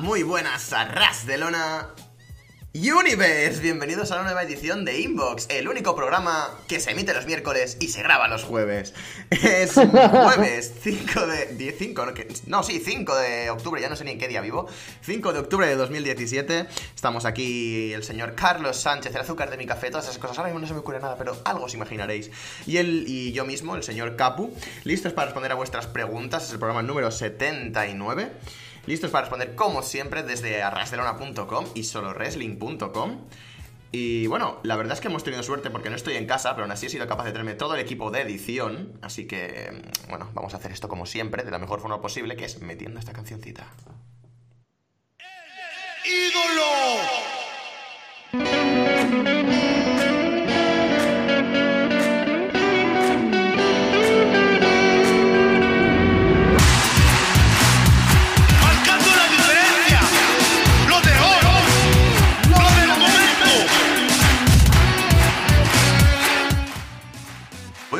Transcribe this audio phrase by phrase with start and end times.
[0.00, 1.88] Muy buenas a Ras de Lona.
[2.72, 7.26] Universe, bienvenidos a una nueva edición de Inbox, el único programa que se emite los
[7.26, 8.94] miércoles y se graba los jueves.
[9.30, 11.74] Es jueves 5 de...
[11.76, 12.06] 5,
[12.46, 14.68] no, sí, 5 de octubre, ya no sé ni en qué día vivo.
[15.02, 16.66] 5 de octubre de 2017.
[16.94, 20.38] Estamos aquí el señor Carlos Sánchez, el azúcar de mi café, todas esas cosas.
[20.38, 22.30] Ahora mismo no se me ocurre nada, pero algo os imaginaréis.
[22.66, 26.44] Y él y yo mismo, el señor Capu, listos para responder a vuestras preguntas.
[26.44, 28.30] Es el programa número 79
[28.88, 33.18] listos para responder como siempre desde arrasdelona.com y soloresling.com.
[33.92, 36.64] Y bueno, la verdad es que hemos tenido suerte porque no estoy en casa, pero
[36.64, 38.98] aún así he sido capaz de tenerme todo el equipo de edición.
[39.02, 42.46] Así que, bueno, vamos a hacer esto como siempre, de la mejor forma posible, que
[42.46, 43.66] es metiendo esta cancioncita.
[46.04, 46.68] ¡Ídolo!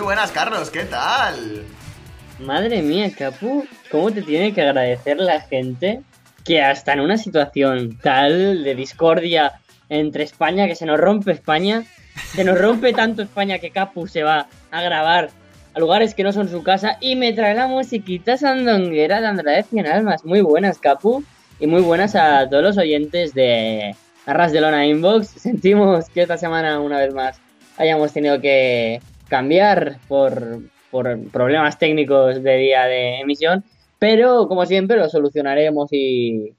[0.08, 1.64] Buenas, Carlos, ¿qué tal?
[2.38, 6.00] Madre mía, Capu, ¿cómo te tiene que agradecer la gente
[6.46, 11.84] que hasta en una situación tal de discordia entre España, que se nos rompe España,
[12.34, 15.28] se nos rompe tanto España que Capu se va a grabar
[15.74, 19.66] a lugares que no son su casa y me trae la musiquita sandonguera de Andrés
[19.68, 20.24] Cien Almas.
[20.24, 21.22] Muy buenas, Capu,
[21.60, 25.28] y muy buenas a todos los oyentes de Arras de Lona Inbox.
[25.28, 27.38] Sentimos que esta semana, una vez más,
[27.76, 30.60] hayamos tenido que cambiar por,
[31.32, 33.64] problemas técnicos de día de emisión,
[33.98, 36.54] pero como siempre lo solucionaremos y,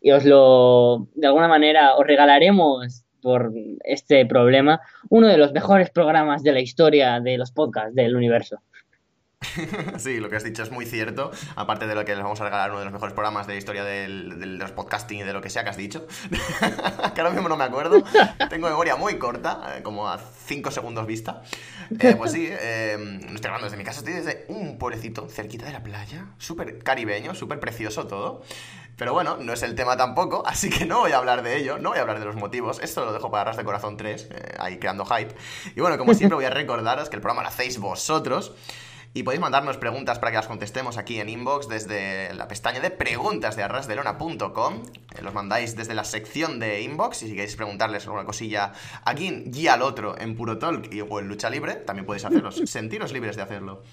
[0.00, 3.52] y os lo, de alguna manera, os regalaremos por
[3.82, 8.60] este problema uno de los mejores programas de la historia de los podcasts del universo.
[9.98, 11.30] sí, lo que has dicho es muy cierto.
[11.56, 13.58] Aparte de lo que les vamos a regalar uno de los mejores programas de la
[13.58, 16.06] historia del, de los podcasting y de lo que sea que has dicho.
[17.14, 18.02] que ahora mismo no me acuerdo.
[18.48, 21.42] Tengo memoria muy corta, eh, como a 5 segundos vista.
[21.98, 23.98] Eh, pues sí, eh, estoy hablando desde mi casa.
[23.98, 26.26] Estoy desde un pueblecito cerquita de la playa.
[26.38, 28.42] Súper caribeño, súper precioso todo.
[28.96, 31.76] Pero bueno, no es el tema tampoco, así que no voy a hablar de ello,
[31.78, 32.80] no voy a hablar de los motivos.
[32.82, 35.34] Esto lo dejo para Ras de Corazón 3, ahí creando hype.
[35.74, 38.54] Y bueno, como siempre voy a recordaros que el programa lo hacéis vosotros.
[39.16, 42.90] Y podéis mandarnos preguntas para que las contestemos aquí en inbox desde la pestaña de
[42.90, 44.82] preguntas de arrasdelona.com.
[45.14, 49.14] Eh, los mandáis desde la sección de inbox y si queréis preguntarles alguna cosilla a
[49.14, 52.52] quien y al otro en Puro Talk y, o en Lucha Libre, también podéis hacerlo.
[52.66, 53.84] Sentiros libres de hacerlo.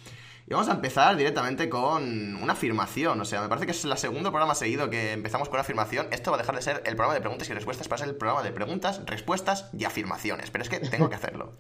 [0.46, 3.22] Y vamos a empezar directamente con una afirmación.
[3.22, 6.08] O sea, me parece que es el segundo programa seguido que empezamos con una afirmación.
[6.12, 8.16] Esto va a dejar de ser el programa de preguntas y respuestas para ser el
[8.18, 10.52] programa de preguntas, respuestas y afirmaciones.
[10.52, 11.54] Pero es que tengo que hacerlo.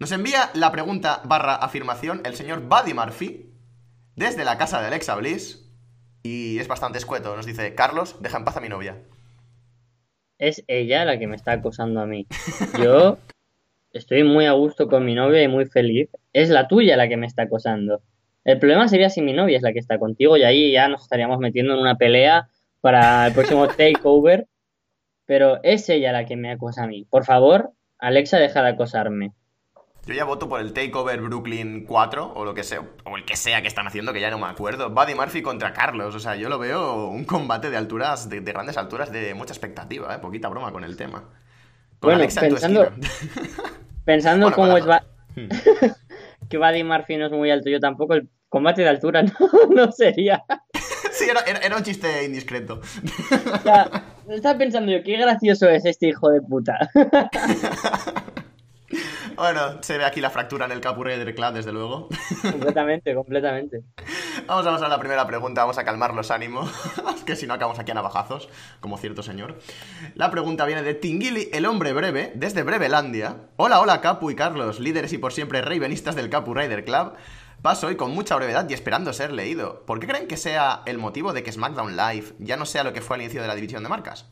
[0.00, 3.50] Nos envía la pregunta barra afirmación el señor Buddy Murphy
[4.16, 5.70] desde la casa de Alexa Bliss
[6.22, 7.36] y es bastante escueto.
[7.36, 8.96] Nos dice, Carlos, deja en paz a mi novia.
[10.38, 12.26] Es ella la que me está acosando a mí.
[12.82, 13.18] Yo
[13.92, 16.08] estoy muy a gusto con mi novia y muy feliz.
[16.32, 18.00] Es la tuya la que me está acosando.
[18.44, 21.02] El problema sería si mi novia es la que está contigo y ahí ya nos
[21.02, 22.48] estaríamos metiendo en una pelea
[22.80, 24.46] para el próximo takeover.
[25.26, 27.04] Pero es ella la que me acosa a mí.
[27.04, 29.34] Por favor, Alexa, deja de acosarme.
[30.06, 33.36] Yo ya voto por el Takeover Brooklyn 4 o lo que sea, o el que
[33.36, 34.90] sea que están haciendo, que ya no me acuerdo.
[34.90, 38.76] Buddy Murphy contra Carlos, o sea, yo lo veo un combate de alturas, de, grandes
[38.78, 40.18] alturas, de mucha expectativa, ¿eh?
[40.18, 41.24] poquita broma con el tema.
[42.00, 42.90] Con bueno, pensando,
[44.04, 44.84] pensando cómo es
[45.36, 45.48] hmm.
[46.48, 49.22] que Buddy Murphy no es muy alto, yo tampoco, el combate de altura
[49.70, 50.42] no, sería.
[51.12, 52.80] sí, era, era, un chiste indiscreto.
[54.28, 56.90] estaba pensando yo, qué gracioso es este hijo de puta.
[59.36, 62.08] Bueno, se ve aquí la fractura en el Capu Raider Club, desde luego.
[62.42, 63.82] Completamente, completamente.
[64.46, 66.70] Vamos a pasar a la primera pregunta, vamos a calmar los ánimos,
[67.26, 68.48] que si no acabamos aquí a navajazos,
[68.80, 69.58] como cierto señor.
[70.14, 73.36] La pregunta viene de Tingili, el hombre breve, desde Brevelandia.
[73.56, 77.14] Hola, hola Capu y Carlos, líderes y por siempre reivenistas del Capu Raider Club.
[77.62, 79.84] Paso hoy con mucha brevedad y esperando ser leído.
[79.84, 82.94] ¿Por qué creen que sea el motivo de que SmackDown Live ya no sea lo
[82.94, 84.26] que fue al inicio de la división de marcas?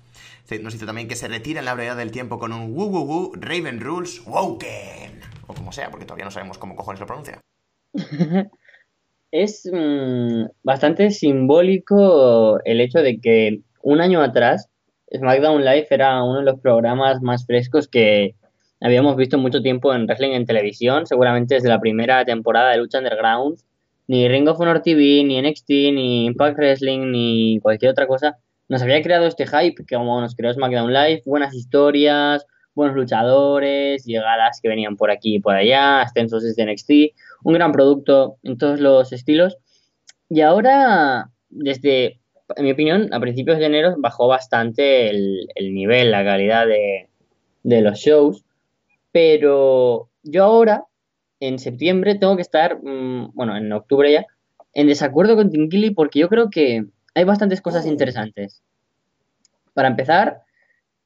[0.56, 3.04] Nos dice también que se retira en la brevedad del tiempo con un woo woo
[3.04, 5.20] woo Raven Rules Woken.
[5.46, 7.38] O como sea, porque todavía no sabemos cómo cojones lo pronuncia.
[9.30, 14.70] es mm, bastante simbólico el hecho de que un año atrás
[15.14, 18.34] SmackDown Live era uno de los programas más frescos que
[18.80, 22.98] habíamos visto mucho tiempo en wrestling en televisión, seguramente desde la primera temporada de Lucha
[22.98, 23.58] Underground.
[24.06, 28.82] Ni Ring of Honor TV, ni NXT, ni Impact Wrestling, ni cualquier otra cosa nos
[28.82, 34.60] había creado este hype que como nos creó SmackDown Live, buenas historias, buenos luchadores, llegadas
[34.62, 36.90] que venían por aquí y por allá, ascensos desde NXT,
[37.44, 39.56] un gran producto en todos los estilos.
[40.28, 42.20] Y ahora, desde
[42.56, 47.08] en mi opinión, a principios de enero bajó bastante el, nivel, la calidad de,
[47.62, 48.44] los shows,
[49.12, 50.84] pero yo ahora,
[51.40, 54.26] en septiembre, tengo que estar, mm, bueno, en octubre ya,
[54.74, 56.86] en desacuerdo con Tingili porque yo creo que
[57.18, 57.88] hay bastantes cosas oh.
[57.88, 58.62] interesantes.
[59.74, 60.42] Para empezar,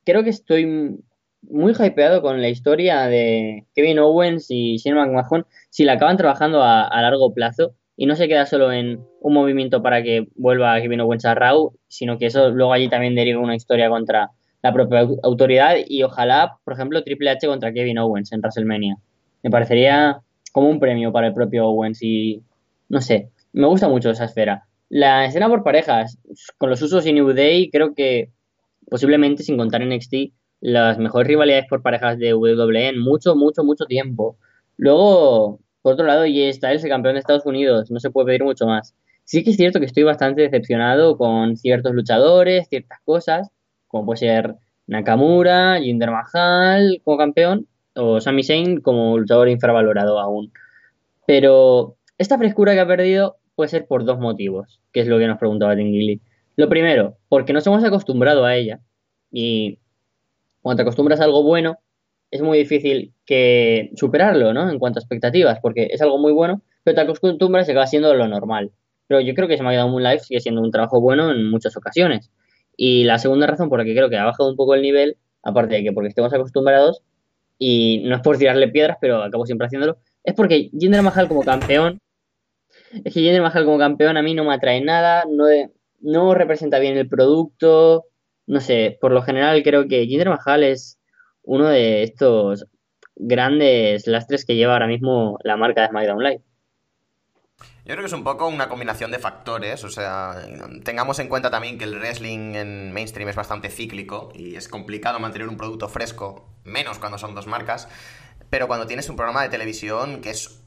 [0.04, 0.98] creo que estoy
[1.42, 6.62] muy hypeado con la historia de Kevin Owens y Shane McMahon si la acaban trabajando
[6.62, 11.00] a, largo plazo y no se queda solo en un movimiento para que vuelva Kevin
[11.00, 14.30] Owens a Raw, sino que eso luego allí también deriva una historia contra
[14.62, 18.96] la propia autoridad y ojalá, por ejemplo, Triple H contra Kevin Owens en WrestleMania.
[19.42, 20.20] Me parecería
[20.52, 22.42] como un premio para el propio Owens y
[22.88, 24.66] no sé, me gusta mucho esa esfera.
[24.94, 26.18] La escena por parejas,
[26.58, 28.30] con los usos y New Day, creo que
[28.90, 33.86] posiblemente sin contar NXT, las mejores rivalidades por parejas de WWE en mucho, mucho, mucho
[33.86, 34.36] tiempo.
[34.76, 38.44] Luego, por otro lado, y Styles, el campeón de Estados Unidos, no se puede pedir
[38.44, 38.94] mucho más.
[39.24, 43.48] Sí que es cierto que estoy bastante decepcionado con ciertos luchadores, ciertas cosas,
[43.88, 44.56] como puede ser
[44.86, 50.52] Nakamura, Jinder Mahal como campeón, o Sami Zayn como luchador infravalorado aún.
[51.26, 55.26] Pero esta frescura que ha perdido puede ser por dos motivos, que es lo que
[55.26, 56.20] nos preguntaba Tingili.
[56.56, 58.80] Lo primero, porque nos hemos acostumbrado a ella.
[59.30, 59.78] Y
[60.60, 61.78] cuando te acostumbras a algo bueno,
[62.30, 64.70] es muy difícil que superarlo, ¿no?
[64.70, 68.14] En cuanto a expectativas, porque es algo muy bueno, pero te acostumbras y acaba siendo
[68.14, 68.72] lo normal.
[69.06, 71.30] Pero yo creo que se me ha quedado un live sigue siendo un trabajo bueno
[71.30, 72.30] en muchas ocasiones.
[72.76, 75.16] Y la segunda razón por la que creo que ha bajado un poco el nivel,
[75.42, 77.02] aparte de que porque estemos acostumbrados,
[77.58, 81.42] y no es por tirarle piedras, pero acabo siempre haciéndolo, es porque Jinder Mahal como
[81.42, 82.00] campeón,
[83.04, 85.44] es que Jinder Mahal como campeón a mí no me atrae nada, no,
[86.00, 88.06] no representa bien el producto,
[88.46, 90.98] no sé, por lo general creo que Jinder Mahal es
[91.42, 92.66] uno de estos
[93.16, 96.42] grandes lastres que lleva ahora mismo la marca de SmackDown Live.
[97.84, 100.36] Yo creo que es un poco una combinación de factores, o sea,
[100.84, 105.18] tengamos en cuenta también que el wrestling en mainstream es bastante cíclico y es complicado
[105.18, 107.88] mantener un producto fresco, menos cuando son dos marcas,
[108.50, 110.61] pero cuando tienes un programa de televisión que es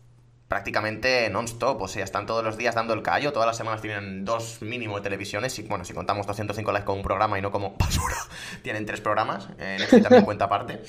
[0.47, 4.25] prácticamente non-stop, o sea, están todos los días dando el callo, todas las semanas tienen
[4.25, 7.51] dos mínimo de televisiones, y bueno, si contamos 205 likes con un programa y no
[7.51, 8.18] como basura,
[8.62, 10.81] tienen tres programas, en este también cuenta aparte.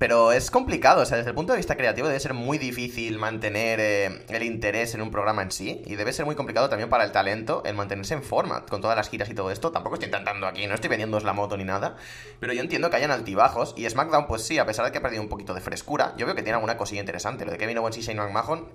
[0.00, 3.18] Pero es complicado, o sea, desde el punto de vista creativo debe ser muy difícil
[3.18, 6.88] mantener eh, el interés en un programa en sí y debe ser muy complicado también
[6.88, 9.72] para el talento el mantenerse en forma con todas las giras y todo esto.
[9.72, 11.96] Tampoco estoy intentando aquí, no estoy vendiendo la moto ni nada,
[12.38, 15.02] pero yo entiendo que hayan altibajos y SmackDown pues sí, a pesar de que ha
[15.02, 17.44] perdido un poquito de frescura, yo veo que tiene alguna cosilla interesante.
[17.44, 18.70] Lo de Kevin Owens y Shane McMahon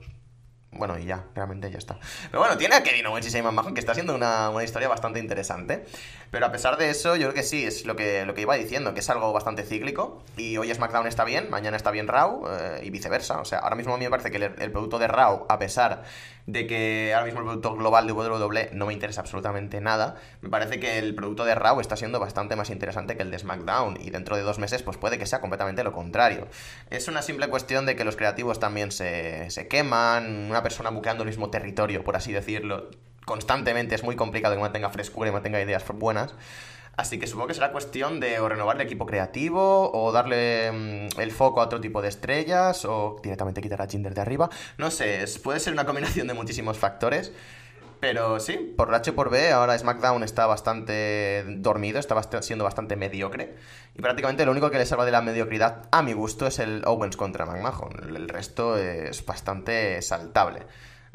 [0.76, 1.98] bueno, y ya, realmente ya está.
[2.30, 5.20] Pero bueno, tiene a Kevin Owens y Simon Mahon, que está haciendo una, historia bastante
[5.20, 5.86] interesante.
[6.36, 8.56] Pero a pesar de eso, yo creo que sí, es lo que, lo que iba
[8.56, 10.22] diciendo, que es algo bastante cíclico.
[10.36, 13.40] Y hoy SmackDown está bien, mañana está bien Raw, eh, y viceversa.
[13.40, 16.04] O sea, ahora mismo a mí me parece que el producto de Raw, a pesar
[16.46, 20.50] de que ahora mismo el producto global de WWE no me interesa absolutamente nada, me
[20.50, 23.98] parece que el producto de Raw está siendo bastante más interesante que el de SmackDown
[24.02, 26.50] y dentro de dos meses pues puede que sea completamente lo contrario.
[26.90, 31.24] Es una simple cuestión de que los creativos también se, se queman, una persona buqueando
[31.24, 32.90] el mismo territorio, por así decirlo,
[33.26, 36.36] constantemente es muy complicado que mantenga frescura y mantenga ideas buenas.
[36.98, 41.20] Así que supongo que será cuestión de o renovar el equipo creativo, o darle mm,
[41.20, 44.50] el foco a otro tipo de estrellas, o directamente quitar a Jinder de arriba.
[44.78, 47.34] No sé, puede ser una combinación de muchísimos factores.
[48.00, 53.56] Pero sí, por H por B, ahora SmackDown está bastante dormido, está siendo bastante mediocre.
[53.96, 56.84] Y prácticamente lo único que le salva de la mediocridad, a mi gusto, es el
[56.86, 58.16] Owens contra McMahon.
[58.16, 60.64] El resto es bastante saltable.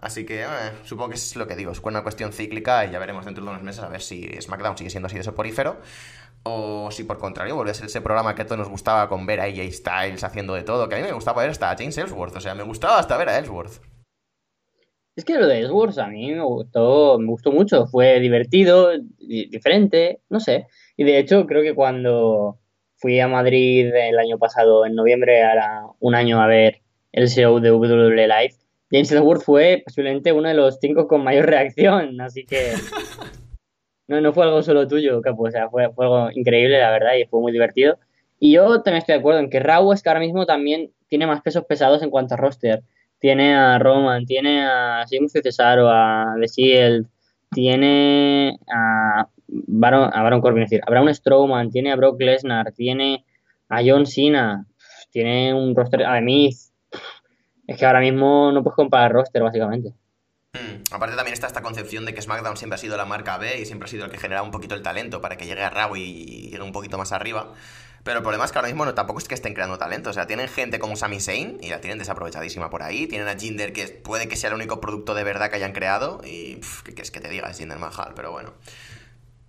[0.01, 0.47] Así que eh,
[0.85, 3.51] supongo que es lo que digo, es una cuestión cíclica y ya veremos dentro de
[3.51, 5.77] unos meses a ver si SmackDown sigue siendo así de soporífero
[6.43, 9.27] o si por contrario vuelve a ser ese programa que a todos nos gustaba con
[9.27, 11.77] ver a AJ Styles haciendo de todo, que a mí me gustaba ver hasta a
[11.77, 13.83] James Ellsworth, o sea, me gustaba hasta ver a Ellsworth.
[15.17, 20.21] Es que lo de Ellsworth a mí me gustó, me gustó mucho, fue divertido, diferente,
[20.31, 20.67] no sé.
[20.97, 22.59] Y de hecho creo que cuando
[22.97, 26.81] fui a Madrid el año pasado, en noviembre, era un año a ver
[27.13, 28.55] el show de WWE Live,
[28.91, 32.73] James Ellsworth fue posiblemente uno de los cinco con mayor reacción, así que
[34.09, 37.25] no, no fue algo solo tuyo, Capo, o sea, fue, algo increíble, la verdad, y
[37.27, 37.99] fue muy divertido.
[38.39, 41.27] Y yo también estoy de acuerdo en que Raw es que ahora mismo también tiene
[41.27, 42.83] más pesos pesados en cuanto a roster.
[43.19, 47.07] Tiene a Roman, tiene a Simus Cesaro, a The Shield,
[47.51, 52.73] tiene a Baron, a Baron Corbin, es decir, a Braun Strowman, tiene a Brock Lesnar,
[52.73, 53.25] tiene
[53.69, 54.67] a John Cena,
[55.11, 56.70] tiene un roster, a Miz,
[57.71, 59.95] es que ahora mismo no puedes comparar roster, básicamente.
[60.55, 63.61] Hmm, aparte también está esta concepción de que SmackDown siempre ha sido la marca B
[63.61, 65.71] y siempre ha sido el que genera un poquito el talento para que llegue a
[65.71, 67.53] Raw y llegue un poquito más arriba.
[68.03, 70.11] Pero el problema es que ahora mismo no, tampoco es que estén creando talento.
[70.11, 73.07] O sea, tienen gente como Sami Zayn y la tienen desaprovechadísima por ahí.
[73.07, 76.21] Tienen a Jinder que puede que sea el único producto de verdad que hayan creado.
[76.25, 77.49] Y ¿qué quieres que te diga?
[77.51, 78.53] Es Jinder Mahal, pero bueno.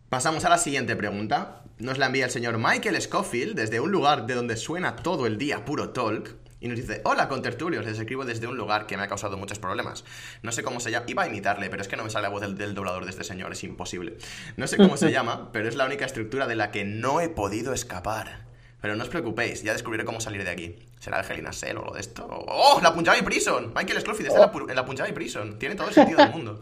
[0.09, 1.63] Pasamos a la siguiente pregunta.
[1.79, 5.39] Nos la envía el señor Michael Scofield desde un lugar de donde suena todo el
[5.39, 6.40] día puro talk.
[6.61, 9.57] Y nos dice, hola contertulios, les escribo desde un lugar que me ha causado muchos
[9.57, 10.05] problemas.
[10.43, 12.29] No sé cómo se llama, iba a imitarle, pero es que no me sale la
[12.29, 14.17] voz del, del doblador de este señor, es imposible.
[14.57, 17.29] No sé cómo se llama, pero es la única estructura de la que no he
[17.29, 18.45] podido escapar.
[18.79, 20.75] Pero no os preocupéis, ya descubriré cómo salir de aquí.
[20.99, 22.27] ¿Será el Helena Cell o algo de esto?
[22.29, 22.79] ¡Oh!
[22.81, 23.73] ¡La Punjabi Prison!
[23.75, 25.57] Michael Scofield está en la en la Punjabi Prison.
[25.57, 26.61] Tiene todo el sentido del mundo.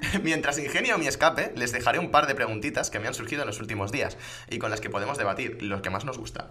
[0.22, 3.48] Mientras ingenio mi escape, les dejaré un par de preguntitas que me han surgido en
[3.48, 4.16] los últimos días
[4.48, 6.50] y con las que podemos debatir, lo que más nos gusta.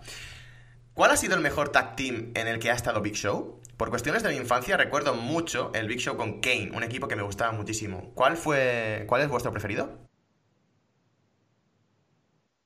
[0.93, 3.60] ¿Cuál ha sido el mejor tag team en el que ha estado Big Show?
[3.77, 7.15] Por cuestiones de mi infancia recuerdo mucho el Big Show con Kane, un equipo que
[7.15, 8.12] me gustaba muchísimo.
[8.13, 10.10] ¿Cuál fue, cuál es vuestro preferido?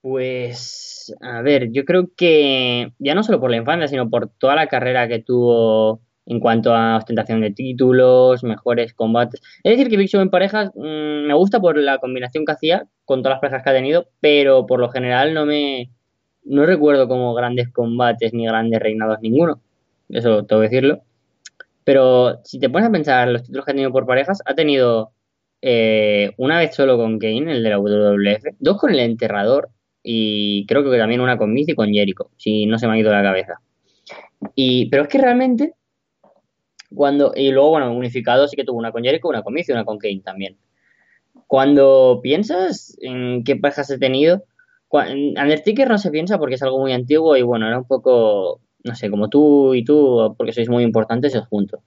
[0.01, 4.55] Pues, a ver, yo creo que ya no solo por la infancia, sino por toda
[4.55, 9.41] la carrera que tuvo en cuanto a ostentación de títulos, mejores combates.
[9.63, 12.87] Es decir, que Big Show en parejas mm, me gusta por la combinación que hacía
[13.05, 15.91] con todas las parejas que ha tenido, pero por lo general no me
[16.45, 19.61] no recuerdo como grandes combates ni grandes reinados ninguno.
[20.09, 21.01] Eso tengo que decirlo.
[21.83, 25.11] Pero si te pones a pensar los títulos que ha tenido por parejas, ha tenido
[25.61, 29.69] eh, una vez solo con Kane, el de la WWF, dos con el enterrador
[30.03, 32.99] y creo que también una con Miz y con Jericho, si no se me ha
[32.99, 33.59] ido la cabeza.
[34.55, 35.73] Y, pero es que realmente,
[36.93, 39.71] cuando, y luego, bueno, unificado sí que tuvo una con Jericho, una con Miz y
[39.71, 40.57] una con Kane también.
[41.47, 44.43] Cuando piensas en qué parejas he tenido,
[44.93, 48.95] Undertaker no se piensa porque es algo muy antiguo y bueno, era un poco, no
[48.95, 51.83] sé, como tú y tú, porque sois muy importantes, os junto.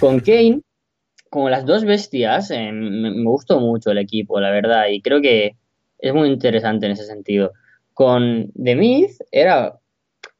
[0.00, 0.62] Con Kane,
[1.30, 5.56] como las dos bestias, eh, me, gustó mucho el equipo, la verdad, y creo que
[5.98, 7.52] es muy interesante en ese sentido.
[7.94, 9.78] Con The Myth era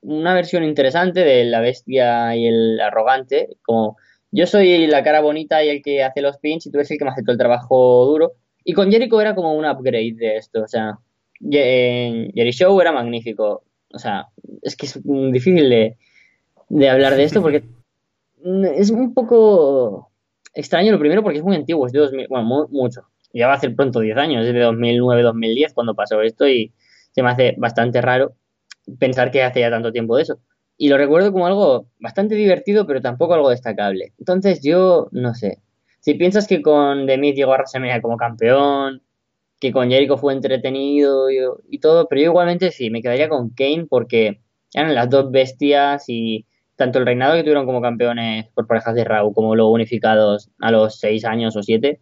[0.01, 3.97] una versión interesante de la bestia y el arrogante, como
[4.33, 6.99] yo soy la cara bonita y el que hace los pins y tú eres el
[6.99, 8.33] que me hace todo el trabajo duro.
[8.65, 10.99] Y con Jericho era como un upgrade de esto, o sea,
[11.49, 13.65] Jerry Show era magnífico.
[13.93, 14.29] O sea,
[14.63, 15.97] es que es difícil de,
[16.69, 17.65] de hablar de esto porque
[18.77, 20.11] es un poco
[20.55, 23.03] extraño lo primero porque es muy antiguo, es de 2000, bueno, mu- mucho.
[23.33, 26.73] Ya va a hacer pronto 10 años, es de 2009-2010 cuando pasó esto y
[27.13, 28.35] se me hace bastante raro
[28.99, 30.39] pensar que hace ya tanto tiempo de eso.
[30.77, 34.15] Y lo recuerdo como algo bastante divertido, pero tampoco algo destacable.
[34.19, 35.59] Entonces yo no sé.
[36.01, 39.03] Si piensas que con The llegó a WrestleMania como campeón,
[39.61, 43.87] que con Jericho fue entretenido y, todo, pero yo igualmente sí, me quedaría con Kane
[43.89, 44.41] porque
[44.73, 49.05] eran las dos bestias y tanto el reinado que tuvieron como campeones por parejas de
[49.05, 52.01] Raw como luego unificados a los 6 años o 7,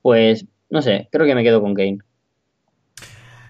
[0.00, 1.98] pues no sé, creo que me quedo con Kane.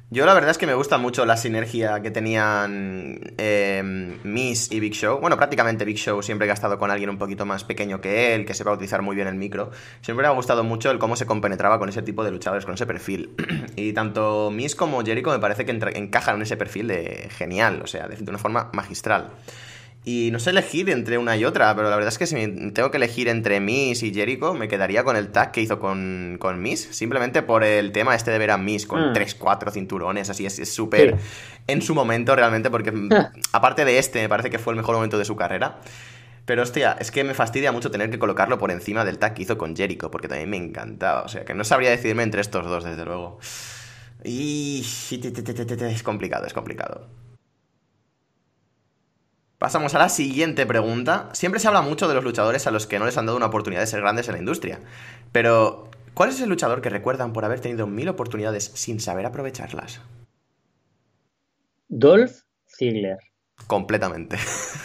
[0.09, 3.83] Yo la verdad es que me gusta mucho la sinergia que tenían eh,
[4.23, 5.19] Miss y Big Show.
[5.19, 8.47] Bueno, prácticamente Big Show siempre ha estado con alguien un poquito más pequeño que él,
[8.47, 9.73] que sepa utilizar muy bien el micro.
[10.03, 12.75] Siempre me ha gustado mucho el cómo se compenetraba con ese tipo de luchadores, con
[12.75, 13.35] ese perfil.
[13.75, 17.89] y tanto Miss como Jericho me parece que encajan en ese perfil de genial, o
[17.89, 19.33] sea, de una forma magistral.
[20.09, 22.37] Y no sé elegir entre una y otra, pero la verdad es que si
[22.71, 26.37] tengo que elegir entre Miss y Jericho, me quedaría con el tag que hizo con,
[26.39, 29.15] con Miss, simplemente por el tema este de ver a Miss con Mm.
[29.15, 31.25] 3, 4 cinturones, así es súper Sí.
[31.67, 33.09] en su momento realmente, porque mm,
[33.53, 35.81] aparte de este, me parece que fue el mejor momento de su carrera.
[36.45, 39.43] Pero hostia, es que me fastidia mucho tener que colocarlo por encima del tag que
[39.43, 42.65] hizo con Jericho, porque también me encantaba, o sea, que no sabría decidirme entre estos
[42.65, 43.41] dos, desde luego.
[44.23, 47.09] Y es complicado, es complicado.
[49.59, 51.31] Pasamos a la siguiente pregunta.
[51.33, 53.47] Siempre se habla mucho de los luchadores a los que no les han dado una
[53.47, 54.81] oportunidad de ser grandes en la industria.
[55.33, 60.03] Pero, ¿cuál es el luchador que recuerdan por haber tenido mil oportunidades sin saber aprovecharlas?
[61.89, 63.19] Dolph Ziggler.
[63.67, 64.37] Completamente.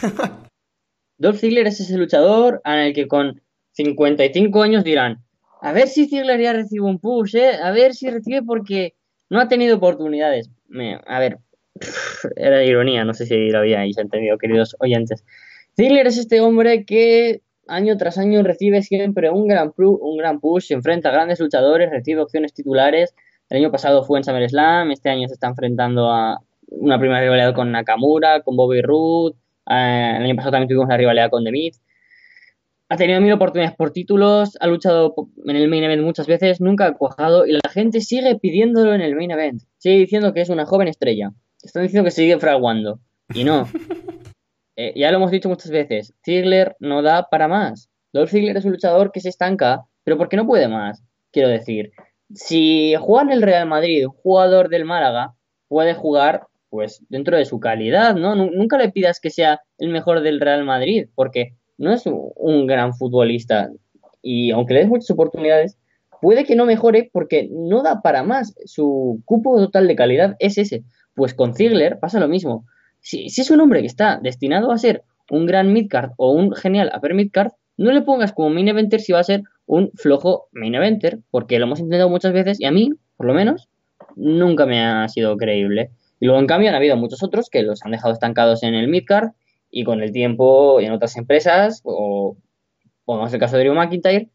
[1.17, 3.41] Dolph Ziggler es ese luchador en el que con
[3.73, 5.23] 55 años dirán,
[5.61, 7.55] a ver si Ziggler ya recibe un push, ¿eh?
[7.61, 8.95] a ver si recibe porque
[9.29, 10.49] no ha tenido oportunidades.
[11.05, 11.39] A ver,
[12.35, 15.23] era ironía, no sé si lo habíais entendido, queridos oyentes.
[15.75, 20.67] Ziggler es este hombre que año tras año recibe siempre un gran, un gran push,
[20.67, 23.15] se enfrenta a grandes luchadores, recibe opciones titulares.
[23.49, 27.53] El año pasado fue en SummerSlam, este año se está enfrentando a una primera rivalidad
[27.53, 29.35] con Nakamura, con Bobby Roode,
[29.69, 31.71] eh, el año pasado también tuvimos una rivalidad con The.
[32.89, 36.87] Ha tenido mil oportunidades por títulos, ha luchado en el main event muchas veces, nunca
[36.87, 39.61] ha cuajado y la gente sigue pidiéndolo en el main event.
[39.77, 41.31] Sigue diciendo que es una joven estrella.
[41.63, 42.99] Están diciendo que sigue fraguando.
[43.33, 43.67] Y no.
[44.77, 46.13] Eh, ya lo hemos dicho muchas veces.
[46.25, 47.89] Ziggler no da para más.
[48.13, 51.03] Dolph Ziggler es un luchador que se estanca, pero porque no puede más.
[51.31, 51.91] Quiero decir,
[52.33, 55.35] si juega en el Real Madrid, un jugador del Málaga,
[55.67, 58.33] puede jugar pues dentro de su calidad, ¿no?
[58.33, 62.65] Nu- Nunca le pidas que sea el mejor del Real Madrid, porque no es un
[62.65, 63.69] gran futbolista.
[64.21, 65.77] Y aunque le des muchas oportunidades,
[66.21, 68.55] puede que no mejore porque no da para más.
[68.65, 70.83] Su cupo total de calidad es ese.
[71.13, 72.65] Pues con Ziggler pasa lo mismo.
[72.99, 76.91] Si, es un hombre que está destinado a ser un gran midcard o un genial
[76.95, 80.75] upper midcard, no le pongas como main eventer si va a ser un flojo main
[80.75, 83.69] eventer, porque lo hemos intentado muchas veces y a mí, por lo menos,
[84.15, 85.91] nunca me ha sido creíble.
[86.19, 88.87] Y luego, en cambio, han habido muchos otros que los han dejado estancados en el
[88.87, 89.29] midcard
[89.71, 92.37] y con el tiempo en otras empresas, o
[93.05, 94.29] pongamos el caso de Drew McIntyre,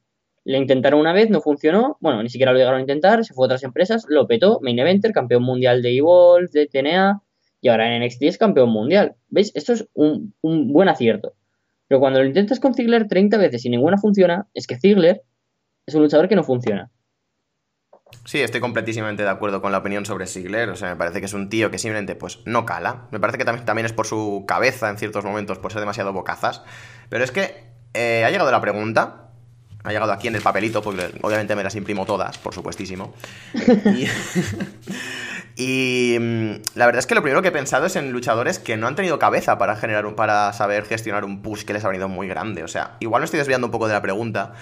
[0.46, 3.44] le intentaron una vez, no funcionó, bueno, ni siquiera lo llegaron a intentar, se fue
[3.44, 7.20] a otras empresas, lo petó, main eventer, campeón mundial de Evolve, de TNA,
[7.60, 9.16] y ahora en NXT es campeón mundial.
[9.28, 9.50] ¿Veis?
[9.56, 11.34] Esto es un, buen acierto.
[11.88, 15.24] Pero cuando lo intentas con Ziggler 30 veces y ninguna funciona, es que Ziggler
[15.84, 16.92] es un luchador que no funciona.
[18.24, 20.68] Sí, estoy completísimamente de acuerdo con la opinión sobre Ziggler.
[20.68, 23.08] O sea, me parece que es un tío que simplemente pues no cala.
[23.10, 26.12] Me parece que también, también es por su cabeza en ciertos momentos, por ser demasiado
[26.12, 26.62] bocazas.
[27.08, 29.25] Pero es que eh, ha llegado la pregunta.
[29.86, 33.14] Ha llegado aquí en el papelito, porque obviamente me las imprimo todas, por supuestísimo.
[33.56, 34.08] Y,
[36.14, 38.76] y mm, la verdad es que lo primero que he pensado es en luchadores que
[38.76, 41.88] no han tenido cabeza para generar un, para saber gestionar un push que les ha
[41.88, 42.64] venido muy grande.
[42.64, 44.54] O sea, igual me estoy desviando un poco de la pregunta.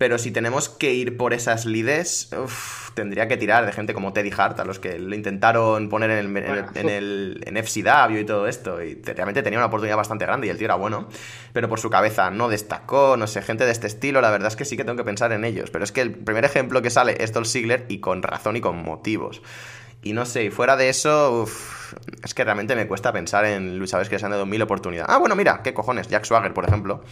[0.00, 4.14] Pero si tenemos que ir por esas lides, uf, tendría que tirar de gente como
[4.14, 7.56] Teddy Hart, a los que lo intentaron poner en el, en el, en el en
[7.62, 8.82] FCW y todo esto.
[8.82, 11.06] Y realmente tenía una oportunidad bastante grande y el tío era bueno.
[11.52, 14.56] Pero por su cabeza no destacó, no sé, gente de este estilo, la verdad es
[14.56, 15.70] que sí que tengo que pensar en ellos.
[15.70, 18.62] Pero es que el primer ejemplo que sale es Dolph Ziggler y con razón y
[18.62, 19.42] con motivos.
[20.02, 21.92] Y no sé, y fuera de eso, uf,
[22.24, 25.12] es que realmente me cuesta pensar en luchadores que les han dado mil oportunidades.
[25.14, 27.02] Ah, bueno, mira, qué cojones, Jack Swagger, por ejemplo.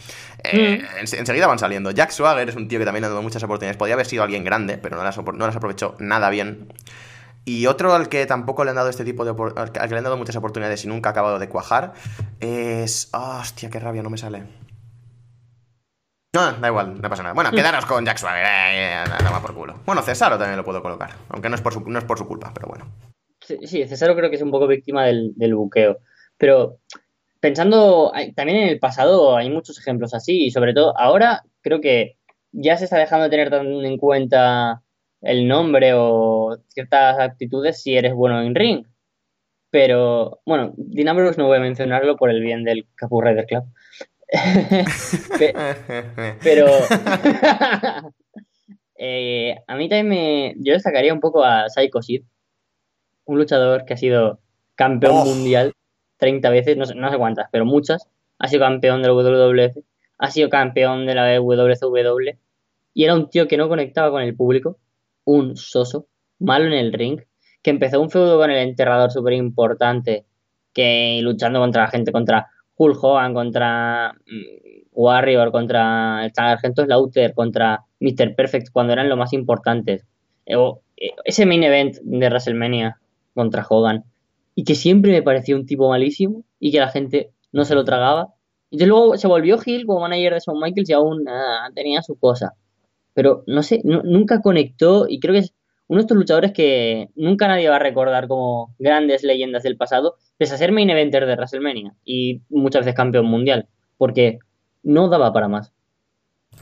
[0.42, 0.98] Eh, Mm.
[1.00, 1.90] en- enseguida van saliendo.
[1.90, 3.76] Jack Swagger es un tío que también ha dado muchas oportunidades.
[3.76, 6.72] Podría haber sido alguien grande, pero no las, no las aprovechó nada bien.
[7.44, 10.04] Y otro al que tampoco le han dado este tipo de al que le han
[10.04, 11.94] dado muchas oportunidades y nunca ha acabado de cuajar
[12.40, 13.08] es.
[13.12, 14.44] ah, hostia, qué rabia, no me sale.
[16.34, 17.34] No, da igual, no pasa nada.
[17.34, 19.80] Bueno, quedaros con Jack Swagger, eh, eh, toma por culo.
[19.86, 22.26] Bueno, Cesaro también lo puedo colocar, aunque no es por su, no es por su
[22.26, 22.86] culpa, pero bueno.
[23.40, 25.98] Sí, sí, Cesaro creo que es un poco víctima del, del buqueo.
[26.36, 26.78] Pero
[27.40, 30.46] pensando también en el pasado, hay muchos ejemplos así.
[30.46, 32.16] Y sobre todo ahora, creo que
[32.52, 34.82] ya se está dejando de tener tan en cuenta
[35.20, 38.86] el nombre o ciertas actitudes si eres bueno en ring.
[39.70, 43.64] Pero bueno, Dean Ambrose no voy a mencionarlo por el bien del Capu Rider Club.
[45.38, 45.54] Pe-
[46.42, 46.66] pero
[48.96, 50.54] eh, a mí también me.
[50.58, 52.22] Yo destacaría un poco a Psycho Sid,
[53.24, 54.40] un luchador que ha sido
[54.74, 55.24] campeón Oh.
[55.24, 55.72] mundial
[56.18, 58.06] 30 veces, no sé, no sé cuántas, pero muchas.
[58.38, 59.78] Ha sido campeón de la WWF,
[60.18, 62.38] ha sido campeón de la WCW
[62.94, 64.78] y era un tío que no conectaba con el público,
[65.24, 66.06] un soso,
[66.38, 67.20] malo en el ring,
[67.62, 70.24] que empezó un feudo con el enterrador súper importante,
[70.72, 77.34] que luchando contra la gente, contra Hulk Hogan, contra mm, Warrior, contra el Sargento Slaughter,
[77.34, 78.34] contra Mr.
[78.34, 80.04] Perfect, cuando eran lo más importantes.
[80.46, 80.56] Eh,
[80.96, 82.98] eh, ese main event de WrestleMania
[83.34, 84.04] contra Hogan,
[84.54, 87.84] y que siempre me pareció un tipo malísimo y que la gente no se lo
[87.84, 88.34] tragaba.
[88.70, 92.18] Y luego se volvió Hill como manager de Shawn Michaels y aún ah, tenía su
[92.18, 92.54] cosa.
[93.14, 95.54] Pero no sé, nu- nunca conectó y creo que es
[95.88, 100.16] uno de estos luchadores que nunca nadie va a recordar como grandes leyendas del pasado,
[100.38, 104.38] pese a ser main eventer de WrestleMania y muchas veces campeón mundial, porque
[104.82, 105.72] no daba para más.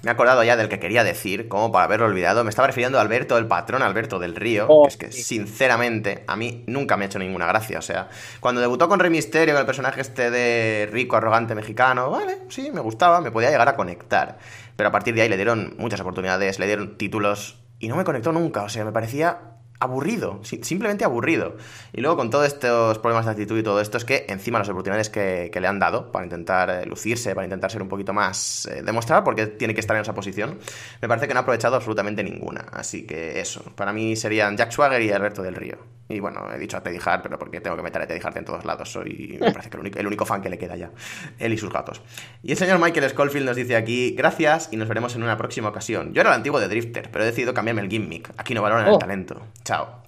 [0.02, 2.44] Me he acordado ya del que quería decir, como para haberlo olvidado.
[2.44, 4.66] Me estaba refiriendo a Alberto, el patrón Alberto del Río.
[4.68, 5.22] Oh, que es que, sí.
[5.22, 7.78] sinceramente, a mí nunca me ha hecho ninguna gracia.
[7.78, 8.08] O sea,
[8.40, 12.70] cuando debutó con Rey Misterio, con el personaje este de rico, arrogante mexicano, vale, sí,
[12.72, 14.38] me gustaba, me podía llegar a conectar.
[14.76, 18.04] Pero a partir de ahí le dieron muchas oportunidades, le dieron títulos y no me
[18.04, 18.64] conectó nunca.
[18.64, 19.38] O sea, me parecía
[19.80, 21.56] aburrido, si- simplemente aburrido.
[21.92, 24.68] Y luego con todos estos problemas de actitud y todo esto, es que encima las
[24.68, 28.66] oportunidades que, le han dado para intentar eh, lucirse, para intentar ser un poquito más...
[28.66, 30.58] eh, demostrar por qué tiene que estar en esa posición,
[31.00, 32.66] me parece que no ha aprovechado absolutamente ninguna.
[32.72, 35.95] Así que eso, para mí serían Jack Swagger y Alberto del Río.
[36.09, 38.37] Y bueno, he dicho a Teddy Hart, pero porque tengo que meter a Teddy Hart
[38.37, 38.90] en todos lados.
[38.92, 40.90] Soy, me parece que el único, el único fan que le queda ya.
[41.38, 42.01] Él y sus gatos.
[42.45, 45.69] Y el señor Michael Schofield nos dice aquí, gracias y nos veremos en una próxima
[45.69, 46.12] ocasión.
[46.14, 48.31] Yo era el antiguo de Drifter, pero he decidido cambiarme el gimmick.
[48.37, 48.99] Aquí no valoran el Oh.
[48.99, 49.42] talento.
[49.64, 50.03] Chao.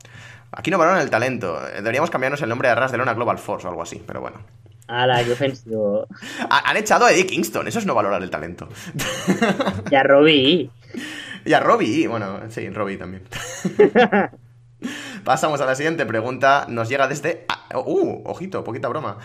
[0.53, 1.61] Aquí no valoran el talento.
[1.61, 4.39] Deberíamos cambiarnos el nombre de Ras de Lona Global Force o algo así, pero bueno.
[4.87, 6.07] ¡Hala, qué ofensivo!
[6.49, 8.69] Ha- Han echado a Eddie Kingston, eso es no valorar el talento.
[9.91, 10.71] Ya Robbie.
[11.45, 13.23] Y a Robbie, bueno, sí, Robbie también.
[15.29, 16.65] Pasamos a la siguiente pregunta.
[16.71, 17.45] Nos llega desde.
[17.75, 19.19] Uh, ojito, poquita broma.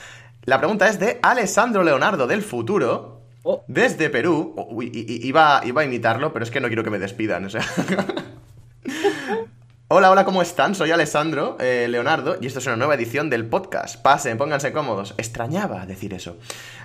[0.44, 3.22] La pregunta es de Alessandro Leonardo del futuro.
[3.44, 3.64] Oh.
[3.70, 4.54] Desde Perú.
[4.58, 7.46] Oh, uy, iba, iba a imitarlo, pero es que no quiero que me despidan.
[7.46, 7.64] O sea.
[9.90, 10.76] Hola, hola, ¿cómo están?
[10.76, 14.02] Soy Alessandro eh, Leonardo y esto es una nueva edición del podcast.
[14.02, 15.14] Pasen, pónganse cómodos.
[15.18, 16.38] Extrañaba decir eso.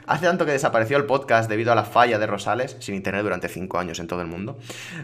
[0.07, 3.49] Hace tanto que desapareció el podcast debido a la falla de Rosales, sin internet durante
[3.49, 4.59] 5 años en todo el mundo.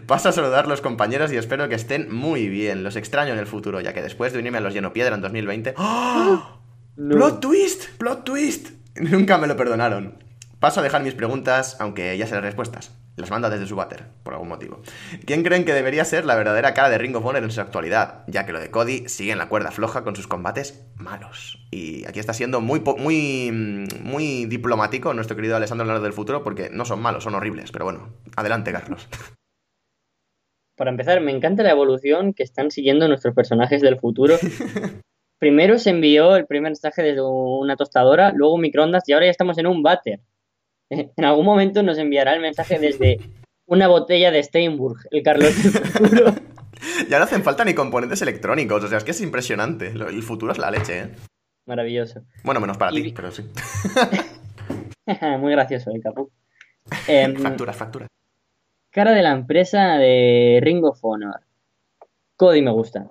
[0.05, 2.83] Paso a saludar a los compañeros y espero que estén muy bien.
[2.83, 5.21] Los extraño en el futuro, ya que después de unirme a los Lleno Piedra en
[5.21, 5.73] 2020...
[5.77, 6.59] ¡Oh!
[6.97, 7.89] ¡Plot twist!
[7.97, 8.69] ¡Plot twist!
[8.95, 10.23] Nunca me lo perdonaron.
[10.59, 12.91] Paso a dejar mis preguntas, aunque ya sé las respuestas.
[13.17, 14.81] Las manda desde su váter, por algún motivo.
[15.25, 18.23] ¿Quién creen que debería ser la verdadera cara de Ring of Honor en su actualidad?
[18.27, 21.65] Ya que lo de Cody sigue en la cuerda floja con sus combates malos.
[21.71, 26.69] Y aquí está siendo muy, muy, muy diplomático nuestro querido Alessandro Leonardo del futuro, porque
[26.69, 27.71] no son malos, son horribles.
[27.71, 29.07] Pero bueno, adelante, Carlos.
[30.75, 34.35] Para empezar, me encanta la evolución que están siguiendo nuestros personajes del futuro.
[35.39, 39.57] Primero se envió el primer mensaje desde una tostadora, luego microondas y ahora ya estamos
[39.57, 40.19] en un váter.
[41.17, 43.19] En algún momento nos enviará el mensaje desde
[43.65, 46.33] una botella de Steinburg, el Carlos del futuro.
[47.09, 49.87] Ya no hacen falta ni componentes electrónicos, o sea, es que es impresionante.
[49.87, 51.09] El futuro es la leche, ¿eh?
[51.65, 52.21] Maravilloso.
[52.43, 53.43] Bueno, menos para ti, pero sí.
[55.39, 56.29] Muy gracioso el capu.
[57.07, 58.09] Eh, facturas, facturas.
[58.91, 61.41] Cara de la empresa de Ring of Honor.
[62.35, 63.09] Cody me gusta.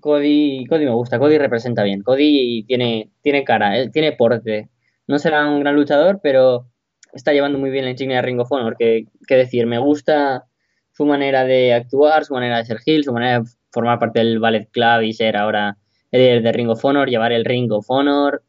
[0.00, 2.02] Cody, Cody me gusta, Cody representa bien.
[2.02, 4.68] Cody tiene, tiene cara, eh, tiene porte.
[5.06, 6.69] No será un gran luchador, pero
[7.12, 8.76] está llevando muy bien la insignia de Ring of Honor.
[8.76, 10.44] Que, decir, me gusta
[10.92, 14.38] su manera de actuar, su manera de ser heel, su manera de formar parte del
[14.38, 15.76] Ballet Club y ser ahora
[16.10, 18.42] el de Ring of Honor, llevar el Ring of Honor.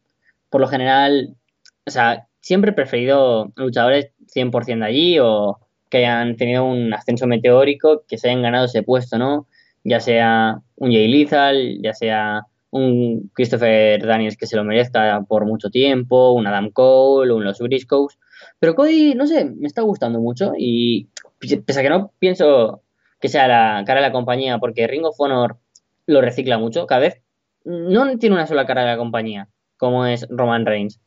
[0.49, 1.35] Por lo general,
[1.85, 7.27] o sea, siempre he preferido luchadores 100% de allí o que hayan tenido un ascenso
[7.27, 9.47] meteórico, que se hayan ganado ese puesto, ¿no?
[9.83, 15.45] Ya sea un Jay Lethal, ya sea un Christopher Daniels que se lo merezca por
[15.45, 18.17] mucho tiempo, un Adam Cole, un Los Briscoes.
[18.61, 21.07] Pero Cody, no sé, me está gustando mucho y
[21.65, 22.83] pese a que no pienso
[23.19, 25.57] que sea la cara de la compañía, porque Ring of Honor
[26.05, 27.23] lo recicla mucho, cada vez
[27.65, 30.99] no tiene una sola cara de la compañía, como es Roman Reigns.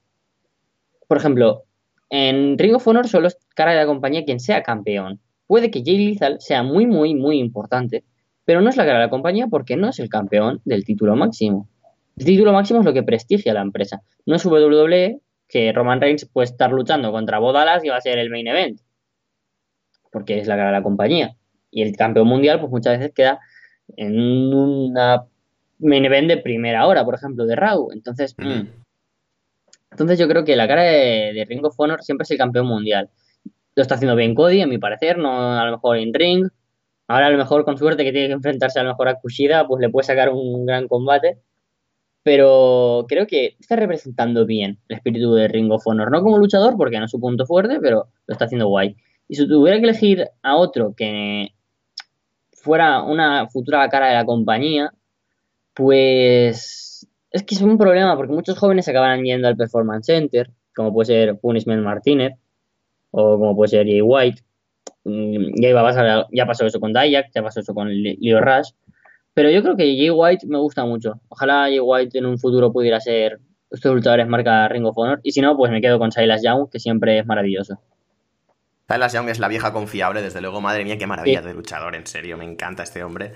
[1.07, 1.63] Por ejemplo,
[2.11, 5.21] en Ring of Honor solo es cara de la compañía quien sea campeón.
[5.47, 8.03] Puede que Jay Lethal sea muy, muy, muy importante,
[8.45, 11.15] pero no es la cara de la compañía porque no es el campeón del título
[11.15, 11.69] máximo.
[12.17, 14.03] El título máximo es lo que prestigia a la empresa.
[14.27, 18.19] No es WWE, que Roman Reigns puede estar luchando contra Bodalas y va a ser
[18.19, 18.81] el main event.
[20.11, 21.37] Porque es la cara de la compañía.
[21.71, 23.41] Y el campeón mundial, pues muchas veces queda
[23.97, 25.25] en una
[25.79, 27.91] main event de primera hora, por ejemplo, de Raw.
[27.93, 28.69] Entonces, mm.
[29.91, 32.67] entonces yo creo que la cara de, de, Ring of Honor siempre es el campeón
[32.67, 33.11] mundial.
[33.75, 36.49] Lo está haciendo bien Cody, a mi parecer, no a lo mejor en ring,
[37.07, 39.67] Ahora a lo mejor con suerte que tiene que enfrentarse a lo mejor a Kushida,
[39.67, 41.39] pues le puede sacar un gran combate.
[42.25, 46.11] Pero creo que está representando bien el espíritu de Ring of Honor.
[46.11, 48.97] No como luchador, porque no es su punto fuerte, pero lo está haciendo guay.
[49.29, 51.51] Y si tuviera que elegir a otro que
[52.53, 54.93] fuera una futura cara de la compañía,
[55.75, 60.93] pues es que es un problema, porque muchos jóvenes acaban yendo al Performance Center, como
[60.93, 62.33] puede ser Punishment Martínez,
[63.13, 64.43] o como puede ser Jay White,
[65.05, 68.71] Mm, ya, ya pasó eso con Dayak, ya pasó eso con Leo Rush.
[69.35, 71.21] Pero yo creo que Jay White me gusta mucho.
[71.29, 75.21] Ojalá Jay White en un futuro pudiera ser estos luchadores marca Ring of Honor.
[75.25, 77.81] Y si no, pues me quedo con Silas Young, que siempre es maravilloso.
[78.89, 80.61] Silas Young es la vieja confiable, desde luego.
[80.61, 82.37] Madre mía, qué maravilla de luchador, en serio.
[82.37, 83.33] Me encanta este hombre.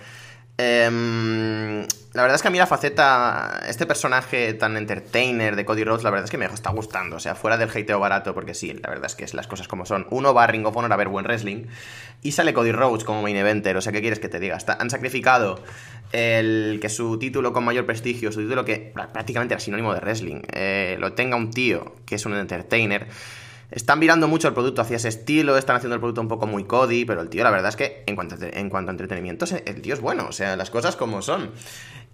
[0.60, 5.84] Em, la verdad es que a mí la faceta, este personaje tan entertainer de Cody
[5.84, 7.16] Rhodes, la verdad es que me está gustando.
[7.16, 9.68] O sea, fuera del hateo barato, porque sí, la verdad es que es las cosas
[9.68, 10.08] como son.
[10.10, 11.66] Uno va a Ring of Honor a ver buen wrestling
[12.20, 13.76] y sale Cody Rhodes como main eventer.
[13.76, 14.58] O sea, ¿qué quieres que te diga?
[14.80, 15.62] han sacrificado
[16.10, 20.40] el que su título con mayor prestigio, su título que prácticamente era sinónimo de wrestling,
[20.52, 23.06] eh, lo tenga un tío que es un entertainer
[23.70, 26.64] están mirando mucho el producto hacia ese estilo, están haciendo el producto un poco muy
[26.64, 29.82] Cody, pero el tío, la verdad es que en cuanto a, en cuanto entretenimiento, el
[29.82, 31.50] tío es bueno, o sea, las cosas como son.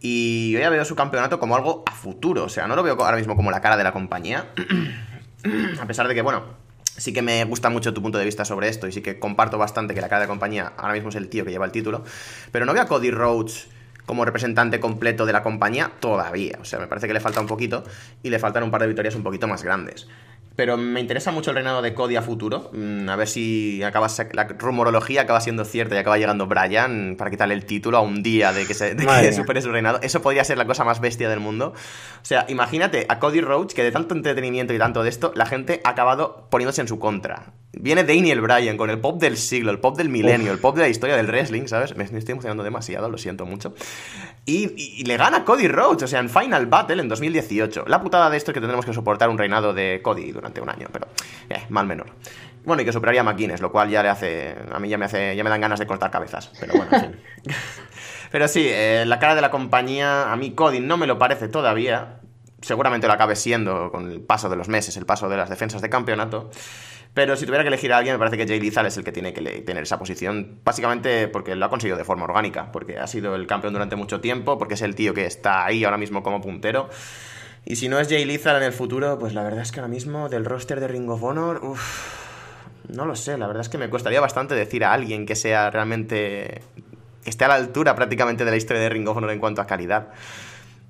[0.01, 3.01] Y yo ya veo su campeonato como algo a futuro, o sea, no lo veo
[3.01, 4.53] ahora mismo como la cara de la compañía.
[5.81, 6.43] a pesar de que, bueno,
[6.97, 9.59] sí que me gusta mucho tu punto de vista sobre esto y sí que comparto
[9.59, 11.73] bastante que la cara de la compañía ahora mismo es el tío que lleva el
[11.73, 12.05] título,
[12.53, 13.69] pero no veo a Cody Rhodes
[14.07, 16.59] como representante completo de la compañía todavía.
[16.61, 17.85] O sea, me parece que le falta un poquito
[18.23, 20.09] y le faltan un par de victorias un poquito más grandes.
[20.57, 22.71] Pero me interesa mucho el reinado de Cody a futuro.
[22.73, 27.31] Mm, a ver si acaba la rumorología acaba siendo cierta y acaba llegando Brian para
[27.31, 28.95] quitarle el título a un día de que, se,
[29.33, 29.99] supere su reinado.
[30.03, 31.73] Eso podría ser la cosa más bestia del mundo.
[32.23, 35.47] O sea, imagínate a Cody Rhodes que de tanto entretenimiento y tanto de esto, la
[35.47, 37.53] gente ha acabado poniéndose en su contra.
[37.73, 40.83] Viene Daniel Bryan con el pop del siglo, el pop del milenio, el pop de
[40.83, 41.97] la historia del wrestling, ¿sabes?
[41.97, 43.75] Me, estoy emocionando demasiado, lo siento mucho.
[44.47, 47.85] Y, le gana Cody Rhodes, o sea, en Final Battle en 2018.
[47.88, 50.69] La putada de esto es que tendremos que soportar un reinado de Cody durante un
[50.69, 51.09] año, pero
[51.49, 52.13] eh, mal menor.
[52.65, 54.57] Bueno, y que superaría a McGuinness, lo cual ya le hace.
[54.73, 55.37] A mí ya me hace.
[55.37, 56.51] ya me dan ganas de cortar cabezas.
[56.59, 57.17] Pero bueno, en fin.
[58.31, 61.49] pero sí, eh, la cara de la compañía, a mí Cody no me lo parece
[61.49, 62.21] todavía.
[62.63, 65.83] Seguramente lo acabe siendo con el paso de los meses, el paso de las defensas
[65.83, 66.51] de campeonato.
[67.15, 69.13] Pero si tuviera que elegir a alguien, me parece que Jay Lethal es el que
[69.13, 70.61] tiene que tener esa posición.
[70.65, 72.73] Básicamente porque lo ha conseguido de forma orgánica.
[72.73, 74.59] Porque ha sido el campeón durante mucho tiempo.
[74.59, 76.89] Porque es el tío que está ahí ahora mismo como puntero.
[77.66, 79.88] Y si no es Jay Lethal en el futuro, pues la verdad es que ahora
[79.88, 81.64] mismo del roster de Ring of Honor.
[81.64, 83.38] Uff, no lo sé.
[83.38, 86.62] La verdad es que me costaría bastante decir a alguien que sea realmente.
[87.22, 89.62] que esté a la altura prácticamente de la historia de Ring of Honor en cuanto
[89.62, 90.09] a calidad.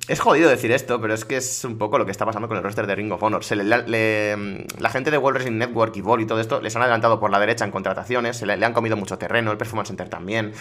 [0.06, 2.58] Es jodido decir esto, pero es que es un poco lo que está pasando con
[2.58, 3.42] el roster de Ring of Honor.
[3.56, 7.30] la gente de World Wrestling Network y Vol y todo esto les han adelantado por
[7.30, 10.52] la derecha en contrataciones, se le, han comido mucho terreno, el Performance Center también,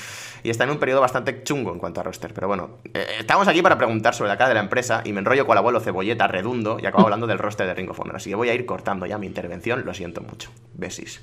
[0.44, 2.34] y está en un periodo bastante chungo en cuanto a roster.
[2.34, 5.20] Pero bueno, eh, estamos aquí para preguntar sobre la cara de la empresa y me
[5.20, 8.16] enrollo con el abuelo cebolleta redundo y acabo hablando del roster de Ring of Honor.
[8.16, 10.52] Así que voy a ir cortando ya mi intervención, lo siento mucho.
[10.74, 11.22] Besis.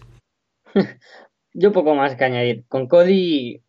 [1.55, 2.67] Yo poco más que añadir.
[2.69, 3.63] Con Cody,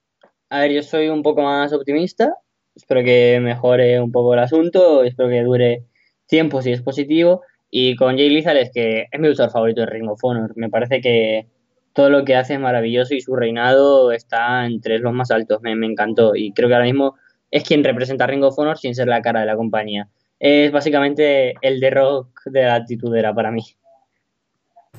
[0.50, 2.36] a ver, yo soy un poco más optimista
[2.76, 5.84] Espero que mejore un poco el asunto, espero que dure
[6.26, 7.42] tiempo si es positivo.
[7.70, 10.52] Y con Jay Lethal es que es mi luchador favorito de Ring of Honor.
[10.56, 11.48] Me parece que
[11.94, 15.62] todo lo que hace es maravilloso y su reinado está entre los más altos.
[15.62, 17.16] Me, encantó y creo que ahora mismo
[17.50, 20.10] es quien representa a Ring of Honor sin ser la cara de la compañía.
[20.40, 23.64] Es básicamente el de rock de la actitudera para mí.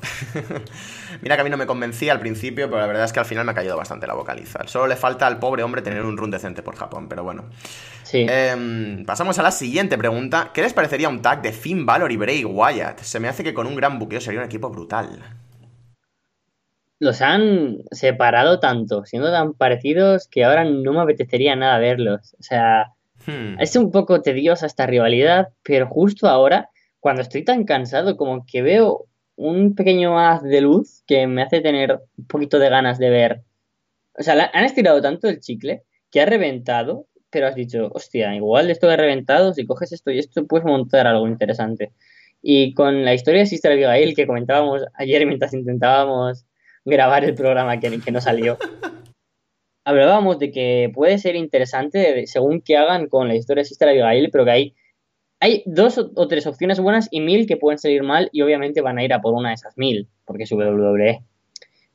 [1.21, 3.25] Mira que a mí no me convencía al principio, pero la verdad es que al
[3.25, 4.67] final me ha caído bastante la vocalizar.
[4.67, 7.45] Solo le falta al pobre hombre tener un run decente por Japón, pero bueno.
[8.03, 8.25] Sí.
[8.29, 10.51] Em, pasamos a la siguiente pregunta.
[10.53, 12.99] ¿Qué les parecería un tag de Finn Balor y Bray Wyatt?
[12.99, 15.19] Se me hace que con un gran buqueo sería un equipo brutal.
[16.99, 22.35] Los han separado tanto, siendo tan parecidos, que ahora no me apetecería nada verlos.
[22.39, 22.93] O sea,
[23.25, 23.59] hmm.
[23.59, 28.61] es un poco tediosa esta rivalidad, pero justo ahora, cuando estoy tan cansado, como que
[28.61, 33.09] veo un pequeño haz de luz que me hace tener un poquito de ganas de
[33.09, 33.41] ver.
[34.17, 38.67] O sea, han estirado tanto el chicle que ha reventado, pero has dicho, hostia, igual
[38.67, 41.91] de esto que ha reventado, si coges esto y esto, puedes montar algo interesante.
[42.41, 46.45] Y con la historia de Sister Abigail que comentábamos ayer mientras intentábamos
[46.85, 48.57] grabar el programa que, que no salió,
[49.85, 54.29] hablábamos de que puede ser interesante según que hagan con la historia de Sister Abigail,
[54.31, 54.75] pero que hay
[55.43, 58.97] hay dos o tres opciones buenas y mil que pueden salir mal y obviamente van
[58.97, 61.21] a ir a por una de esas mil, porque es WWE.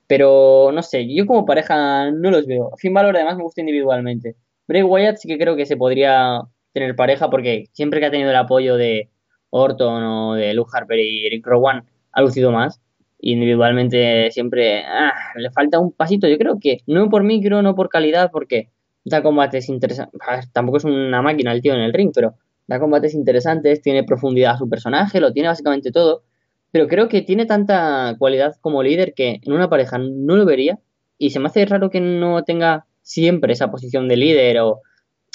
[0.07, 2.73] Pero no sé, yo como pareja no los veo.
[2.77, 4.37] Finn Balor además me gusta individualmente.
[4.67, 6.43] Bray Wyatt sí que creo que se podría
[6.75, 9.09] tener pareja porque siempre que ha tenido el apoyo de
[9.49, 12.83] Orton o de Luke Harper y Rick Rowan ha lucido más.
[13.19, 16.29] individualmente siempre ah, le falta un pasito.
[16.29, 18.69] Yo creo que no por micro, no por calidad, porque
[19.05, 20.21] da combates interesantes.
[20.53, 22.35] Tampoco es una máquina el tío en el ring, pero
[22.69, 26.23] da combates interesantes, tiene profundidad a su personaje, lo tiene básicamente todo,
[26.71, 30.79] pero creo que tiene tanta cualidad como líder que en una pareja no lo vería
[31.17, 34.83] y se me hace raro que no tenga siempre esa posición de líder o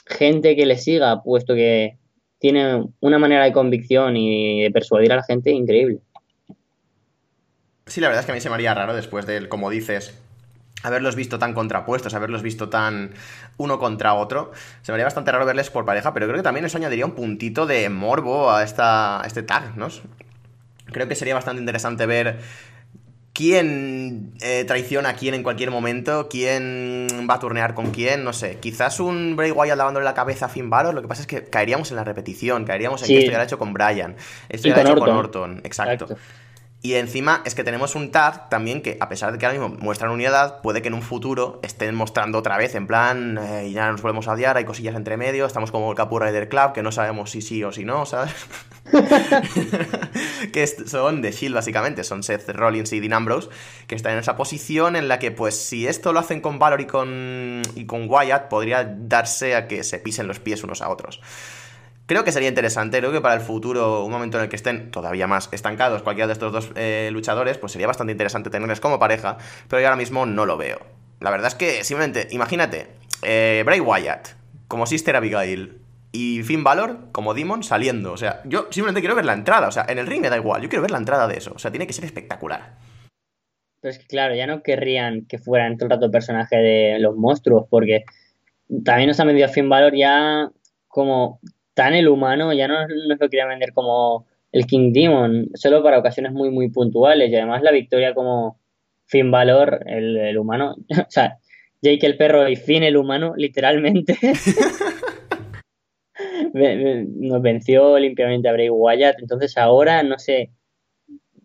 [0.05, 1.97] gente que le siga, puesto que
[2.37, 5.99] tiene una manera de convicción y de persuadir a la gente increíble.
[7.87, 10.17] Sí, la verdad es que a mí se me haría raro después del, como dices,
[10.83, 13.11] haberlos visto tan contrapuestos, haberlos visto tan
[13.57, 14.51] uno contra otro.
[14.81, 17.13] Se me haría bastante raro verles por pareja, pero creo que también eso añadiría un
[17.13, 19.87] puntito de morbo a, esta, este tag, ¿no?
[20.85, 22.39] Creo que sería bastante interesante ver
[23.33, 28.31] quién eh, traiciona a quién en cualquier momento, quién va a turnear con quién, no
[28.31, 28.59] sé.
[28.59, 31.43] Quizás un Bray Wyatt lavándole la cabeza a Finn Balor, lo que pasa es que
[31.45, 34.15] caeríamos en la repetición, caeríamos en que esto ya lo ha hecho con Brian,
[34.49, 36.15] esto ya lo ha hecho con Orton, exacto.
[36.85, 39.77] Y encima es que tenemos un tag también que, a pesar de que ahora mismo
[39.79, 43.89] muestran unidad, puede que en un futuro estén mostrando otra vez, en plan, eh, ya
[43.89, 46.83] nos volvemos a odiar, hay cosillas entre medio, estamos como el Capu Rider Club, que
[46.83, 48.33] no sabemos si sí o si no, ¿sabes?
[50.51, 53.47] que son de Shield básicamente, son Seth Rollins y Dean Ambrose,
[53.87, 56.81] que están en esa posición en la que, pues, si esto lo hacen con Valor
[56.81, 60.89] y con, y con Wyatt, podría darse a que se pisen los pies unos a
[60.89, 61.21] otros.
[62.05, 64.91] Creo que sería interesante, creo que para el futuro, un momento en el que estén
[64.91, 68.99] todavía más estancados cualquiera de estos dos eh, luchadores, pues sería bastante interesante tenerles como
[68.99, 69.37] pareja,
[69.69, 70.79] pero yo ahora mismo no lo veo.
[71.21, 72.87] La verdad es que simplemente, imagínate,
[73.21, 74.29] eh, Bray Wyatt
[74.67, 75.77] como Sister Abigail
[76.11, 78.11] y Finn Balor como Demon saliendo.
[78.11, 79.67] O sea, yo simplemente quiero ver la entrada.
[79.67, 81.53] O sea, en el ring me da igual, yo quiero ver la entrada de eso.
[81.55, 82.77] O sea, tiene que ser espectacular.
[83.79, 87.15] Pero es que claro, ya no querrían que fueran todo el rato personaje de los
[87.15, 88.03] monstruos, porque
[88.83, 90.49] también nos han vendido Finn Balor ya
[90.87, 91.39] como
[91.73, 95.99] tan el humano, ya no, no lo quería vender como el King Demon, solo para
[95.99, 97.29] ocasiones muy, muy puntuales.
[97.29, 98.59] Y además la victoria como
[99.05, 101.39] Finn Valor, el, humano, o sea,
[101.81, 104.17] Jake el perro y Finn el humano, literalmente.
[106.53, 109.19] nos venció limpiamente a Bray Wyatt.
[109.19, 110.51] Entonces ahora, no sé.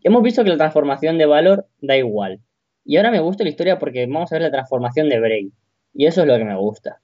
[0.03, 2.41] hemos visto que la transformación de Valor da igual.
[2.85, 5.53] Y ahora me gusta la historia porque vamos a ver la transformación de Bray.
[5.95, 7.01] Y eso es lo que me gusta.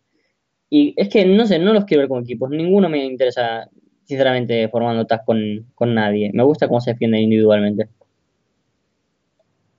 [0.77, 2.51] Y es que, no sé, no los quiero ver como equipos.
[2.51, 3.69] Ninguno me interesa,
[4.03, 5.39] sinceramente, formando tag con,
[5.73, 6.33] con nadie.
[6.35, 7.87] Me gusta cómo se defienden individualmente.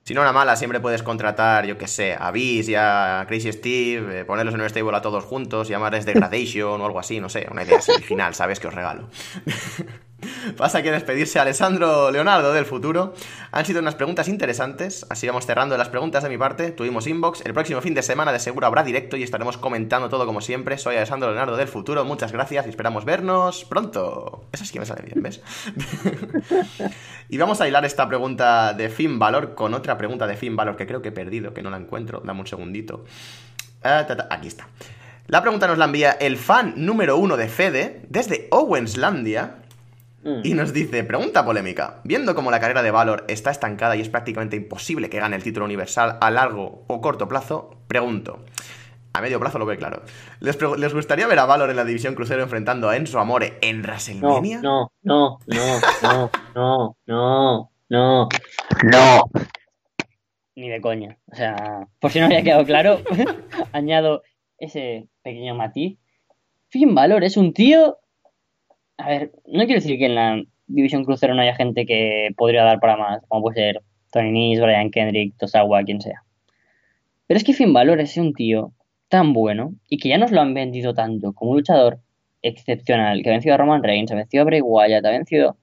[0.04, 3.52] Si no, una mala, siempre puedes contratar, yo que sé, a Beast y a Crazy
[3.52, 7.28] Steve, eh, ponerlos en un stable a todos juntos, llamarles Degradation o algo así, no
[7.28, 8.58] sé, una idea original, ¿sabes?
[8.58, 9.10] Que os regalo.
[10.56, 13.14] Pasa que despedirse Alessandro Leonardo del futuro.
[13.52, 16.70] Han sido unas preguntas interesantes, así vamos cerrando las preguntas de mi parte.
[16.70, 17.42] Tuvimos inbox.
[17.44, 20.78] El próximo fin de semana de seguro habrá directo y estaremos comentando todo como siempre.
[20.78, 22.04] Soy Alessandro Leonardo del futuro.
[22.04, 24.44] Muchas gracias y esperamos vernos pronto.
[24.52, 25.42] Esa sí que me sale bien, ¿ves?
[27.28, 30.76] y vamos a hilar esta pregunta de Fin Valor con otra pregunta de Fin Valor
[30.76, 32.22] que creo que he perdido, que no la encuentro.
[32.24, 33.04] Dame un segundito.
[33.82, 34.68] Ah, aquí está.
[35.28, 39.62] La pregunta nos la envía el fan número uno de Fede desde Owenslandia
[40.42, 44.08] y nos dice, pregunta polémica, viendo cómo la carrera de Valor está estancada y es
[44.08, 48.40] prácticamente imposible que gane el título universal a largo o corto plazo, pregunto,
[49.12, 50.02] a medio plazo lo ve claro,
[50.40, 54.60] ¿les, gustaría ver a Valor en la división crucero enfrentando a Enzo Amore en WrestleMania?
[54.62, 58.28] No, no, no, no, no, no, no,
[58.82, 59.30] no,
[60.56, 61.18] Ni de coña.
[61.30, 63.00] O sea, por si no había quedado claro,
[63.72, 64.22] añado
[64.58, 65.98] ese pequeño matiz.
[66.68, 67.98] Finn Valor es un tío
[68.98, 72.64] a ver, no quiero decir que en la división crucero no haya gente que podría
[72.64, 76.22] dar para más, como puede ser Tony Nese, Brian Kendrick, Tosawa, quien sea.
[77.26, 78.72] Pero es que Finn Balor es un tío
[79.08, 82.00] tan bueno y que ya nos lo han vendido tanto como un luchador
[82.42, 85.56] excepcional, que ha vencido a Roman Reigns, ha vencido a Bray Wyatt, ha vencido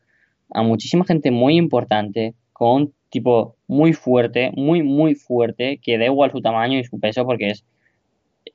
[0.51, 6.05] a muchísima gente muy importante, con un tipo muy fuerte, muy, muy fuerte, que da
[6.05, 7.65] igual su tamaño y su peso porque es,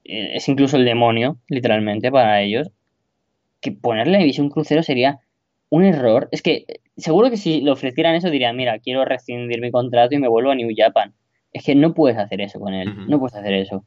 [0.04, 2.70] es incluso el demonio, literalmente, para ellos
[3.60, 5.20] que ponerle la división crucero sería
[5.70, 6.28] un error.
[6.32, 6.64] Es que
[6.96, 10.50] seguro que si le ofrecieran eso dirían, mira, quiero rescindir mi contrato y me vuelvo
[10.50, 11.14] a New Japan.
[11.52, 13.84] Es que no puedes hacer eso con él, no puedes hacer eso.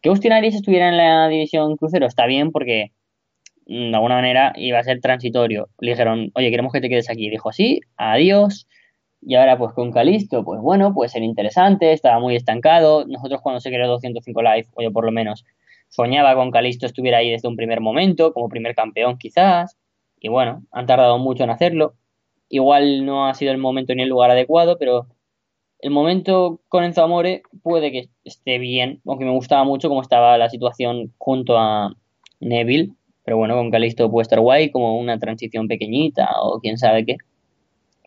[0.00, 2.92] Que Austin Aries estuviera en la división crucero está bien porque
[3.66, 5.68] mm, de alguna manera iba a ser transitorio.
[5.78, 7.28] Le dijeron, oye, queremos que te quedes aquí.
[7.28, 8.66] Dijo, sí, adiós.
[9.22, 13.04] Y ahora pues con Calisto, pues bueno, puede ser interesante, estaba muy estancado.
[13.06, 15.44] Nosotros cuando se creó 205 Live, oye, por lo menos,
[15.90, 19.76] soñaba con Calisto estuviera ahí desde un primer momento, como primer campeón quizás,
[20.18, 21.94] y bueno, han tardado mucho en hacerlo.
[22.48, 25.06] Igual no ha sido el momento ni el lugar adecuado, pero
[25.80, 30.38] el momento con Enzo Amore puede que esté bien, aunque me gustaba mucho cómo estaba
[30.38, 31.94] la situación junto a
[32.40, 32.92] Neville,
[33.24, 37.16] pero bueno, con Calisto puede estar guay, como una transición pequeñita o quién sabe qué.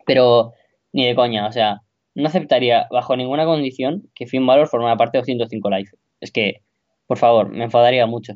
[0.05, 0.53] Pero
[0.91, 1.81] ni de coña, o sea,
[2.15, 5.89] no aceptaría bajo ninguna condición que Finn Balor formara parte de 205 Live.
[6.19, 6.61] Es que
[7.07, 8.33] por favor, me enfadaría mucho.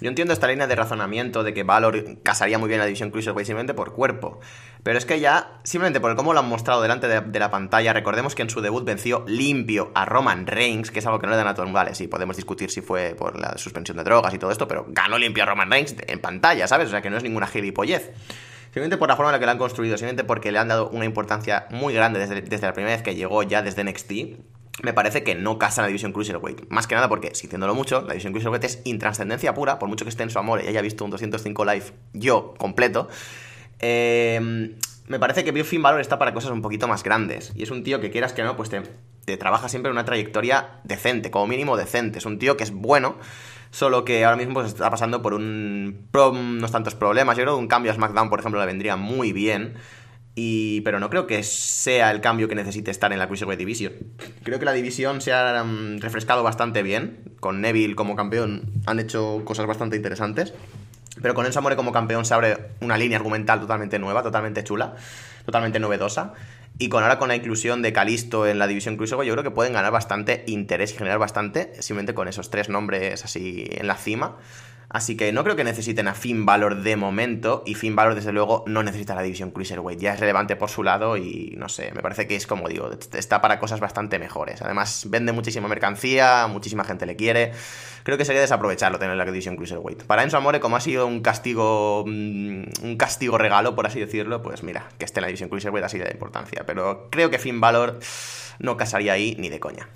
[0.00, 3.46] Yo entiendo esta línea de razonamiento de que Valor casaría muy bien la división Cruiserweight
[3.46, 4.40] simplemente por cuerpo.
[4.82, 8.34] Pero es que ya, simplemente por cómo lo han mostrado delante de, la pantalla, recordemos
[8.34, 11.36] que en su debut venció limpio a Roman Reigns, que es algo que no le
[11.36, 14.34] dan a todo el Vale, sí, podemos discutir si fue por la suspensión de drogas
[14.34, 16.88] y todo esto, pero ganó limpio a Roman Reigns en pantalla, ¿sabes?
[16.88, 18.12] O sea que no es ninguna gilipollez.
[18.64, 20.88] Simplemente por la forma en la que lo han construido, simplemente porque le han dado
[20.90, 24.12] una importancia muy grande desde, desde la primera vez que llegó ya desde NXT
[24.80, 26.68] me parece que no casa la división Cruiserweight.
[26.70, 30.08] Más que nada porque, sintiéndolo mucho, la división Cruiserweight es intranscendencia pura, por mucho que
[30.08, 33.08] esté en su amor y haya visto un 205 live yo completo.
[33.78, 34.76] Em,
[35.08, 37.52] me parece que Finn Balor está para cosas un poquito más grandes.
[37.54, 40.80] Y es un tío que quieras que no, pues te, trabaja siempre en una trayectoria
[40.84, 42.18] decente, como mínimo decente.
[42.18, 43.16] Es un tío que es bueno,
[43.70, 47.36] solo que ahora mismo pues, está pasando por un, unos tantos problemas.
[47.36, 49.74] Yo creo que un cambio a SmackDown, por ejemplo, le vendría muy bien.
[50.34, 53.92] Y, pero no creo que sea el cambio que necesite estar en la Cruiserweight Division.
[54.42, 57.18] Creo que la división se ha mm, refrescado bastante bien.
[57.38, 60.54] Con Neville como campeón han hecho cosas bastante interesantes.
[61.20, 64.96] Pero con El Samore como campeón se abre una línea argumental totalmente nueva, totalmente chula,
[65.44, 66.32] totalmente novedosa.
[66.78, 69.50] Y con ahora con la inclusión de Calisto en la división Cruiserweight, yo creo que
[69.50, 73.96] pueden ganar bastante interés y generar bastante, simplemente con esos tres nombres así en la
[73.96, 74.38] cima.
[74.92, 77.62] Así que no creo que necesiten a Finn Balor de momento.
[77.64, 79.98] Y Finn Balor, desde luego, no necesita la división Cruiserweight.
[79.98, 82.90] Ya es relevante por su lado y no sé, me parece que es como digo,
[83.14, 84.60] está para cosas bastante mejores.
[84.60, 87.52] Además, vende muchísima mercancía, muchísima gente le quiere.
[88.02, 90.02] Creo que sería desaprovecharlo tener la división Cruiserweight.
[90.04, 94.42] Para Enzo Amore, como ha sido un castigo, mm, un castigo regalo, por así decirlo,
[94.42, 96.64] pues mira, que esté en la división Cruiserweight así de importancia.
[96.66, 97.98] Pero creo que Finn Balor
[98.58, 99.88] no casaría ahí ni de coña.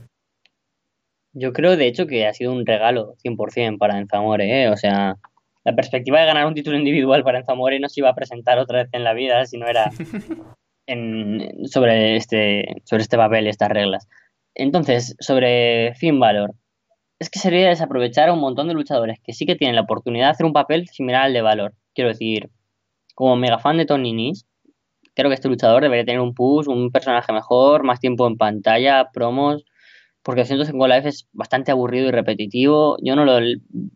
[1.39, 4.71] Yo creo, de hecho, que ha sido un regalo 100% para Enzamore, ¿eh?
[4.71, 5.17] O sea,
[5.65, 8.85] la perspectiva de ganar un título individual para Enzamore no se iba a presentar otra
[8.85, 9.91] vez en la vida si no era
[10.87, 14.09] en, sobre, este, sobre este papel, estas reglas.
[14.55, 16.55] Entonces, sobre Finn Valor,
[17.19, 20.29] es que sería desaprovechar a un montón de luchadores que sí que tienen la oportunidad
[20.29, 21.75] de hacer un papel similar al de Valor.
[21.95, 22.49] Quiero decir,
[23.15, 24.47] como mega fan de Tony Nese,
[25.15, 29.11] creo que este luchador debería tener un push, un personaje mejor, más tiempo en pantalla,
[29.13, 29.67] promos,
[30.27, 32.97] porque 205 Live es bastante aburrido y repetitivo.
[33.01, 33.39] Yo no lo,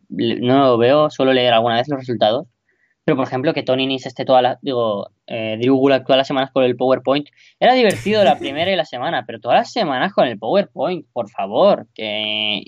[0.08, 2.46] no lo veo, solo leer alguna vez los resultados.
[3.04, 4.58] Pero, por ejemplo, que Tony Nis esté toda la.
[4.62, 7.26] Digo, eh, Drew todas las semanas con el PowerPoint.
[7.58, 11.28] Era divertido la primera y la semana, pero todas las semanas con el PowerPoint, por
[11.30, 11.88] favor.
[11.94, 12.62] Que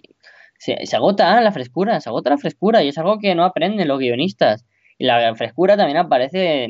[0.58, 3.86] se, se agota la frescura, se agota la frescura y es algo que no aprenden
[3.86, 4.66] los guionistas.
[4.98, 6.66] Y la frescura también aparece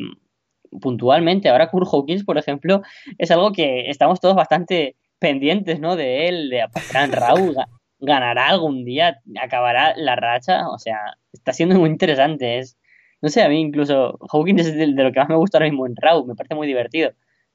[0.79, 1.49] puntualmente.
[1.49, 2.83] Ahora Kurt Hawkins, por ejemplo,
[3.17, 5.97] es algo que estamos todos bastante pendientes, ¿no?
[5.97, 7.57] De él, de aparecerá Raúl,
[7.99, 10.99] ganará algún día, acabará la racha, o sea,
[11.33, 12.77] está siendo muy interesante, es,
[13.23, 15.87] no sé, a mí incluso Hawkins es de, lo que más me gusta ahora mismo
[15.87, 17.13] en Raw, me parece muy divertido.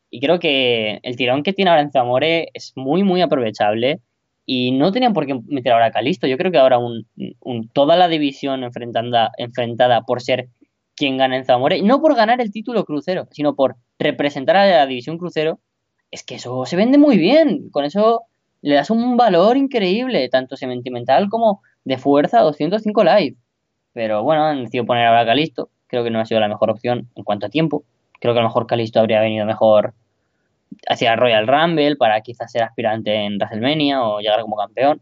[0.10, 4.00] Y creo que el tirón que tiene ahora en Zamore es muy, muy aprovechable.
[4.46, 6.26] Y no tenían por qué meter ahora a Calisto.
[6.26, 6.80] Yo creo que ahora
[7.74, 10.48] toda la división enfrentada, enfrentada por ser
[10.96, 14.88] quien gana en Zamore, no por ganar el título crucero, sino por representar a la
[14.88, 15.60] división crucero,
[16.12, 17.70] es que eso se vende muy bien.
[17.70, 18.24] Con eso
[18.62, 23.36] le das un valor increíble, tanto sentimental como de fuerza a 205 live.
[23.94, 25.70] Pero bueno, han decidido poner ahora a Calisto.
[25.88, 27.84] Creo que no ha sido la mejor opción en cuanto a tiempo.
[28.20, 29.94] Creo que a lo mejor Calisto habría venido mejor
[30.90, 35.02] hacia Royal Rumble para quizás ser aspirante en WrestleMania o llegar como campeón.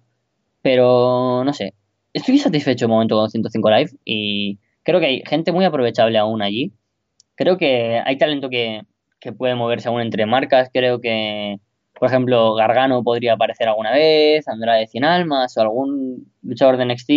[0.62, 1.74] Pero no sé.
[2.14, 6.41] Estoy satisfecho un momento con 205 Live y creo que hay gente muy aprovechable aún
[6.41, 6.72] allí.
[7.36, 8.84] Creo que hay talento que,
[9.26, 10.70] que puede moverse aún entre marcas.
[10.72, 11.58] Creo que,
[12.00, 17.12] por ejemplo, Gargano podría aparecer alguna vez, Andrade Cien Almas o algún luchador de NXT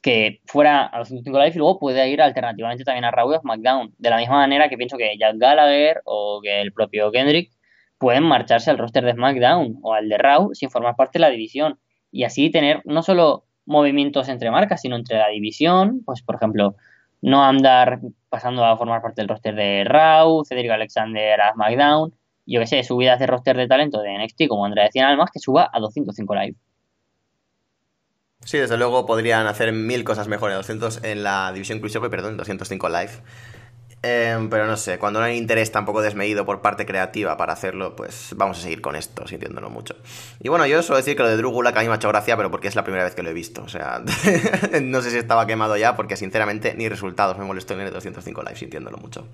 [0.00, 3.40] que fuera a los 105 Live y luego puede ir alternativamente también a Raw o
[3.40, 3.94] SmackDown.
[3.98, 7.50] De la misma manera que pienso que Jack Gallagher o que el propio Kendrick
[7.98, 11.30] pueden marcharse al roster de SmackDown o al de Raw sin formar parte de la
[11.30, 11.80] división.
[12.12, 16.76] Y así tener no solo movimientos entre marcas, sino entre la división, pues por ejemplo,
[17.20, 22.12] no andar pasando a formar parte del roster de Raw, Cedric Alexander a SmackDown,
[22.46, 25.38] yo que sé, subidas de roster de talento de NXT como Andrea Cien Almas que
[25.38, 26.56] suba a 205 Live.
[28.44, 30.56] Sí, desde luego podrían hacer mil cosas mejores.
[30.56, 33.12] 200 en la división Cruiserweight, perdón, 205 Live.
[34.00, 37.96] Em, pero no sé, cuando no hay interés tampoco desmedido por parte creativa para hacerlo,
[37.96, 39.96] pues vamos a seguir con esto, sintiéndolo mucho.
[40.40, 42.08] Y bueno, yo suelo decir que lo de Drew Gulak a mí me ha hecho
[42.08, 43.62] gracia, pero porque es la primera vez que lo he visto.
[43.62, 44.00] O sea,
[44.82, 48.42] no sé si estaba quemado ya, porque sinceramente ni resultados me molestó en el 205
[48.42, 49.26] Live, sintiéndolo mucho.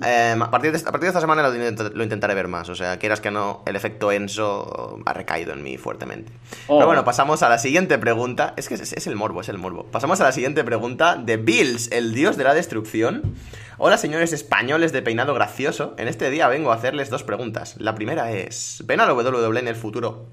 [0.00, 2.68] Em, a, partir de, a, partir de, esta semana lo, intentaré ver más.
[2.68, 6.32] O sea, quieras que no, el efecto Enso ha recaído en mí fuertemente.
[6.66, 6.86] Pero oh.
[6.86, 8.54] bueno, pasamos a la siguiente pregunta.
[8.56, 9.84] Es que es, el morbo, es el morbo.
[9.84, 13.34] Pasamos a la siguiente pregunta de Bills, el dios de la destrucción.
[13.78, 15.94] Hola, señores españoles de peinado gracioso.
[15.98, 17.76] En este día vengo a hacerles dos preguntas.
[17.78, 20.26] La primera es: ¿ven a la WWE en el futuro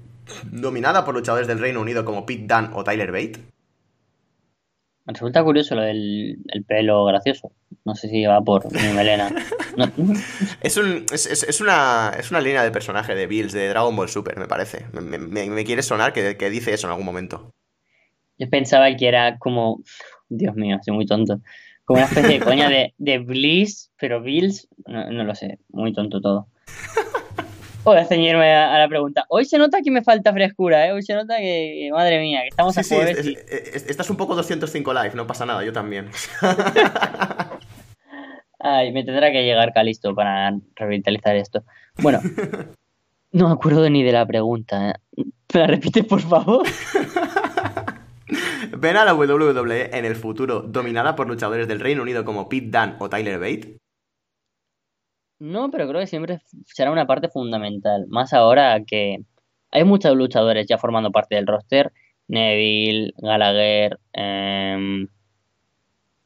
[0.50, 3.40] dominada por luchadores del Reino Unido como Pete Dunne o Tyler Bate?
[5.06, 7.52] Me resulta curioso lo del pelo gracioso.
[7.84, 9.30] No sé si va por mi melena.
[10.62, 14.38] es, un, es, una, es una línea de personaje de Bills, de Dragon Ball Super,
[14.38, 14.86] me parece.
[14.92, 17.54] Me, quiere sonar que, dice eso en algún momento.
[18.38, 19.82] Yo pensaba que era como.
[20.28, 21.40] Dios mío, soy muy tonto.
[21.84, 25.58] Como una especie de coña de, de Bliss, pero Bills, no lo sé.
[25.70, 26.46] Muy tonto todo.
[27.82, 29.24] Voy a ceñirme a, la pregunta.
[29.28, 30.92] Hoy se nota que me falta frescura, ¿eh?
[30.92, 33.24] Hoy se nota que, madre mía, que estamos a jueves.
[33.24, 33.36] Sí,
[33.88, 36.10] estás un poco 205 live, no pasa nada, yo también.
[38.58, 41.64] Ay, me tendrá que llegar Calisto para revitalizar esto.
[41.98, 42.20] Bueno,
[43.32, 44.90] no me acuerdo ni de la pregunta.
[44.90, 44.94] ¿eh?
[45.54, 46.66] ¿Me la repites, por favor?
[48.78, 52.68] ¿Ven a la WWE en el futuro dominada por luchadores del Reino Unido como Pete
[52.70, 53.79] Dunne o Tyler Bate?
[55.40, 58.06] No, pero creo que siempre será una parte fundamental.
[58.08, 59.24] Más ahora que
[59.72, 61.92] hay muchos luchadores ya formando parte del roster.
[62.28, 65.06] Neville, Gallagher, eh...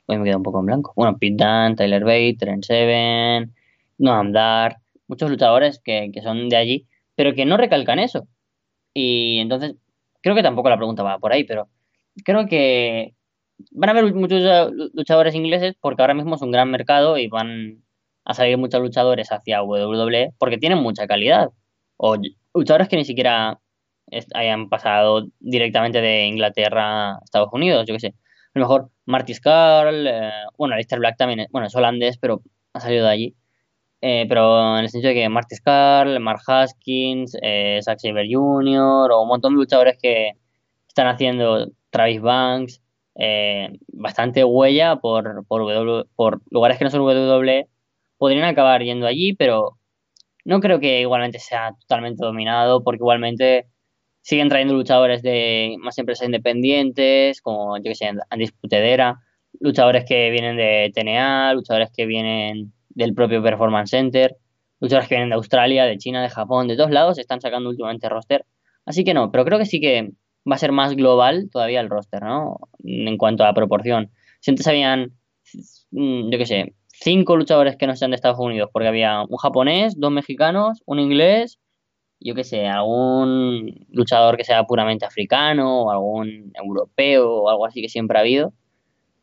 [0.07, 0.93] Hoy me queda un poco en blanco.
[0.97, 3.55] Bueno, Pete Dunne, Tyler Bate, Trent Seven,
[3.99, 8.27] Noam Dar, muchos luchadores que, que son de allí, pero que no recalcan eso.
[8.93, 9.77] Y entonces,
[10.23, 11.69] creo que tampoco la pregunta va por ahí, pero
[12.25, 13.15] creo que
[13.71, 17.84] van a haber muchos luchadores ingleses porque ahora mismo es un gran mercado y van
[18.25, 21.51] a salir muchos luchadores hacia WWE porque tienen mucha calidad.
[21.97, 22.17] O
[22.55, 23.61] luchadores que ni siquiera
[24.35, 28.09] hayan pasado directamente de Inglaterra a Estados Unidos, yo qué sé.
[28.55, 32.81] A lo mejor Marty Carl, eh, bueno, Alistair Black también, bueno, es holandés, pero ha
[32.81, 33.37] salido de allí.
[34.01, 39.11] Eh, pero en el sentido de que Marty Carl, Mark Haskins, eh, Zack Saber Jr.
[39.13, 40.33] o un montón de luchadores que
[40.89, 42.83] están haciendo Travis Banks,
[43.17, 47.69] eh, bastante huella por, por, por lugares que no son WWE
[48.25, 49.79] podrían acabar yendo allí, pero
[50.47, 53.67] no creo que igualmente sea totalmente dominado, porque igualmente
[54.23, 59.19] siguen trayendo luchadores de más empresas independientes, como yo que sé, Andy Sputedera,
[59.61, 64.35] luchadores que vienen de TNA, luchadores que vienen del propio Performance Center,
[64.81, 68.09] luchadores que vienen de Australia, de China, de Japón, de todos lados, están sacando últimamente
[68.09, 68.47] roster.
[68.87, 70.13] Así que no, pero creo que sí que
[70.51, 72.57] va a ser más global todavía el roster, ¿no?
[72.83, 74.13] En cuanto a proporción.
[74.41, 75.13] Si antes habían,
[75.91, 76.75] mm, yo qué sé,
[77.05, 80.99] cinco luchadores que no sean de Estados Unidos, porque había un japonés, dos mexicanos, un
[81.01, 81.61] inglés,
[82.19, 87.83] yo qué sé, algún luchador que sea puramente africano, o algún europeo, o algo así
[87.83, 88.55] que siempre ha habido.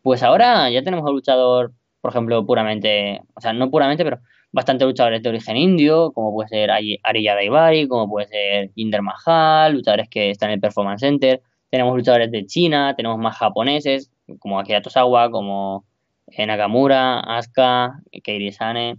[0.03, 4.19] Pues ahora ya tenemos un luchador, por ejemplo, puramente, o sea, no puramente, pero
[4.51, 9.73] bastante luchadores de origen indio, como puede ser Ariya Daivari, como puede ser Inder Mahal,
[9.73, 11.41] luchadores que están en el Performance Center.
[11.71, 15.85] Tenemos luchadores de China, tenemos más japoneses, como Akira Tosawa, como
[16.37, 18.97] Nakamura, Asuka, Keiri Sane.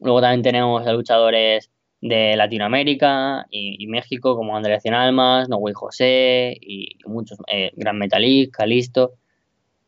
[0.00, 6.98] Luego también tenemos a luchadores de Latinoamérica y, México, como Andrés Cien Almas, José y
[7.06, 9.12] muchos, eh, Gran Metalik, Calisto.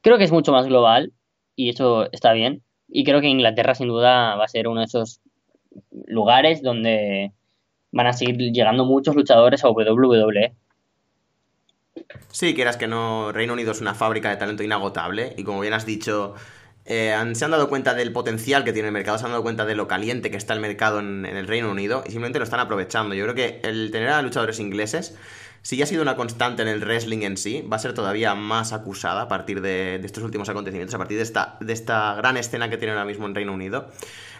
[0.00, 1.12] Creo que es mucho más global
[1.54, 2.62] y eso está bien.
[2.88, 5.20] Y creo que Inglaterra sin duda va a ser uno de esos
[6.06, 7.32] lugares donde
[7.92, 10.54] van a seguir llegando muchos luchadores a WWE.
[12.30, 15.74] Sí, quieras que no, Reino Unido es una fábrica de talento inagotable y como bien
[15.74, 16.34] has dicho,
[16.90, 19.66] eh, se han dado cuenta del potencial que tiene el mercado, se han dado cuenta
[19.66, 22.60] de lo caliente que está el mercado en, el Reino Unido y simplemente lo están
[22.60, 23.14] aprovechando.
[23.14, 25.14] Yo creo que el tener a luchadores ingleses,
[25.62, 28.34] si ya ha sido una constante en el wrestling en sí, va a ser todavía
[28.34, 32.14] más acusada a partir de, de estos últimos acontecimientos, a partir de esta, de esta
[32.14, 33.88] gran escena que tiene ahora mismo en Reino Unido.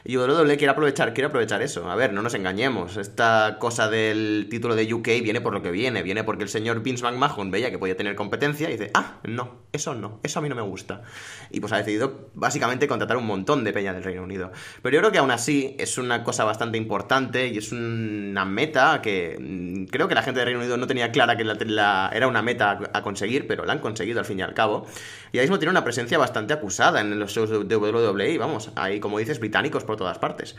[0.04, 1.90] Y WWE quiere aprovechar, quiere aprovechar eso.
[1.90, 2.96] A ver, no nos engañemos.
[2.96, 6.02] Esta cosa del título de UK viene por lo que viene.
[6.02, 9.58] Viene porque el señor Vince McMahon veía que podía tener competencia y dice, ah, no,
[9.72, 11.02] eso no, eso a mí no me gusta.
[11.50, 14.52] Y pues ha decidido básicamente contratar un montón de peña del Reino Unido.
[14.82, 19.02] Pero yo creo que aún así es una cosa bastante importante y es una meta
[19.02, 22.42] que mm, creo que la gente del Reino Unido no tenía clara que era una
[22.42, 24.86] meta a conseguir, pero la han conseguido al fin y al cabo.
[25.32, 29.00] Y ahí mismo tiene una presencia bastante acusada en los shows de WWE, vamos, hay
[29.00, 30.56] como dices, británicos por todas partes.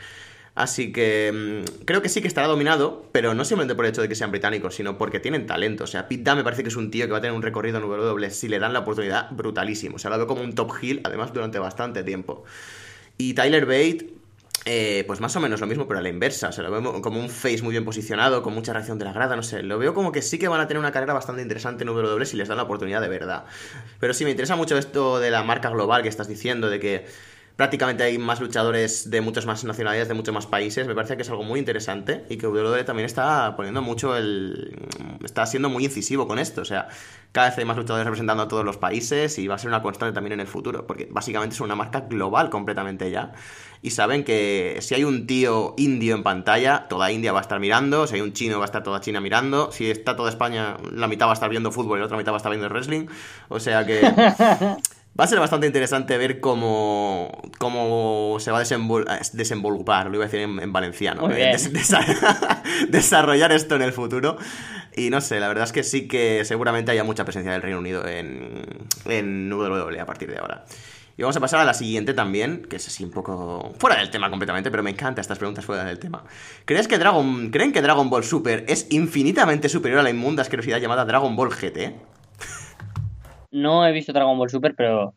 [0.54, 4.02] Así que mm, creo que sí que estará dominado, pero no simplemente por el hecho
[4.02, 5.84] de que sean británicos, sino porque tienen talento.
[5.84, 7.42] O sea, Pete Dunne me parece que es un tío que va a tener un
[7.42, 9.96] recorrido en WWE si le dan la oportunidad brutalísimo.
[9.96, 12.44] O sea, lo veo como un top heel, además, durante bastante tiempo.
[13.16, 14.19] Y Tyler Bate,
[14.66, 16.48] eh, pues más o menos lo mismo, pero a la inversa.
[16.48, 19.12] O sea, lo veo como un face muy bien posicionado, con mucha reacción de la
[19.12, 19.62] grada, no sé.
[19.62, 22.26] Lo veo como que sí que van a tener una carrera bastante interesante en WWE
[22.26, 23.44] si les dan la oportunidad de verdad.
[23.98, 27.06] Pero sí, me interesa mucho esto de la marca global que estás diciendo, de que
[27.60, 30.86] prácticamente hay más luchadores de muchas más nacionalidades, de muchos más países.
[30.86, 34.78] Me parece que es algo muy interesante y que WWE también está poniendo mucho el.
[35.22, 36.62] está siendo muy incisivo con esto.
[36.62, 36.88] O sea,
[37.32, 39.82] cada vez hay más luchadores representando a todos los países y va a ser una
[39.82, 43.32] constante también en el futuro, porque básicamente es una marca global completamente ya.
[43.82, 47.60] Y saben que si hay un tío indio en pantalla, toda India va a estar
[47.60, 50.78] mirando, si hay un chino va a estar toda China mirando, si está toda España,
[50.92, 52.70] la mitad va a estar viendo fútbol y la otra mitad va a estar viendo
[52.70, 53.06] wrestling.
[53.50, 54.00] O sea que
[55.18, 58.64] Va a ser bastante interesante ver cómo, cómo se va a
[59.32, 61.56] desenvolupar, lo iba a decir en, valenciano, eh,
[62.88, 64.38] desarrollar esto en el futuro.
[64.96, 67.78] Y no sé, la verdad es que sí que seguramente haya mucha presencia del Reino
[67.78, 68.62] Unido en,
[69.06, 70.64] en WWE a partir de ahora.
[71.20, 74.10] Y vamos a pasar a la siguiente también, que es así un poco fuera del
[74.10, 76.24] tema completamente, pero me encanta estas preguntas fuera del tema.
[76.64, 80.78] ¿Crees que Dragon, ¿Creen que Dragon Ball Super es infinitamente superior a la inmunda asquerosidad
[80.78, 81.94] llamada Dragon Ball GT?
[83.52, 85.14] No he visto Dragon Ball Super, pero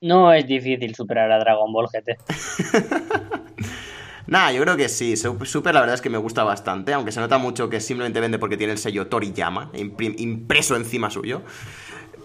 [0.00, 2.16] no, es, difícil superar a Dragon Ball GT.
[4.26, 5.16] Nah, yo creo que sí.
[5.16, 8.38] Super la verdad es que me gusta bastante, aunque se nota mucho que simplemente vende
[8.38, 11.42] porque tiene el sello Toriyama impreso encima suyo.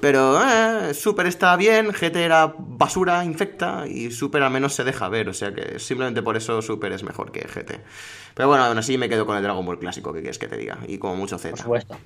[0.01, 5.09] Pero eh, Super está bien, GT era basura, infecta, y Super al menos se deja
[5.09, 7.81] ver, o sea que simplemente por eso Super es mejor que GT.
[8.35, 10.57] Pero bueno, aún así me quedo con el Dragon Ball clásico, que quieres que te
[10.57, 11.51] diga, y como mucho Z.
[11.51, 11.97] Por supuesto.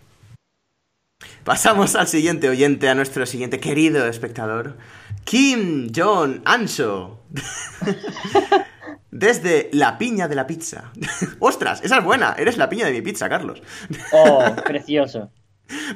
[1.43, 4.77] Pasamos al siguiente oyente, a nuestro siguiente querido espectador,
[5.23, 7.23] Kim Jong Anso.
[9.11, 10.91] Desde la piña de la pizza.
[11.39, 11.81] ¡Ostras!
[11.83, 12.35] Esa es buena.
[12.37, 13.63] Eres la piña de mi pizza, Carlos.
[14.13, 15.31] Oh, precioso.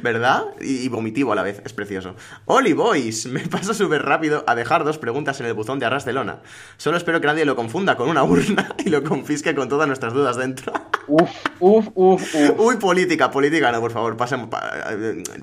[0.02, 0.46] ¿Verdad?
[0.62, 2.16] Y, vomitivo a la vez, es precioso.
[2.46, 6.06] Oli Boys, me paso súper rápido a dejar dos preguntas en el buzón de arras
[6.06, 6.42] de lona.
[6.78, 10.14] Solo espero que nadie lo confunda con una urna y lo confisque con todas nuestras
[10.14, 10.74] dudas dentro.
[11.08, 12.60] Uf, uf, uf, uf.
[12.60, 14.50] Uy, política, política, no, por favor, pasemos,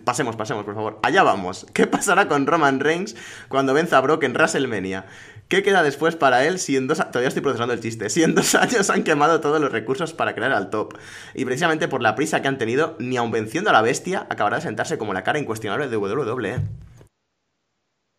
[0.04, 0.98] pasemos, pasemos, por favor.
[1.02, 1.66] Allá vamos.
[1.74, 3.16] ¿Qué pasará con Roman Reigns
[3.48, 5.06] cuando venza a Brock en WrestleMania?
[5.50, 6.98] ¿Qué queda después para él si en dos...
[6.98, 8.08] Todavía estoy procesando el chiste.
[8.08, 10.94] Si en dos años han quemado todos los recursos para crear al top.
[11.34, 14.56] Y precisamente por la prisa que han tenido, ni aun venciendo a la bestia, acabará
[14.56, 16.60] de sentarse como la cara incuestionable de WWE.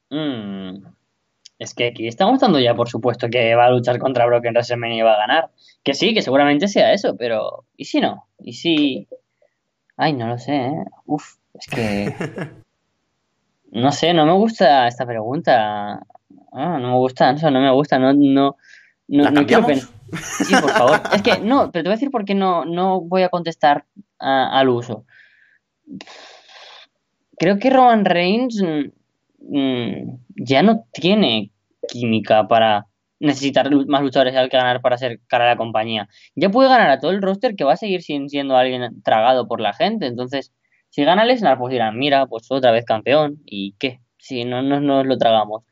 [0.10, 0.86] Mm.
[1.58, 4.54] Es que aquí estamos dando ya por supuesto que va a luchar contra Brock en
[4.54, 5.52] WrestleMania y va a ganar.
[5.84, 7.64] Que sí, que seguramente sea eso, pero...
[7.78, 8.28] ¿Y si no?
[8.40, 9.08] ¿Y si...?
[9.96, 10.86] Ay, no lo sé, ¿eh?
[11.06, 12.14] Uf, es que...
[13.74, 16.06] No sé, no me gusta esta pregunta.
[16.52, 18.58] Ah, no me gusta, no, no me gusta, no, no,
[19.08, 19.80] No, ¿La no quiero pen-
[20.46, 21.02] Sí, por favor.
[21.14, 23.86] Es que no, pero te voy a decir por qué no, no voy a contestar
[24.20, 25.06] a- al uso.
[27.38, 31.52] Creo que Roman Reigns mm, mm, ya no tiene
[31.88, 32.88] química para
[33.20, 36.08] necesitar más luchadores al que ganar para ser cara a la compañía.
[36.36, 39.48] Ya puede ganar a todo el roster que va a seguir sin- siendo alguien tragado
[39.48, 40.08] por la gente.
[40.08, 40.54] Entonces,
[40.90, 43.38] si gana Lesnar, pues dirán, mira, pues otra vez campeón.
[43.46, 44.00] ¿Y qué?
[44.18, 45.64] Si no no nos lo tragamos.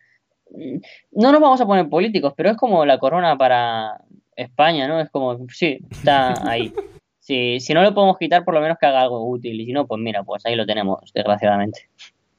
[1.12, 4.02] No nos vamos a poner políticos, pero es como la corona para
[4.36, 5.00] España, ¿no?
[5.00, 6.72] Es como, sí, está ahí.
[7.22, 9.62] Si, si no lo podemos quitar, por lo menos que haga algo útil.
[9.62, 11.88] Y si no, pues mira, pues ahí lo tenemos, desgraciadamente.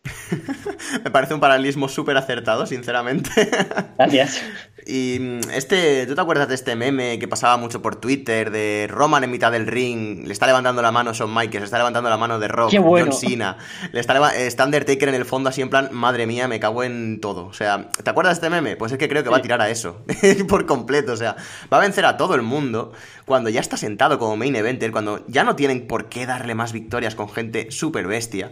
[1.05, 3.31] Me parece un paralelismo súper acertado, sinceramente.
[3.99, 4.43] Gracias.
[4.87, 8.89] Y mm, este, ¿tú te acuerdas de este meme que pasaba mucho por Twitter de
[8.91, 10.27] Roman en mitad del ring?
[10.27, 13.13] Le está levantando la mano Shawn Michaels, le está levantando la mano de Rock, bueno.
[13.13, 13.59] John Cena.
[13.93, 17.21] Le está, está Undertaker en el fondo así en plan, madre mía, me cago en
[17.21, 17.47] todo.
[17.47, 18.77] O sea, ¿te acuerdas de este meme?
[18.77, 20.03] Pues es que creo que va a tirar a eso.
[20.49, 21.13] por completo.
[21.13, 21.37] O sea,
[21.73, 22.93] va a vencer a todo el mundo
[23.27, 26.73] cuando ya está sentado como main eventer, cuando ya no tienen por qué darle más
[26.73, 28.51] victorias con gente súper bestia.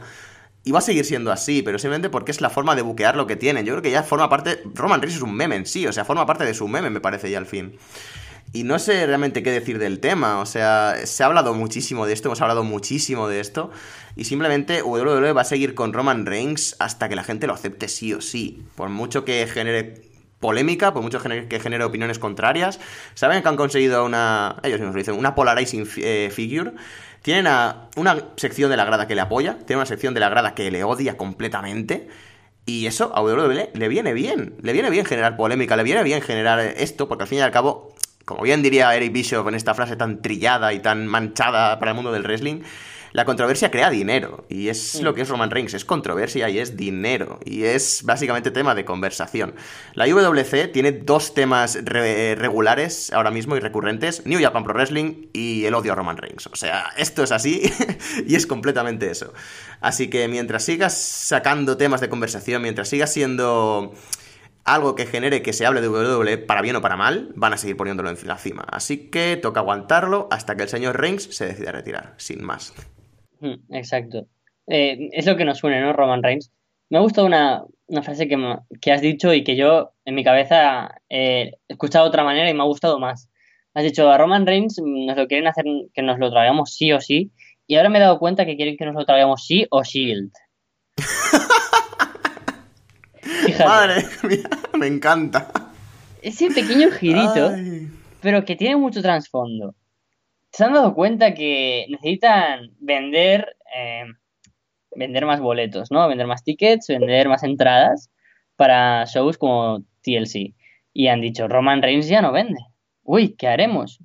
[0.68, 3.26] Y va a seguir siendo así, pero simplemente porque es la forma de buquear lo
[3.26, 3.64] que tienen.
[3.64, 4.60] Yo creo que ya forma parte.
[4.74, 7.30] Roman Reigns es un meme sí, o sea, forma parte de su meme, me parece
[7.30, 7.78] ya al fin.
[8.52, 12.12] Y no sé realmente qué decir del tema, o sea, se ha hablado muchísimo de
[12.12, 13.70] esto, hemos hablado muchísimo de esto,
[14.14, 17.88] y simplemente WWE va a seguir con Roman Reigns hasta que la gente lo acepte
[17.88, 20.02] sí o sí, por mucho que genere
[20.38, 22.78] polémica, por mucho que genere opiniones contrarias.
[23.14, 26.72] Saben que han conseguido una, ellos mismos lo dicen, una polarizing eh, figure.
[27.28, 30.30] Tienen a- una sección de la grada que le apoya, tienen una sección de la
[30.30, 32.08] grada que le odia completamente.
[32.64, 34.54] Y eso a WWE le viene bien.
[34.62, 37.50] Le viene bien generar polémica, le viene bien generar esto, porque al fin y al
[37.50, 41.90] cabo, como bien diría Eric Bishop en esta frase tan trillada y tan manchada para
[41.90, 42.62] el mundo del wrestling,
[43.12, 44.44] la controversia crea dinero.
[44.48, 47.40] Y es lo que es Roman Reigns, es controversia y es dinero.
[47.44, 49.54] Y es básicamente tema de conversación.
[49.94, 55.28] La IWC tiene dos temas re- regulares ahora mismo y recurrentes, New Japan Pro Wrestling
[55.32, 56.46] y el odio a Roman Reigns.
[56.48, 57.62] O sea, esto es así
[58.26, 59.32] y es completamente eso.
[59.80, 63.94] Así que mientras sigas sacando temas de conversación, mientras sigas siendo
[64.64, 67.56] algo que genere que se hable de WWE para bien o para mal, van a
[67.56, 68.66] seguir poniéndolo en la cima.
[68.70, 72.74] Así que toca aguantarlo hasta que el señor Reigns se decida retirar, sin más.
[73.40, 74.26] Mm, Exacto.
[74.66, 75.92] Eh, es lo que nos une, ¿no?
[75.92, 76.50] Roman Reigns.
[76.90, 80.14] Me ha gustado una, una frase que, me- que has dicho y que yo en
[80.14, 83.28] mi cabeza eh, he escuchado de otra manera y me ha gustado más.
[83.74, 85.64] Has dicho, a Roman Reigns nos lo quieren hacer
[85.94, 87.30] que nos lo traigamos sí o sí.
[87.66, 90.32] Y ahora me he dado cuenta que quieren que nos lo traigamos sí o Shield.
[93.58, 95.50] Madre mía, me encanta.
[96.22, 97.88] ese pequeño girito, Ay.
[98.20, 99.74] pero que tiene mucho trasfondo.
[100.50, 104.04] ¿Se han dado cuenta que necesitan vender, eh,
[104.94, 106.08] vender más boletos, ¿no?
[106.08, 108.10] Vender más tickets, vender más entradas
[108.56, 110.54] para shows como TLC.
[110.92, 112.60] Y han dicho, Roman Reigns ya no vende.
[113.02, 114.00] Uy, ¿qué haremos?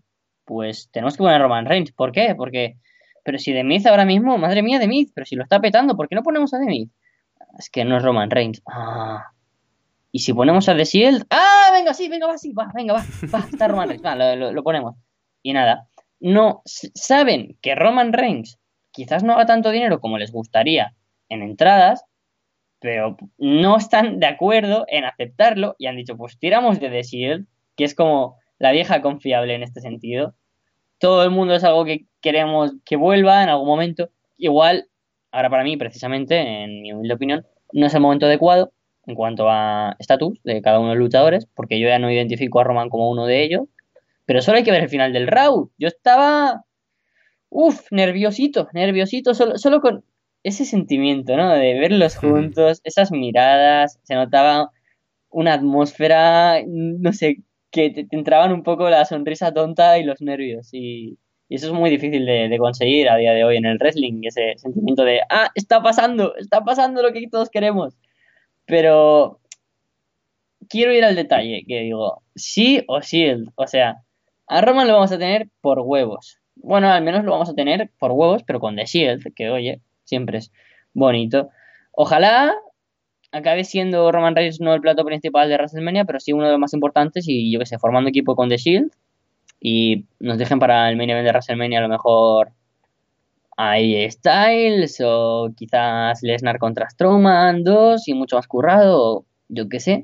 [0.46, 1.91] Pues tenemos que poner Roman Reigns.
[1.91, 2.36] ¿Por qué?
[2.36, 2.78] Porque,
[3.24, 5.96] pero si The Miz ahora mismo, madre mía, The Miz, pero si lo está petando,
[5.96, 6.89] ¿por qué no ponemos a The Miz?
[7.58, 8.62] Es que no es Roman Reigns.
[8.68, 9.32] Ah.
[10.12, 11.70] Y si ponemos a The Shield, ¡ah!
[11.74, 14.96] Venga, sí, venga, va, sí, va, venga, va, va, está Roman Reigns, va, lo ponemos.
[15.41, 15.88] Y nada,
[16.24, 18.57] no saben que Roman Reigns
[18.91, 20.95] quizás no haga tanto dinero como les gustaría
[21.28, 22.05] en entradas,
[22.80, 27.47] pero no están de acuerdo en aceptarlo y han dicho, pues tiramos de The Shield,
[27.76, 30.34] que es como la vieja confiable en este sentido.
[30.97, 34.09] Todo el mundo es algo que queremos que vuelva en algún momento.
[34.38, 34.88] Igual,
[35.30, 38.71] ahora para mí, precisamente, en mi humilde opinión, no es el momento adecuado
[39.07, 42.61] en cuanto a estatus de cada uno de los luchadores, porque yo ya no identifico
[42.61, 43.67] a Roman como uno de ellos,
[44.26, 45.69] pero solo hay que ver el final del round.
[45.78, 46.63] Yo estaba,
[47.49, 50.03] uff, nerviosito, nerviosito, solo, solo con
[50.43, 51.51] ese sentimiento, ¿no?
[51.51, 54.71] De verlos juntos, esas miradas, se notaba
[55.30, 57.38] una atmósfera, no sé,
[57.71, 60.69] que te, te entraban un poco la sonrisa tonta y los nervios.
[60.74, 61.17] Y,
[61.49, 64.21] y eso es muy difícil de, de conseguir a día de hoy en el wrestling,
[64.24, 67.95] ese sentimiento de, ah, está pasando, está pasando lo que todos queremos.
[68.65, 69.39] Pero
[70.69, 73.49] quiero ir al detalle, que digo, sí o Shield.
[73.55, 73.97] O sea,
[74.48, 76.39] a Roman lo vamos a tener por huevos.
[76.56, 79.82] Bueno, al menos lo vamos a tener por huevos, pero con The Shield, que oye,
[80.04, 80.52] siempre es
[80.94, 81.50] bonito.
[81.91, 82.54] Ojalá
[83.32, 86.60] acabe siendo Roman Reigns no el plato principal de WrestleMania, pero sí uno de los
[86.60, 88.91] más importantes y yo que sé, formando equipo con The Shield
[89.60, 92.52] y nos dejen para el main event de WrestleMania a lo mejor
[93.58, 100.02] ahí Styles o quizás Lesnar contra Strowman 2 y mucho más currado, yo qué sé,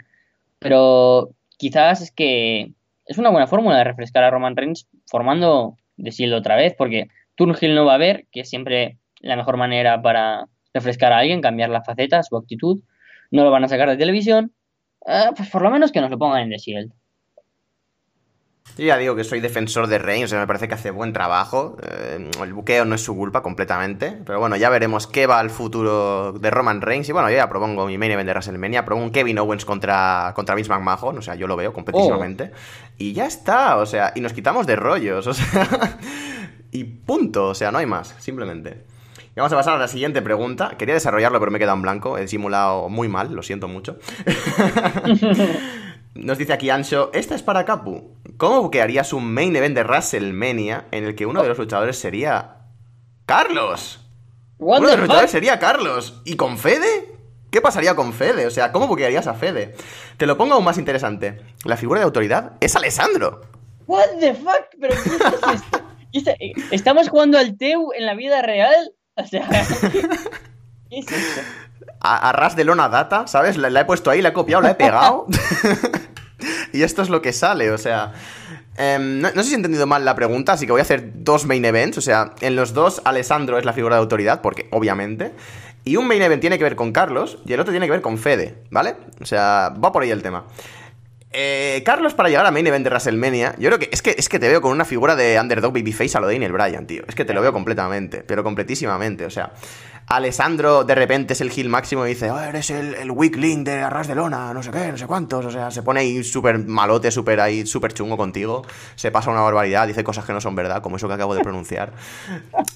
[0.60, 2.74] pero quizás es que
[3.10, 7.07] es una buena fórmula de refrescar a Roman Reigns formando The Shield otra vez, porque
[7.34, 10.45] Turnhill no va a haber, que es siempre la mejor manera para
[10.76, 12.84] refrescar a alguien, cambiar la faceta, su actitud,
[13.32, 14.53] no lo van a sacar de televisión,
[15.07, 16.93] ah, pues por lo menos que nos lo pongan en The Shield.
[18.78, 21.78] Yo ya digo que soy defensor de Reigns, me parece que hace buen trabajo.
[21.84, 24.17] Eh, el buqueo no es su culpa completamente.
[24.26, 27.09] Pero bueno, ya veremos qué va al futuro de Roman Reigns.
[27.09, 28.86] Y bueno, yo ya propongo mi main event de WrestleMania.
[28.86, 31.17] Propongo un Kevin Owens contra, contra Vince McMahon.
[31.17, 32.51] O sea, yo lo veo competitivamente.
[32.97, 35.97] Y ya está, o sea, y nos quitamos de rollos, o sea.
[36.72, 38.84] y punto, o sea, no hay más, simplemente.
[39.36, 40.76] Y vamos a pasar a la siguiente pregunta.
[40.78, 42.17] Quería desarrollarlo, pero me he quedado en blanco.
[42.17, 43.97] He simulado muy mal, lo siento mucho.
[46.22, 48.17] Nos dice aquí Ancho, esta es para Capu.
[48.38, 52.57] ¿Cómo buquearías un main event de WrestleMania en el que uno de los luchadores sería
[53.26, 54.05] Carlos?
[54.57, 56.22] Uno de los luchadores sería Carlos.
[56.26, 57.15] ¿Y con Fede?
[57.51, 58.45] ¿Qué pasaría con Fede?
[58.45, 59.76] O sea, ¿cómo buquearías a Fede?
[60.17, 61.41] Te lo pongo aún más interesante.
[61.65, 63.41] La figura de autoridad es Alessandro.
[63.88, 64.65] What the fuck?
[64.80, 65.82] ¿Pero qué es esto?
[66.11, 68.93] ¿Y esta- eh, ¿Estamos jugando al Teu en la vida real?
[69.15, 69.47] O sea,
[70.89, 71.41] ¿qué es esto?
[72.02, 73.58] A, a ras de lona data, ¿sabes?
[73.58, 75.28] La, la he puesto ahí, la he copiado, la he pegado.
[76.74, 78.14] y esto es lo que sale, o sea.
[78.78, 81.12] em, no, no sé si he entendido mal la pregunta, así que voy a hacer
[81.16, 81.98] dos main events.
[81.98, 85.34] O sea, en los dos, Alessandro es la figura de autoridad, porque obviamente.
[85.86, 88.02] Y un main event tiene que ver con Carlos y el otro tiene que ver
[88.02, 88.96] con Fede, ¿vale?
[89.22, 90.46] O sea, va por ahí el tema.
[91.32, 94.30] Eh, Carlos, para llegar a main event de WrestleMania, yo creo que es, que es
[94.30, 97.04] que te veo con una figura de underdog babyface a lo de Daniel Bryan, tío.
[97.08, 99.26] Es que te lo veo completamente, pero completísimamente.
[99.26, 99.52] O sea,
[100.10, 103.64] Alessandro de repente es el heel máximo y dice, oh, eres el, el weak link
[103.66, 105.45] de Arras de Lona, no sé qué, no sé cuántos.
[105.45, 108.64] O sea, se pone ahí súper malote, súper ahí, súper chungo contigo.
[108.95, 111.41] Se pasa una barbaridad, dice cosas que no son verdad, como eso que acabo de
[111.41, 111.93] pronunciar.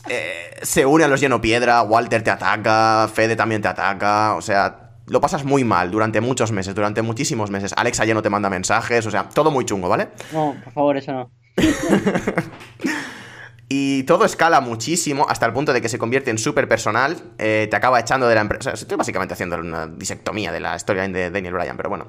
[0.09, 4.41] Eh, se une a los lleno piedra, Walter te ataca, Fede también te ataca, o
[4.41, 7.73] sea, lo pasas muy mal durante muchos meses, durante muchísimos meses.
[7.75, 10.09] Alexa ya no te manda mensajes, o sea, todo muy chungo, ¿vale?
[10.33, 11.31] No, por favor, eso no.
[13.75, 17.67] Y todo escala muchísimo hasta el punto de que se convierte en súper personal, eh,
[17.71, 18.59] te acaba echando de la empresa.
[18.59, 22.05] O sea, estoy básicamente haciendo una disectomía de la historia de Daniel Bryan, pero bueno.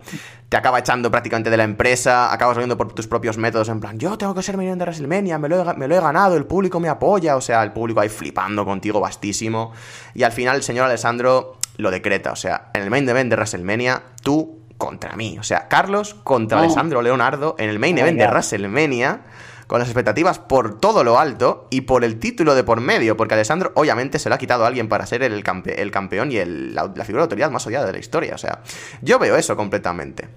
[0.51, 3.99] Te acaba echando prácticamente de la empresa, acabas viendo por tus propios métodos, en plan,
[3.99, 6.45] yo tengo que ser main de WrestleMania, me lo, he, me lo he ganado, el
[6.45, 9.73] público me apoya, o sea, el público ahí flipando contigo, vastísimo.
[10.13, 13.37] Y al final el señor Alessandro lo decreta, o sea, en el main event de
[13.37, 15.39] WrestleMania, tú contra mí.
[15.39, 16.61] O sea, Carlos contra Oh.
[16.61, 18.33] Alessandro Leonardo en el main Oh event de God.
[18.33, 19.21] WrestleMania
[19.67, 23.35] con las expectativas por todo lo alto y por el título de por medio, porque
[23.35, 26.45] Alessandro obviamente se lo ha quitado a alguien para ser el, campe- el campeón y
[26.45, 28.35] la, la figura de autoridad más odiada de la historia.
[28.35, 28.61] O sea,
[29.03, 30.29] yo veo eso completamente.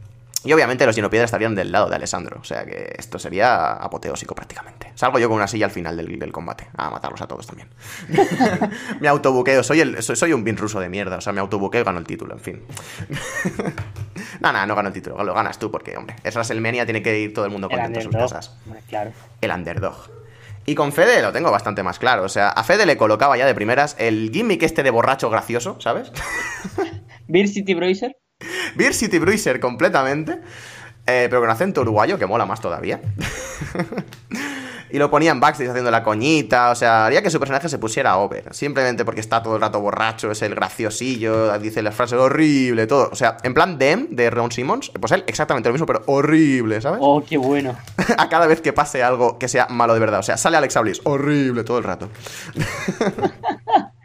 [0.43, 4.35] Y obviamente los Piedra estarían del lado de Alessandro, o sea que esto sería apoteósico
[4.35, 4.91] prácticamente.
[4.95, 7.69] Salgo yo con una silla al final del, del combate, a matarlos a todos también.
[9.01, 11.81] me autobuqueo, soy, el, soy, soy un bin ruso de mierda, o sea, me autobuqueo
[11.81, 12.63] y gano el título, en fin.
[14.41, 17.19] no, no, no gano el título, lo ganas tú porque, hombre, es WrestleMania, tiene que
[17.19, 19.11] ir todo el mundo contento a sus Hombre, claro.
[19.41, 20.09] el underdog.
[20.65, 22.23] Y con Fede lo tengo bastante más claro.
[22.23, 25.79] O sea, a Fede le colocaba ya de primeras el gimmick este de borracho gracioso,
[25.79, 26.11] ¿sabes?
[27.27, 28.17] Beer City Bruiser.
[28.75, 30.39] Beer City Bruiser completamente.
[31.05, 32.99] eh, pero con acento uruguayo, que mola más todavía.
[34.89, 36.69] y lo ponía en backstage haciendo la coñita.
[36.69, 38.53] O sea, haría que su personaje se pusiera over.
[38.53, 43.09] Simplemente porque está todo el rato borracho, es el graciosillo, dice las frases horrible, todo.
[43.11, 46.81] O sea, en plan Dem de Ron Simmons, pues él exactamente lo mismo, pero horrible,
[46.81, 46.99] ¿sabes?
[47.01, 47.75] Oh, qué bueno.
[48.17, 50.19] a cada vez que pase algo que sea malo de verdad.
[50.19, 52.09] O sea, sale Alexa Bliss, horrible todo el rato.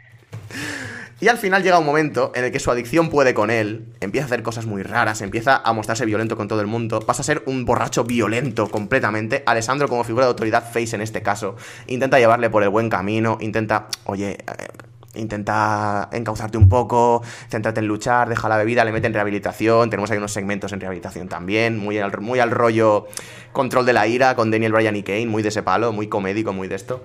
[1.23, 4.25] y al final llega un momento en el que su adicción puede con él, empieza
[4.25, 7.23] a hacer cosas muy raras, empieza a mostrarse violento con todo el mundo, pasa a
[7.23, 9.41] ser un borracho violento completamente.
[9.45, 11.55] Alessandro, como figura de autoridad face en este caso,
[11.87, 14.37] intenta llevarle por el buen camino, intenta, oye, eh,
[15.15, 20.11] intenta encauzarte un poco, céntrate en luchar, deja la bebida, le mete en rehabilitación, tenemos
[20.11, 23.07] ahí unos segmentos en rehabilitación también, muy al, muy al rollo
[23.53, 26.51] control de la ira con Daniel Bryan y Kane, muy de ese palo, muy comédico,
[26.51, 27.01] muy de esto.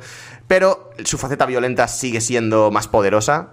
[0.48, 3.50] Pero su faceta violenta sigue siendo más poderosa.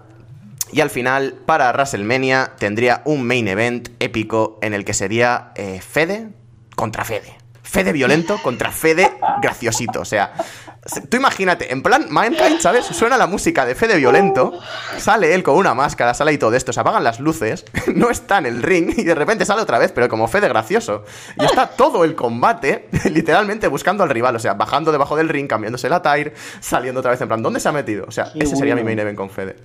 [0.72, 5.80] Y al final, para WrestleMania, tendría un main event épico en el que sería eh,
[5.80, 6.28] Fede
[6.74, 7.36] contra Fede.
[7.62, 9.10] Fede violento contra Fede
[9.42, 10.00] graciosito.
[10.00, 10.65] O sea, se-
[11.08, 12.86] tú imagínate, en plan Mankind, ¿sabes?
[12.86, 14.58] Suena la música de Fede violento,
[14.98, 17.64] sale él con una máscara, sale y todo esto, se apagan las luces,
[17.94, 21.04] no está en el ring y de repente sale otra vez, pero como Fede gracioso.
[21.38, 25.46] Y está todo el combate literalmente buscando al rival, o sea, bajando debajo del ring,
[25.46, 28.04] cambiándose la tire, saliendo otra vez en plan, ¿dónde se ha metido?
[28.06, 29.56] O sea, Qué ese sería mi main event con Fede.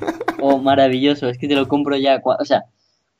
[0.42, 1.28] Oh, maravilloso.
[1.28, 2.20] Es que te lo compro ya.
[2.24, 2.64] O sea,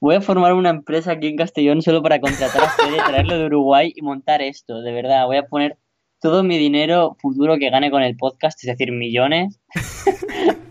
[0.00, 3.46] voy a formar una empresa aquí en Castellón solo para contratar a Fede, traerlo de
[3.46, 4.80] Uruguay y montar esto.
[4.80, 5.76] De verdad, voy a poner
[6.20, 9.60] todo mi dinero futuro que gane con el podcast, es decir, millones.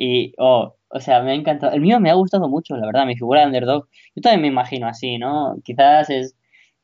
[0.00, 1.72] Y, oh, o sea, me ha encantado.
[1.72, 3.88] El mío me ha gustado mucho, la verdad, mi figura de underdog.
[4.14, 5.56] Yo también me imagino así, ¿no?
[5.64, 6.36] Quizás es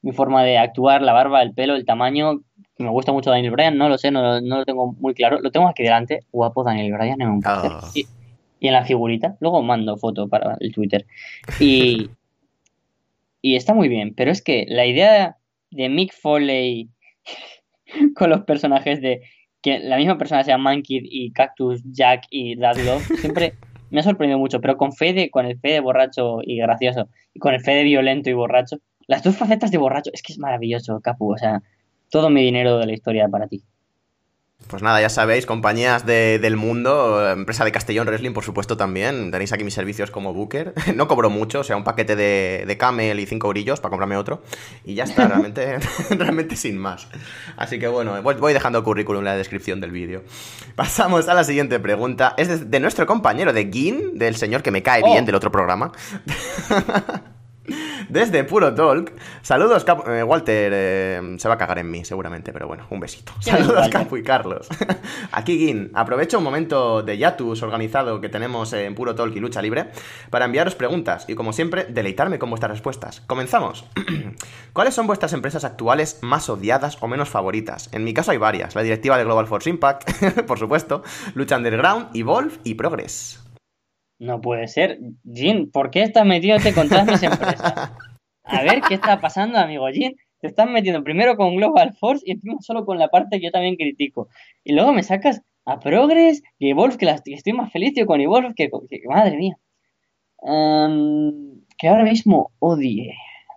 [0.03, 2.41] mi forma de actuar, la barba, el pelo, el tamaño.
[2.77, 5.39] Me gusta mucho Daniel Bryan, no lo sé, no, no lo tengo muy claro.
[5.41, 6.25] Lo tengo aquí delante.
[6.33, 7.41] Guapo Daniel Bryan en un.
[7.45, 7.89] Ah.
[7.95, 8.05] Y,
[8.59, 9.37] y en la figurita.
[9.39, 11.07] Luego mando foto para el Twitter.
[11.61, 12.11] Y,
[13.41, 15.39] y está muy bien, pero es que la idea
[15.71, 16.91] de Mick Foley
[18.15, 19.23] con los personajes de
[19.63, 23.55] que la misma persona sea Monkey y Cactus, Jack y Dadlove, siempre
[23.91, 27.55] me ha sorprendido mucho, pero con Fede, con el Fede borracho y gracioso, y con
[27.55, 31.33] el Fede violento y borracho, las dos facetas de borracho, es que es maravilloso, Capu,
[31.33, 31.63] o sea,
[32.11, 33.63] todo mi dinero de la historia para ti.
[34.69, 39.31] Pues nada, ya sabéis, compañías del mundo, empresa de Castellón Wrestling, por supuesto, también.
[39.31, 40.75] Tenéis aquí mis servicios como Booker.
[40.95, 44.17] No cobro mucho, o sea, un paquete de, de Camel y cinco grillos para comprarme
[44.17, 44.43] otro.
[44.85, 45.79] Y ya está, realmente,
[46.11, 47.09] realmente sin más.
[47.57, 50.23] Así que bueno, voy, dejando el currículum en la descripción del vídeo.
[50.77, 52.35] Pasamos a la siguiente pregunta.
[52.37, 55.27] Es de, nuestro compañero de Gin, del señor que me cae bien oh.
[55.27, 55.93] del otro programa.
[58.09, 59.13] Desde Puro Talk.
[59.43, 60.73] Saludos, eh, Walter.
[60.75, 63.33] Eh, se va a cagar en mí, seguramente, pero bueno, un besito.
[63.41, 64.69] Saludos, Capu y Carlos.
[65.33, 65.91] Aquí, Gin.
[65.95, 69.91] Aprovecho un momento de Yatus organizado que tenemos en Puro Talk y Lucha Libre
[70.31, 73.23] para enviaros preguntas y, como siempre, deleitarme con vuestras respuestas.
[73.27, 73.87] Comenzamos.
[74.73, 77.89] ¿Cuáles son vuestras empresas actuales más odiadas o menos favoritas?
[77.93, 78.75] En mi caso hay varias.
[78.75, 80.11] La directiva de Global Force Impact,
[80.47, 81.03] por supuesto,
[81.35, 83.44] Lucha Underground, Evolve y Progress.
[84.19, 84.99] No puede ser.
[85.33, 87.93] Jin, ¿por qué estás metiéndote con todas mis empresas?
[88.45, 90.17] A ver, ¿qué está pasando, amigo Jin?
[90.41, 93.51] Te estás metiendo primero con Global Force y encima solo con la parte que yo
[93.51, 94.29] también critico.
[94.63, 98.55] Y luego me sacas a Progress y Evolve, que, estoy más feliz yo con Evolve
[98.55, 98.71] que,
[99.07, 99.57] madre mía.
[101.79, 103.15] que ahora mismo odie.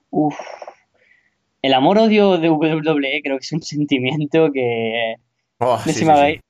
[0.09, 0.39] Uf.
[1.61, 5.15] El amor-odio de WWE creo que es un sentimiento que
[5.59, 6.41] oh, no se me va a ir.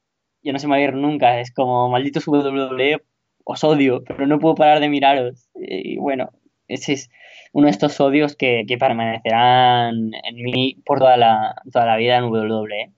[0.43, 1.39] Yo no se me va a ir nunca.
[1.39, 3.01] Es como malditos WWE
[3.48, 5.50] os odio, pero no puedo parar de miraros.
[5.56, 6.32] Y bueno,
[6.68, 7.10] ese es
[7.54, 12.26] uno de estos odios que, permanecerán en mí por toda la, toda la vida en
[12.26, 12.91] WWE.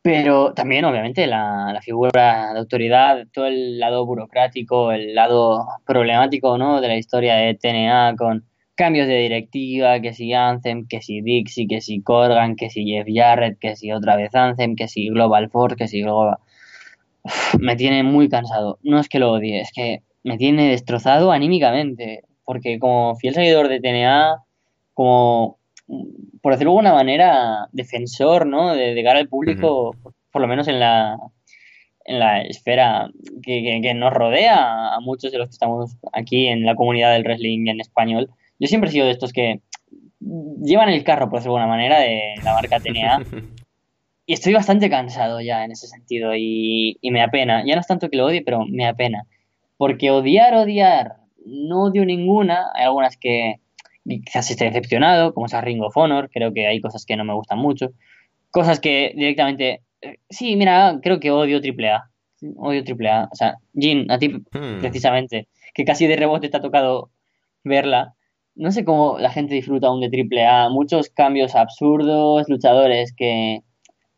[0.00, 6.80] Pero también, obviamente, la, figura de autoridad, todo el lado burocrático, el lado problemático ¿no?
[6.80, 11.66] de la historia de TNA con cambios de directiva, que si Anthem, que si Dixie,
[11.66, 15.50] que si Corgan, que si Jeff Jarrett, que si otra vez Anthem, que si Global
[15.50, 16.38] Force, que si Global
[17.58, 18.78] me tiene muy cansado.
[18.82, 22.22] No es que lo odie, es que me tiene destrozado anímicamente.
[22.44, 24.44] Porque como fiel seguidor de TNA,
[24.94, 25.58] como,
[26.40, 28.74] por decirlo de alguna manera, defensor, ¿no?
[28.74, 29.96] De, cara al público,
[30.30, 31.18] por, lo menos en la,
[32.04, 33.10] en la esfera
[33.42, 37.24] que, que, nos rodea a muchos de los que estamos aquí en la comunidad del
[37.24, 38.30] wrestling en español.
[38.60, 39.60] Yo siempre he sido de estos que
[40.20, 43.22] llevan el carro, por decirlo de alguna manera, de la marca TNA
[44.26, 47.64] Y estoy bastante cansado ya en ese sentido y, me apena.
[47.64, 49.24] Ya no es tanto que lo odie, pero me apena.
[49.76, 52.66] Porque odiar, odiar, no odio ninguna.
[52.74, 53.60] Hay algunas que
[54.04, 56.28] quizás esté decepcionado, como esa Ring of Honor.
[56.32, 57.92] Creo que hay cosas que no me gustan mucho.
[58.50, 59.82] Cosas que directamente...
[60.00, 62.10] Eh, sí, mira, creo que odio AAA.
[62.56, 63.28] Odio AAA.
[63.30, 64.80] O sea, Jin, a ti hmm.
[64.80, 67.10] precisamente, que casi de rebote te ha tocado
[67.62, 68.14] verla.
[68.56, 70.68] No sé cómo la gente disfruta aún de AAA.
[70.70, 73.60] Muchos cambios absurdos, luchadores que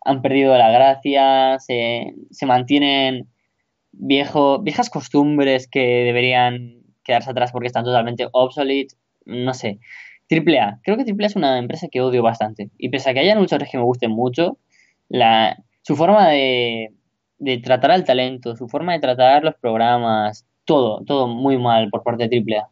[0.09, 2.14] han perdido la gracia, se,
[2.46, 3.28] mantienen
[3.92, 8.94] viejo, viejas costumbres que deberían quedarse atrás porque están totalmente obsolete,
[9.26, 9.80] no sé.
[10.26, 12.70] Triple A, creo que Triple es una empresa que odio bastante.
[12.78, 14.59] Y pese a que haya luchadores que me gusten mucho,
[15.09, 16.94] la, su forma de,
[17.38, 22.02] de tratar al talento, su forma de tratar los programas, todo, todo muy mal por
[22.02, 22.68] parte de Triple A.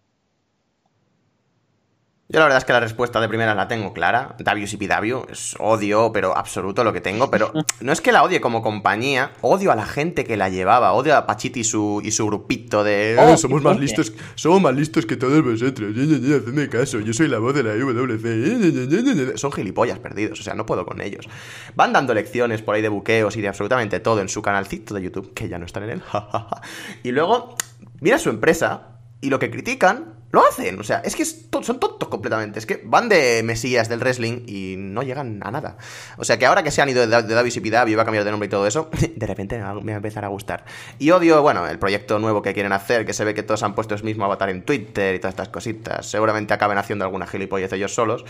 [2.29, 4.35] Yo la verdad es que la respuesta de primera la tengo clara.
[4.41, 7.31] WCPW es odio, pero absoluto lo que tengo.
[7.31, 10.93] Pero no es que la odie como compañía, odio a la gente que la llevaba,
[10.93, 14.75] odio a Pachiti y su, y su grupito de oh, somos más listos, somos más
[14.75, 15.95] listos que todos vosotros.
[15.97, 19.37] Hacedme caso, yo soy la voz de la IWC.
[19.39, 21.29] Son gilipollas perdidos, o sea, no puedo con ellos.
[21.77, 25.03] Van dando lecciones por ahí de buqueos y de absolutamente todo en su canalcito de
[25.03, 26.03] YouTube, que ya no están en él.
[27.05, 27.55] y luego,
[28.01, 32.09] mira su empresa y lo que critican lo hacen, o sea, es que son tontos
[32.09, 32.59] completamente.
[32.59, 35.77] Es que van de mesías del wrestling y no llegan a nada.
[36.19, 38.03] O sea, que ahora que se han ido de, de Davis y Pidavi y va
[38.03, 40.65] a cambiar de nombre y todo eso, de repente me va a empezar a gustar.
[40.99, 43.75] Y odio, bueno, el proyecto nuevo que quieren hacer, que se ve que todos han
[43.75, 46.07] puesto el mismo avatar en Twitter y todas estas cositas.
[46.07, 48.25] Seguramente acaben haciendo alguna gilipollez ellos solos.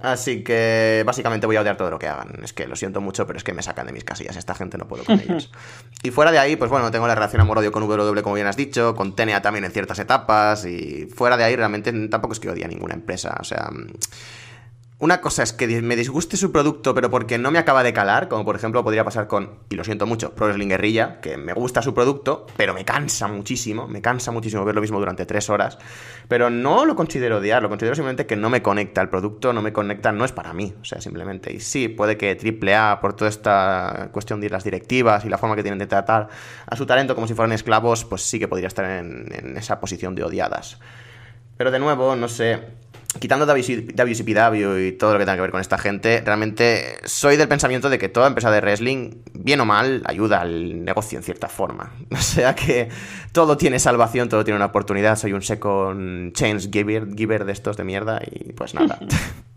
[0.00, 2.40] Así que básicamente voy a odiar todo lo que hagan.
[2.42, 4.36] Es que lo siento mucho, pero es que me sacan de mis casillas.
[4.36, 5.50] Esta gente no puedo con ellos.
[6.02, 8.56] Y fuera de ahí, pues bueno, tengo la relación amor-odio con W, como bien has
[8.56, 10.64] dicho, con TNA también en ciertas etapas.
[10.64, 13.36] Y fuera de ahí, realmente tampoco es que odie a ninguna empresa.
[13.40, 13.70] O sea,
[15.02, 18.28] una cosa es que me disguste su producto, pero porque no me acaba de calar,
[18.28, 21.54] como por ejemplo podría pasar con, y lo siento mucho, Pro Wrestling Guerrilla, que me
[21.54, 25.50] gusta su producto, pero me cansa muchísimo, me cansa muchísimo ver lo mismo durante tres
[25.50, 25.76] horas,
[26.28, 29.60] pero no lo considero odiar, lo considero simplemente que no me conecta, el producto no
[29.60, 33.16] me conecta, no es para mí, o sea, simplemente, y sí, puede que AAA, por
[33.16, 36.28] toda esta cuestión de las directivas y la forma que tienen de tratar
[36.64, 40.14] a su talento como si fueran esclavos, pues sí que podría estar en esa posición
[40.14, 40.78] de odiadas.
[41.56, 42.60] Pero de nuevo, no sé,
[43.18, 47.48] quitando WCPW y todo lo que tenga que ver con esta gente, realmente soy del
[47.48, 51.48] pensamiento de que toda empresa de wrestling, bien o mal, ayuda al negocio en cierta
[51.48, 51.92] forma.
[52.10, 52.88] O sea que
[53.32, 55.16] todo tiene salvación, todo tiene una oportunidad.
[55.16, 58.98] Soy un second change giver, giver de estos de mierda y pues nada.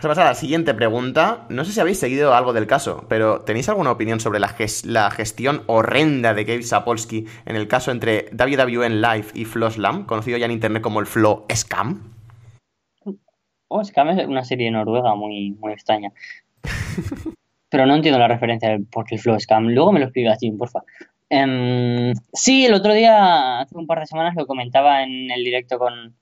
[0.00, 1.44] Vamos a pasar a la siguiente pregunta.
[1.48, 5.64] No sé si habéis seguido algo del caso, pero ¿tenéis alguna opinión sobre la, gestión
[5.66, 10.46] horrenda de Gabe Sapolsky en el caso entre WWN Live y Flo Slam, conocido ya
[10.46, 12.14] en internet como el Flo Scam?
[13.66, 16.12] Oh, Scam es una serie noruega muy, muy extraña.
[17.68, 19.66] pero no entiendo la referencia del por el Flow Scam.
[19.66, 20.84] Luego me lo explicas, Jim, porfa.
[21.28, 25.76] Um, sí, el otro día, hace un par de semanas, lo comentaba en el directo
[25.76, 26.16] con,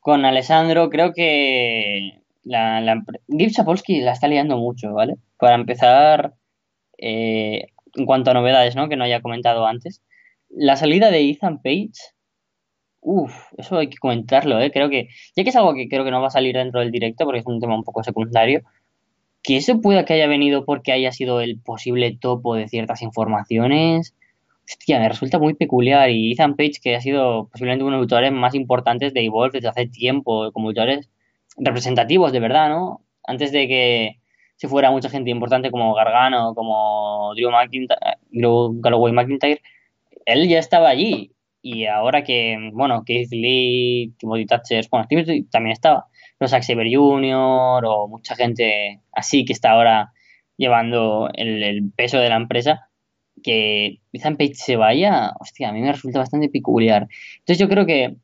[0.00, 0.88] con Alessandro.
[0.88, 5.16] Creo que la, la, la está liando mucho, ¿vale?
[5.38, 6.34] Para empezar,
[6.98, 8.88] eh, en cuanto a novedades, ¿no?
[8.88, 10.02] Que no haya comentado antes.
[10.48, 11.92] La salida de Ethan Page,
[13.00, 14.70] uff, eso hay que comentarlo, ¿eh?
[14.72, 16.90] Creo que, ya que es algo que creo que no va a salir dentro del
[16.90, 18.62] directo porque es un tema un poco secundario,
[19.42, 24.14] que eso pueda que haya venido porque haya sido el posible topo de ciertas informaciones,
[24.66, 26.10] hostia, me resulta muy peculiar.
[26.10, 29.58] Y Ethan Page, que ha sido posiblemente uno de los luchadores más importantes de Evolve
[29.58, 31.08] desde hace tiempo, como luchadores
[31.60, 33.02] representativos de verdad, ¿no?
[33.24, 34.20] Antes de que
[34.56, 37.98] se fuera mucha gente importante como Gargano, como Drew, McIntyre,
[38.30, 39.62] Drew Galloway McIntyre,
[40.26, 41.32] él ya estaba allí.
[41.62, 46.06] Y ahora que, bueno, Keith Lee, Timothy Thatcher, bueno, Timothy también estaba,
[46.46, 47.84] Zack Saber Jr.
[47.84, 50.12] o mucha gente así que está ahora
[50.56, 52.90] llevando el, peso de la empresa,
[53.42, 57.08] que Ethan Page se vaya, hostia, a mí me resulta bastante peculiar.
[57.38, 58.16] Entonces yo creo que,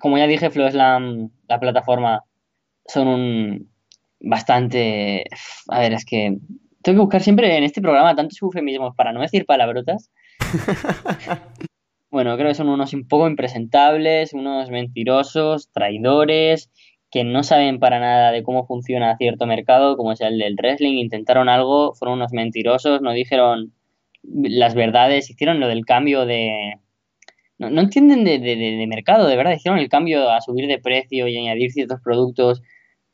[0.00, 2.24] como ya dije, Flow Slam, la plataforma
[2.86, 3.72] son un
[4.20, 5.24] bastante...
[5.68, 6.38] A ver, es que
[6.82, 10.10] tengo que buscar siempre en este programa tantos eufemismos para no decir palabrotas.
[12.10, 16.70] bueno, creo que son unos un poco impresentables, unos mentirosos, traidores,
[17.10, 20.94] que no saben para nada de cómo funciona cierto mercado, como es el del wrestling.
[20.96, 23.72] Intentaron algo, fueron unos mentirosos, no dijeron
[24.22, 26.78] las verdades, hicieron lo del cambio de...
[27.62, 30.80] No, no entienden de, de, de, mercado, de verdad, hicieron el cambio a subir de
[30.80, 32.60] precio y añadir ciertos productos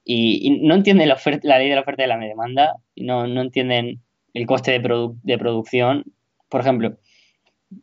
[0.04, 3.26] y, no entienden la, oferta, la ley de la oferta y la demanda, y no,
[3.26, 4.00] no entienden
[4.32, 6.04] el coste de, de producción.
[6.48, 6.96] Por ejemplo,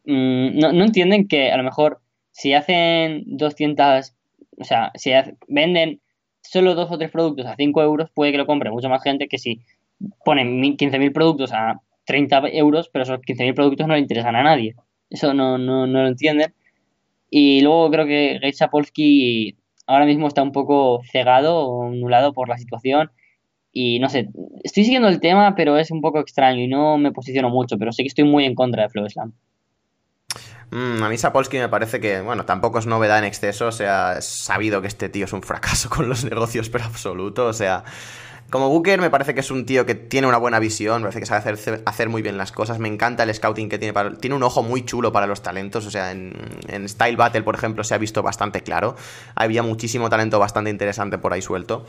[0.06, 2.02] mmm, no, no, entienden que a lo mejor
[2.32, 4.16] si hacen 200,
[4.58, 5.12] o sea, si
[5.48, 6.02] venden
[6.42, 9.28] solo dos o tres productos a 5 euros, puede que lo compre mucha más gente
[9.28, 9.62] que si
[10.26, 14.76] ponen 15.000 productos a 30 euros, pero esos 15.000 productos no le interesan a nadie.
[15.10, 16.54] Eso no, no, no lo entienden.
[17.30, 22.50] Y luego creo que Gabe Sapolsky ahora mismo está un poco cegado o anulado por
[22.50, 23.12] la situación.
[23.72, 24.30] Y no sé,
[24.64, 27.92] estoy siguiendo el tema, pero es un poco extraño y no me posiciono mucho, pero
[27.92, 29.34] sí que estoy muy en contra de Flow Slam.
[30.72, 34.18] Mm, a mí Sapolsky me parece que, bueno, tampoco es novedad en exceso, o sea,
[34.18, 37.84] es sabido que este tío es un fracaso con los negocios, pero absoluto, o sea,
[38.50, 41.20] como Booker me parece que es un tío que tiene una buena visión, me parece
[41.20, 44.14] que sabe hacer, hacer muy bien las cosas, me encanta el scouting que tiene, para,
[44.16, 46.36] tiene un ojo muy chulo para los talentos, o sea, en,
[46.88, 48.96] Style Battle, por ejemplo, se ha visto bastante claro,
[49.34, 51.86] había muchísimo talento bastante interesante por ahí suelto,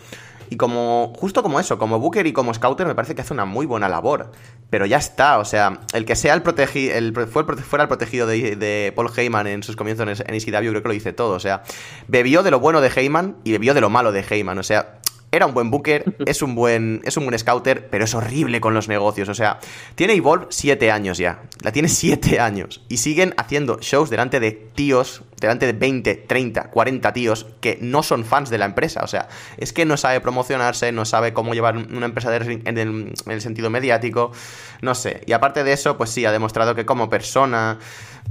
[0.49, 3.45] y como, justo como eso, como Booker y como Scouter me parece que hace una
[3.45, 4.33] muy buena labor,
[4.71, 6.95] pero ya está, o sea, el que sea el protegido,
[7.27, 10.89] fue el, fuera el protegido de, Paul Heyman en sus comienzos en, ECW, creo que
[10.89, 11.63] lo dice todo, o sea,
[12.09, 15.01] bebió de lo bueno de Heyman y bebió de lo malo de Heyman, o sea,
[15.33, 18.75] era un buen booker, es un buen, es un buen scouter, pero es horrible con
[18.75, 19.29] los negocios.
[19.29, 19.59] O sea,
[19.95, 21.43] tiene Evolve siete años ya.
[21.63, 22.83] La tiene siete años.
[22.89, 28.03] Y siguen haciendo shows delante de tíos, delante de 20, 30, 40 tíos que no
[28.03, 29.03] son fans de la empresa.
[29.03, 32.79] O sea, es que no sabe promocionarse, no sabe cómo llevar una empresa de en,
[32.79, 34.33] el, en el sentido mediático.
[34.83, 35.23] No sé.
[35.27, 37.79] Y aparte de eso, pues sí, ha demostrado que como persona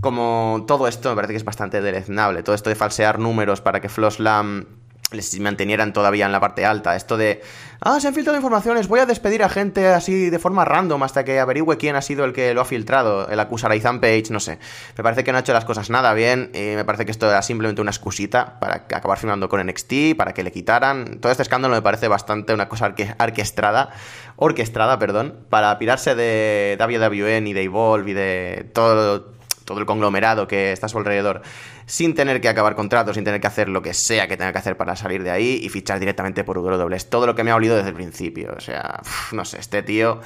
[0.01, 2.43] como todo esto me parece que es bastante deleznable.
[2.43, 4.65] Todo esto de falsear números para que Floslam
[5.11, 6.95] les mantenieran todavía en la parte alta.
[6.95, 7.41] Esto de,
[7.81, 11.23] ah, se han filtrado informaciones, voy a despedir a gente así de forma random hasta
[11.23, 14.25] que averigüe quién ha sido el que lo ha filtrado, el acusar a Ethan Page,
[14.29, 14.59] no sé.
[14.97, 17.41] Me parece que no ha hecho las cosas nada bien me parece que esto era
[17.41, 21.19] simplemente una excusita para acabar firmando con NXT, para que le quitaran.
[21.19, 23.89] Todo este escándalo me parece bastante una cosa orquestada,
[24.35, 29.33] orquestada, perdón, para pirarse de WWE y de Evolve y de todo,
[29.65, 31.41] todo el conglomerado que está a su alrededor
[31.85, 34.59] sin tener que acabar contratos, sin tener que hacer lo que sea que tenga que
[34.59, 36.95] hacer para salir de ahí y fichar directamente por WWE.
[36.95, 38.53] Es todo lo que me ha olido desde el principio.
[38.55, 39.01] O sea,
[39.31, 40.21] no sé, este tío.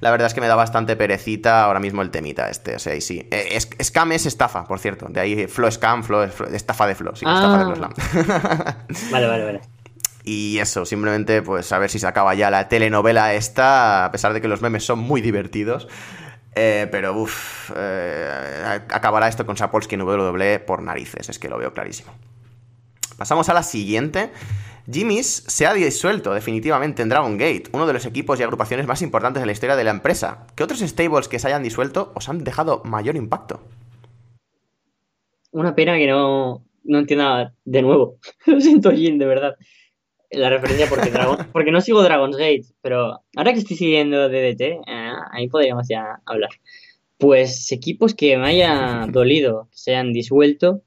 [0.00, 2.76] La verdad es que me da bastante perecita ahora mismo el temita este.
[2.76, 3.26] O sea, y sí.
[3.30, 5.06] Eh, scam es estafa, por cierto.
[5.08, 7.16] De ahí Flow Scam, Flow, estafa de Flow.
[7.16, 8.76] Sí, estafa de Flow ah.
[9.10, 9.60] vale, vale, vale.
[10.22, 14.32] Y eso, simplemente pues a ver si se acaba ya la telenovela esta, a pesar
[14.32, 15.86] de que los memes son muy divertidos.
[16.58, 21.58] Eh, pero uff, eh, acabará esto con Sapolsky en WWE por narices, es que lo
[21.58, 22.12] veo clarísimo.
[23.18, 24.30] Pasamos a la siguiente.
[24.90, 29.02] Jimmy's se ha disuelto definitivamente en Dragon Gate, uno de los equipos y agrupaciones más
[29.02, 30.46] importantes de la historia de la empresa.
[30.54, 33.60] ¿Qué otros stables que se hayan disuelto os han dejado mayor impacto?
[35.50, 38.16] Una pena que no, no entienda de nuevo.
[38.46, 39.56] Lo siento, Jin, de verdad.
[40.30, 41.10] La referencia porque,
[41.52, 46.20] porque no sigo Dragon's Gate, pero ahora que estoy siguiendo DDT, eh, ahí podríamos ya
[46.24, 46.50] hablar.
[47.18, 50.82] Pues equipos que me haya dolido que se hayan disuelto.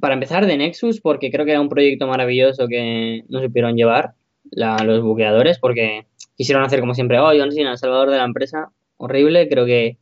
[0.00, 4.14] Para empezar, de Nexus, porque creo que era un proyecto maravilloso que no supieron llevar
[4.50, 8.70] los buqueadores, porque quisieron hacer como siempre, oh, John el salvador de la empresa.
[8.96, 9.98] Horrible, creo que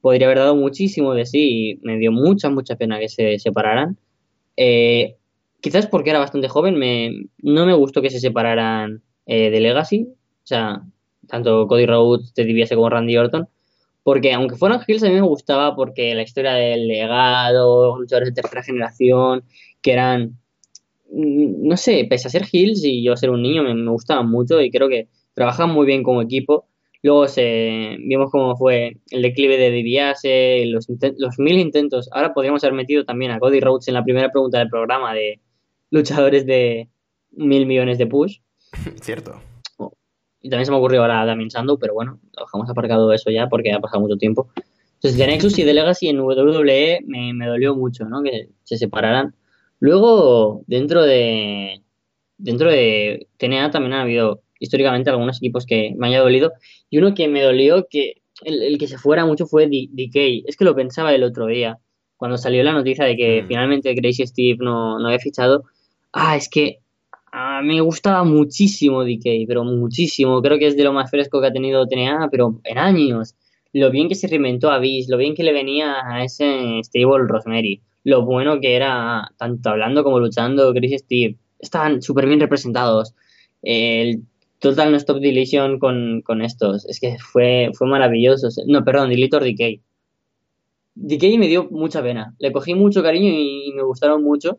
[0.00, 3.98] podría haber dado muchísimo de sí y me dio mucha, mucha pena que se separaran.
[4.56, 5.16] Eh,
[5.60, 10.08] quizás porque era bastante joven, me, no me gustó que se separaran eh, de Legacy,
[10.08, 10.82] o sea,
[11.26, 13.48] tanto Cody Rhodes, Teddy DiBiase como Randy Orton,
[14.02, 18.40] porque aunque fueran Hills a mí me gustaba porque la historia del legado, luchadores de
[18.40, 19.42] tercera generación,
[19.82, 20.38] que eran,
[21.10, 24.60] mm, no sé, pese a ser Hills y yo ser un niño, me, gustaban mucho
[24.60, 26.68] y creo que trabajan muy bien como equipo.
[27.02, 30.86] Luego se, vimos cómo fue el declive de DiBiase, los,
[31.18, 32.08] los mil intentos.
[32.12, 35.40] Ahora podríamos haber metido también a Cody Rhodes en la primera pregunta del programa de
[35.90, 36.88] luchadores de
[37.32, 38.38] mil millones de push.
[39.02, 39.40] Cierto.
[40.40, 43.72] Y también se me ocurrió ahora Damien Sandow, pero bueno, dejamos aparcado eso ya porque
[43.72, 44.48] ha pasado mucho tiempo.
[44.94, 48.22] Entonces, de Nexus y de Legacy en WWE me, me dolió mucho, ¿no?
[48.22, 49.34] Que se separaran.
[49.80, 51.82] Luego, dentro de
[52.38, 56.52] dentro de TNA también ha habido históricamente algunos equipos que me haya dolido.
[56.90, 60.44] Y uno que me dolió, que el, que se fuera mucho fue DK.
[60.46, 61.78] Es que lo pensaba el otro día,
[62.16, 63.48] cuando salió la noticia de que mm.
[63.48, 65.64] finalmente Gracie Steve no, no había fichado
[66.16, 66.80] ah, es que
[67.62, 70.40] me gustaba muchísimo DK, pero muchísimo.
[70.42, 73.34] Creo que es de lo más fresco que ha tenido TNA, pero en años.
[73.72, 77.26] Lo bien que se reinventó a Beast, lo bien que le venía a ese stable
[77.28, 82.40] Rosemary, lo bueno que era, tanto hablando como luchando, Chris y Steve, estaban súper bien
[82.40, 83.14] representados.
[83.62, 84.22] El
[84.60, 88.48] Total No Stop Deletion con, con, estos, es que fue, fue maravilloso.
[88.66, 89.80] No, perdón, Deletor DK.
[90.94, 92.34] DK me dio mucha pena.
[92.38, 94.58] Le cogí mucho cariño y me gustaron mucho.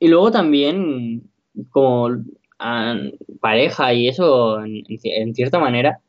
[0.00, 1.30] Y luego también,
[1.68, 2.08] como
[3.40, 6.00] pareja y eso, en, cierta manera,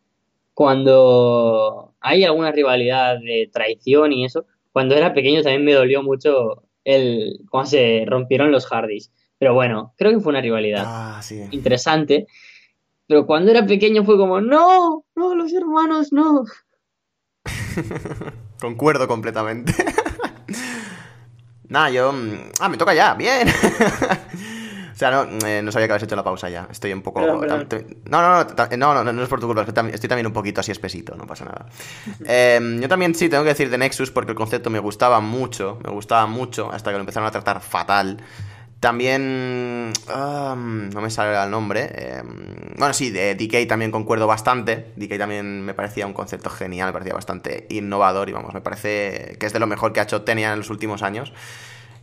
[0.54, 6.64] cuando hay alguna rivalidad de traición y eso, cuando era pequeño también me dolió mucho
[6.86, 9.12] el cómo se rompieron los Hardys.
[9.38, 11.22] Pero bueno, creo que fue una rivalidad ah,
[11.52, 12.28] interesante.
[13.08, 16.46] Pero cuando era pequeño fue como, no, no, los hermanos, no.
[18.62, 19.74] Concuerdo completamente.
[21.72, 22.12] Nada, yo.
[22.12, 23.48] Mm, ah, me toca ya, bien.
[24.94, 26.68] o sea, no, eh, no sabía que habías hecho la pausa ya.
[26.70, 27.22] Estoy un poco.
[27.22, 28.44] No, no,
[28.78, 31.46] no, no, no, es por tu culpa, estoy también un poquito así espesito, no pasa
[31.46, 31.68] nada.
[32.26, 35.80] Em, yo también sí tengo que decir de Nexus porque el concepto me gustaba mucho,
[35.82, 38.18] me gustaba mucho hasta que lo empezaron a tratar fatal.
[38.82, 39.94] También.
[40.08, 41.92] no me sale el nombre.
[41.94, 44.92] Em, bueno, sí, de DK también concuerdo bastante.
[44.96, 49.38] DK también me parecía un concepto genial, me parecía bastante innovador y vamos, me parece
[49.40, 51.32] que es de lo mejor que ha hecho Tenia en los últimos años.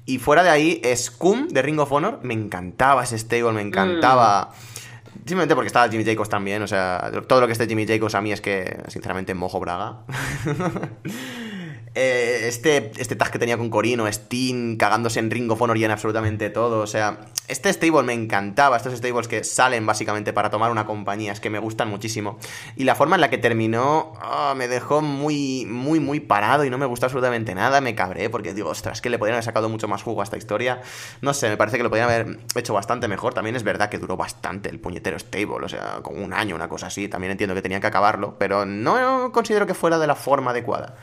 [0.06, 4.52] Y fuera de ahí, Scum de Ring of Honor, me encantaba ese stable, me encantaba.
[4.52, 5.18] Mm.
[5.26, 8.20] Simplemente porque estaba Jimmy Jacobs también, o sea, todo lo que esté Jimmy Jacobs a
[8.20, 10.04] mí es que, sinceramente, mojo braga.
[12.00, 15.84] Eh, este, este tag que tenía con Corino, Steam, cagándose en Ring of Honor y
[15.84, 16.78] en absolutamente todo.
[16.78, 17.18] O sea,
[17.48, 18.76] este stable me encantaba.
[18.76, 22.38] Estos stables que salen básicamente para tomar una compañía, es que me gustan muchísimo.
[22.76, 26.70] Y la forma en la que terminó ah, me dejó muy, muy, muy parado y
[26.70, 27.80] no me gustó absolutamente nada.
[27.80, 30.36] Me cabré porque digo, ostras, que le podrían haber sacado mucho más jugo a esta
[30.36, 30.80] historia.
[31.20, 33.34] No sé, me parece que lo podrían haber hecho bastante mejor.
[33.34, 36.68] También es verdad que duró bastante el puñetero stable, o sea, como un año, una
[36.68, 37.08] cosa así.
[37.08, 40.94] También entiendo que tenían que acabarlo, pero no considero que fuera de la forma adecuada.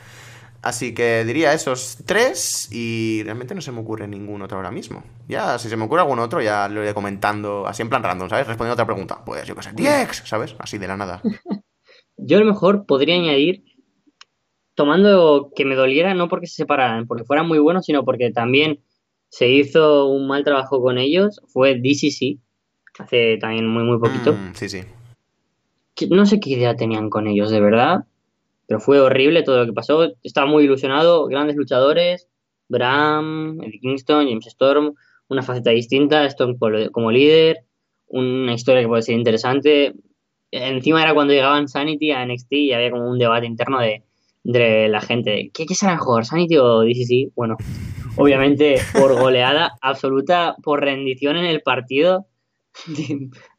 [0.66, 5.04] Así que diría esos tres y realmente no se me ocurre ningún otro ahora mismo.
[5.28, 8.28] Ya, si se me ocurre algún otro, ya lo iré comentando así en plan random,
[8.28, 8.48] ¿sabes?
[8.48, 9.24] Respondiendo a otra pregunta.
[9.24, 10.56] Pues yo qué sé, DX, ¿sabes?
[10.58, 11.22] Así de la nada.
[12.16, 13.62] yo a lo mejor podría añadir,
[14.74, 18.80] tomando que me doliera no porque se separaran, porque fueran muy buenos, sino porque también
[19.28, 22.40] se hizo un mal trabajo con ellos, fue DCC,
[22.98, 24.32] hace también muy, muy poquito.
[24.32, 24.80] Mm, sí, sí.
[26.10, 28.04] No sé qué idea tenían con ellos, de verdad
[28.66, 30.08] pero fue horrible todo lo que pasó.
[30.22, 32.28] Estaba muy ilusionado, grandes luchadores,
[32.68, 34.94] Bram, Eddie Kingston, James Storm,
[35.28, 36.56] una faceta distinta, Storm
[36.92, 37.64] como líder,
[38.08, 39.94] una historia que puede ser interesante.
[40.50, 44.02] Encima era cuando llegaban Sanity a NXT y había como un debate interno de,
[44.44, 45.50] entre la gente.
[45.52, 47.32] ¿Qué, qué será mejor, Sanity o DCC?
[47.34, 47.56] Bueno,
[48.16, 52.26] obviamente por goleada absoluta, por rendición en el partido,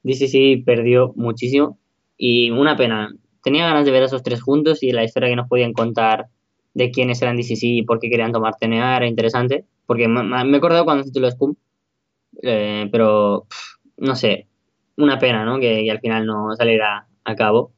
[0.04, 1.80] DCC perdió muchísimo
[2.18, 3.14] y una pena
[3.48, 6.28] tenía ganas de ver a esos tres juntos y la historia que nos podían contar
[6.74, 9.64] de quiénes eran DCC y por qué querían tomar TNA era interesante.
[9.86, 11.56] Porque me, he acordado cuando lo Scum,
[12.44, 13.48] eh, pero
[13.96, 14.48] no sé,
[14.98, 15.62] una pena, ¿no?
[15.62, 17.72] Que, al final no saliera a cabo.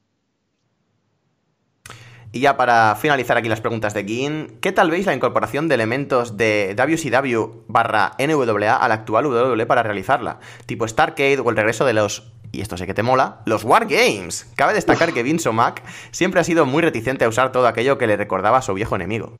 [2.31, 5.75] Y ya para finalizar aquí las preguntas de Gin, ¿qué tal veis la incorporación de
[5.75, 10.39] elementos de WCW barra NWA al actual WWE para realizarla?
[10.65, 14.51] Tipo Starcade o el regreso de los y esto sé que te mola, los Wargames.
[14.55, 18.07] Cabe destacar que Vince O'Mac siempre ha sido muy reticente a usar todo aquello que
[18.07, 19.35] le recordaba a su viejo enemigo.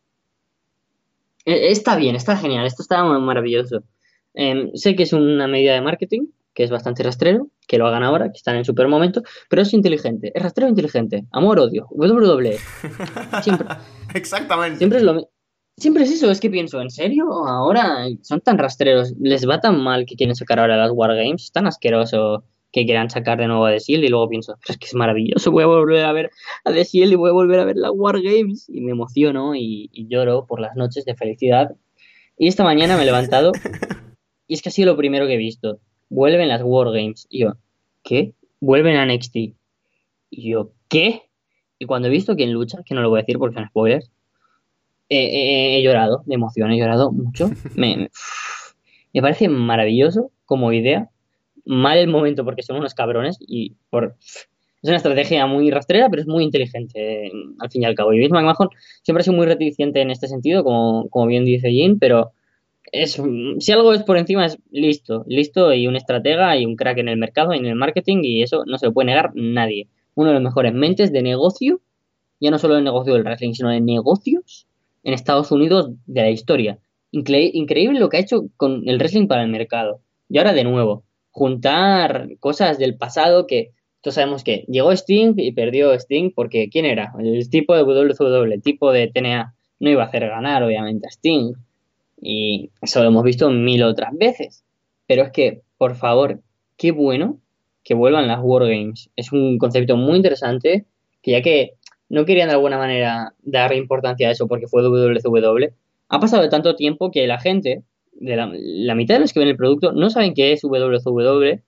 [1.46, 3.84] E, está bien, está genial, esto está maravilloso.
[4.34, 8.04] Em, sé que es una medida de marketing, que es bastante rastrero, que lo hagan
[8.04, 12.58] ahora, que están en super momento, pero es inteligente, es rastrero inteligente, amor-odio, WWE.
[13.42, 13.68] Siempre.
[14.14, 14.78] Exactamente.
[14.78, 15.30] Siempre es lo
[15.80, 17.32] Siempre es eso, es que pienso, ¿en serio?
[17.48, 21.52] Ahora son tan rastreros, les va tan mal que quieren sacar ahora las Wargames, es
[21.54, 24.78] tan asqueroso que quieran sacar de nuevo a The Shield y luego pienso, pero es
[24.78, 26.32] que es maravilloso, voy a volver a ver
[26.66, 29.90] a The Shield y voy a volver a ver las Wargames y me emociono y,
[30.08, 31.76] lloro por las noches de felicidad.
[32.38, 33.52] Y esta mañana me he levantado
[34.48, 35.80] y es que ha sido lo primero que he visto.
[36.10, 37.28] Vuelven las Wargames.
[37.30, 37.54] Y yo,
[38.04, 38.34] ¿qué?
[38.60, 39.36] Vuelven a NXT.
[39.36, 41.24] Y yo, ¿qué?
[41.78, 44.12] Y cuando he visto quién lucha, que no lo voy a decir porque son spoilers,
[45.10, 47.50] he llorado de emoción, he llorado mucho.
[47.76, 48.10] me,
[49.14, 51.10] me parece maravilloso como idea
[51.66, 54.16] mal el momento porque son unos cabrones y por...
[54.82, 57.30] Es una estrategia muy rastrera, pero es muy inteligente
[57.60, 58.14] al fin y al cabo.
[58.14, 58.70] Y Vince McMahon
[59.04, 62.32] siempre ha sido muy reticente en este sentido, como, como bien dice Jim, pero
[62.92, 63.22] es,
[63.60, 67.10] si algo es por encima es listo, listo y un estratega y un crack en
[67.10, 69.88] el mercado y en el marketing y eso no se lo puede negar nadie.
[70.16, 71.82] Uno de los mejores mentes de negocio,
[72.40, 74.68] ya no solo del negocio del wrestling, sino de negocios
[75.04, 76.80] en Estados Unidos de la historia.
[77.12, 80.02] increíble lo que ha hecho con el wrestling para el mercado.
[80.30, 85.52] Y ahora de nuevo, juntar cosas del pasado que todos sabemos que llegó Sting y
[85.52, 87.14] perdió Sting porque ¿quién era?
[87.20, 91.10] El tipo de WWE, el tipo de TNA no iba a hacer ganar obviamente a
[91.10, 91.54] Sting
[92.22, 94.64] y eso lo hemos visto mil otras veces.
[95.08, 96.40] Pero es que, por favor,
[96.78, 97.40] qué bueno
[97.84, 99.10] que vuelvan las Wargames.
[99.16, 100.86] Es un concepto muy interesante
[101.22, 101.74] que ya que
[102.10, 105.74] no querían de alguna manera dar importancia a eso porque fue WWE,
[106.10, 107.84] ha pasado tanto tiempo que la gente
[108.20, 111.62] la, mitad de los que ven el producto no saben qué es WWW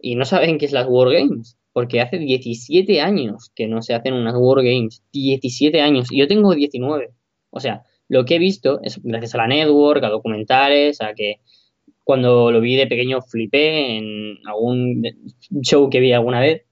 [0.00, 1.56] y no saben qué es las Wargames.
[1.72, 5.02] Porque hace 17 años que no se hacen unas Wargames.
[5.12, 6.10] 17 años.
[6.10, 7.10] Y yo tengo 19.
[7.50, 11.36] O sea, lo que he visto es gracias a la network, a documentales, a que
[12.04, 15.02] cuando lo vi de pequeño flipé en algún
[15.60, 16.64] show que vi alguna vez.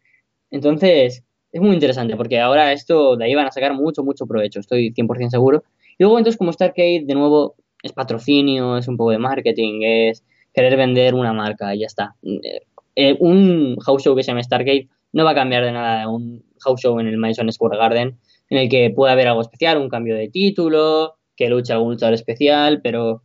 [0.51, 4.61] Entonces, es muy interesante porque ahora esto de ahí van a sacar mucho, mucho provecho.
[4.61, 5.63] Estoy 100% seguro.
[5.99, 7.57] Y luego entonces como Starcade, de nuevo,
[7.87, 12.15] es patrocinio, es un poco de marketing, es querer vender una marca y ya está.
[12.23, 12.63] Eh,
[12.95, 16.45] eh, un house show que se llama Stargate no va a cambiar de nada un
[16.61, 18.19] house show en el Madison Square Garden
[18.49, 22.15] en el que pueda haber algo especial, un cambio de título, que luche algún luchador
[22.15, 23.23] especial, pero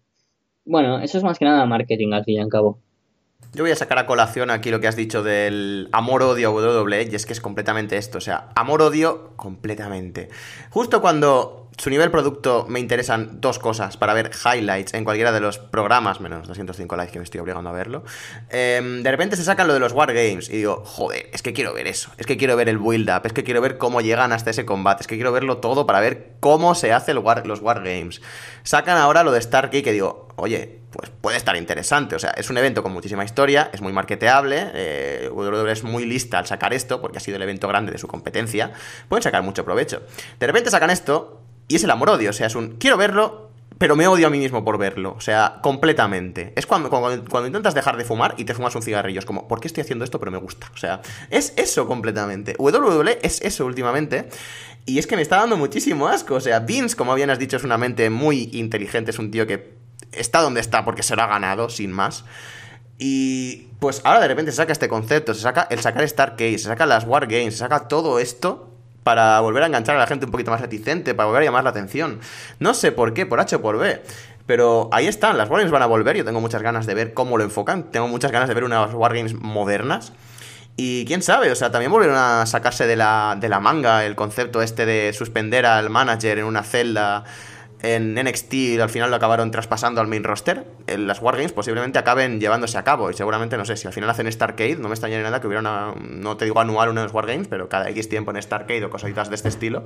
[0.65, 2.79] bueno, eso es más que nada marketing al fin y al cabo.
[3.53, 7.09] Yo voy a sacar a colación aquí lo que has dicho del amor-odio a WWE,
[7.11, 10.29] y es que es completamente esto, o sea, amor-odio completamente.
[10.69, 15.39] Justo cuando su nivel producto me interesan dos cosas para ver highlights en cualquiera de
[15.39, 18.03] los programas, menos 205 likes que me estoy obligando a verlo,
[18.51, 21.73] em, de repente se sacan lo de los Wargames y digo, joder, es que quiero
[21.73, 24.51] ver eso, es que quiero ver el build-up, es que quiero ver cómo llegan hasta
[24.51, 28.21] ese combate, es que quiero verlo todo para ver cómo se hace los Wargames.
[28.61, 32.15] Sacan ahora lo de Starkey que digo, oye, pues puede estar interesante.
[32.15, 36.05] O sea, es un evento con muchísima historia, es muy marketeable, eh, WWE es muy
[36.05, 38.71] lista al sacar esto, porque ha sido el evento grande de su competencia,
[39.09, 40.03] pueden sacar mucho provecho.
[40.39, 41.41] De repente sacan esto
[41.71, 44.37] y es el amor-odio, o sea, es un quiero verlo, pero me odio a mí
[44.37, 46.51] mismo por verlo, o sea, completamente.
[46.55, 49.61] Es cuando, cuando, intentas dejar de fumar y te fumas un cigarrillo, es como, ¿por
[49.61, 50.69] qué estoy haciendo esto pero me gusta?
[50.73, 52.55] O sea, es eso completamente.
[52.59, 54.27] WWE es eso últimamente.
[54.85, 56.35] Y es que me está dando muchísimo asco.
[56.35, 59.47] O sea, Vince, como bien has dicho, es una mente muy inteligente, es un tío
[59.47, 59.73] que
[60.11, 62.25] está donde está porque se lo ha ganado, sin más.
[62.99, 66.65] Y pues ahora de repente se saca este concepto, se saca el sacar Starcade, se
[66.65, 68.70] saca las Wargames, se saca todo esto
[69.03, 71.63] para volver a enganchar a la gente un poquito más reticente, para volver a llamar
[71.63, 72.19] la atención.
[72.59, 74.01] No sé por qué, por H o por B.
[74.45, 77.37] Pero ahí están, las Wargames van a volver, yo tengo muchas ganas de ver cómo
[77.37, 80.13] lo enfocan, tengo muchas ganas de ver unas Wargames modernas.
[80.77, 84.15] Y quién sabe, o sea, también volvieron a sacarse de la, de la manga el
[84.15, 87.23] concepto este de suspender al manager en una celda
[87.81, 92.39] en NXT al final lo acabaron traspasando al main roster, en las Wargames posiblemente acaben
[92.39, 95.23] llevándose a cabo y seguramente, no sé, si al final hacen Starcade, no me extrañaría
[95.23, 98.09] nada que hubiera una, no te digo anual una de los Wargames, pero cada X
[98.09, 99.83] tiempo en Starcade o cositas de este estilo.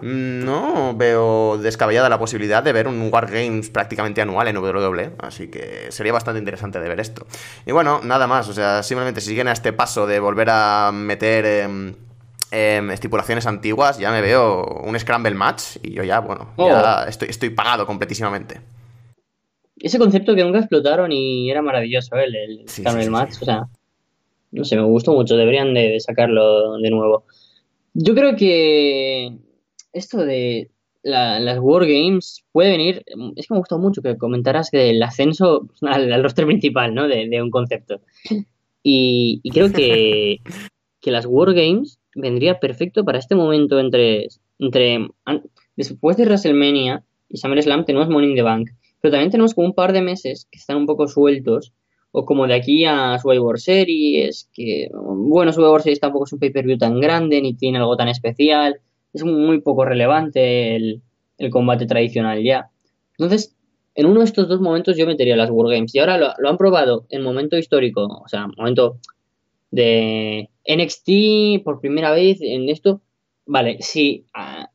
[0.00, 5.48] Mm, no veo descabellada la posibilidad de ver un Wargames prácticamente anual en WWE, así
[5.48, 7.26] que sería bastante interesante de ver esto.
[7.66, 10.90] Y bueno, nada más, o sea, simplemente si siguen a este paso de volver a
[10.92, 11.44] meter...
[11.44, 11.94] Em,
[12.52, 17.08] Em, estipulaciones antiguas, ya me veo un Scramble Match y yo ya, bueno, ya oh.
[17.08, 18.60] estoy, estoy pagado completísimamente.
[19.76, 22.24] ese concepto que nunca explotaron y era maravilloso, ¿eh?
[22.24, 23.68] el, el Sí, Carmel sí, sí, Match, o sea,
[24.50, 27.24] no sé, me gustó mucho, deberían de, de sacarlo de nuevo.
[27.94, 29.38] Yo creo que
[29.92, 30.70] esto de
[31.02, 33.04] la- las Wargames puede venir,
[33.36, 37.06] es que me gustó mucho que comentaras del ascenso al, al roster principal, ¿no?
[37.06, 38.00] De, de un concepto.
[38.82, 40.40] Y, y creo que,
[41.00, 44.28] que las Wargames vendría perfecto para este momento entre,
[44.58, 45.08] entre
[45.76, 48.70] después de WrestleMania y SummerSlam tenemos Money the Bank,
[49.00, 51.72] pero también tenemos como un par de meses que están un poco sueltos,
[52.12, 56.76] o como de aquí a Survivor Series, que bueno, Survivor Series tampoco es un pay-per-view
[56.76, 58.80] tan grande ni tiene algo tan especial,
[59.12, 61.02] es muy poco relevante el,
[61.38, 62.70] el combate tradicional ya.
[63.16, 63.56] Entonces,
[63.94, 65.94] en uno de estos dos momentos yo metería las Wargames.
[65.94, 68.98] Y ahora lo, lo han probado en momento histórico, o sea, momento
[69.70, 73.00] de NXT por primera vez en esto.
[73.46, 74.68] Vale, si a,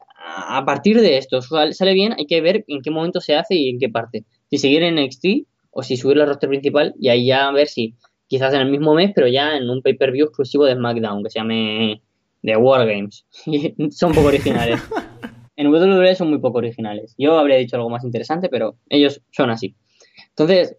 [0.57, 3.55] a partir de esto sal- sale bien, hay que ver en qué momento se hace
[3.55, 4.25] y en qué parte.
[4.49, 5.25] Si seguir en NXT
[5.71, 7.95] o si subir al roster principal y ahí ya a ver si
[8.27, 11.39] quizás en el mismo mes, pero ya en un pay-per-view exclusivo de SmackDown que se
[11.39, 12.01] llame
[12.43, 13.25] The Wargames.
[13.91, 14.79] Son poco originales.
[15.57, 17.15] En WWE son muy poco originales.
[17.17, 19.77] Yo habría dicho algo más interesante, pero ellos son así.
[20.31, 20.75] Entonces,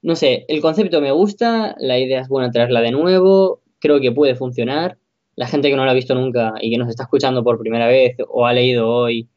[0.00, 4.12] no sé, el concepto me gusta, la idea es buena traerla de nuevo, creo que
[4.12, 4.96] puede funcionar.
[5.34, 7.88] La gente que no la ha visto nunca y que nos está escuchando por primera
[7.88, 9.28] vez o ha leído hoy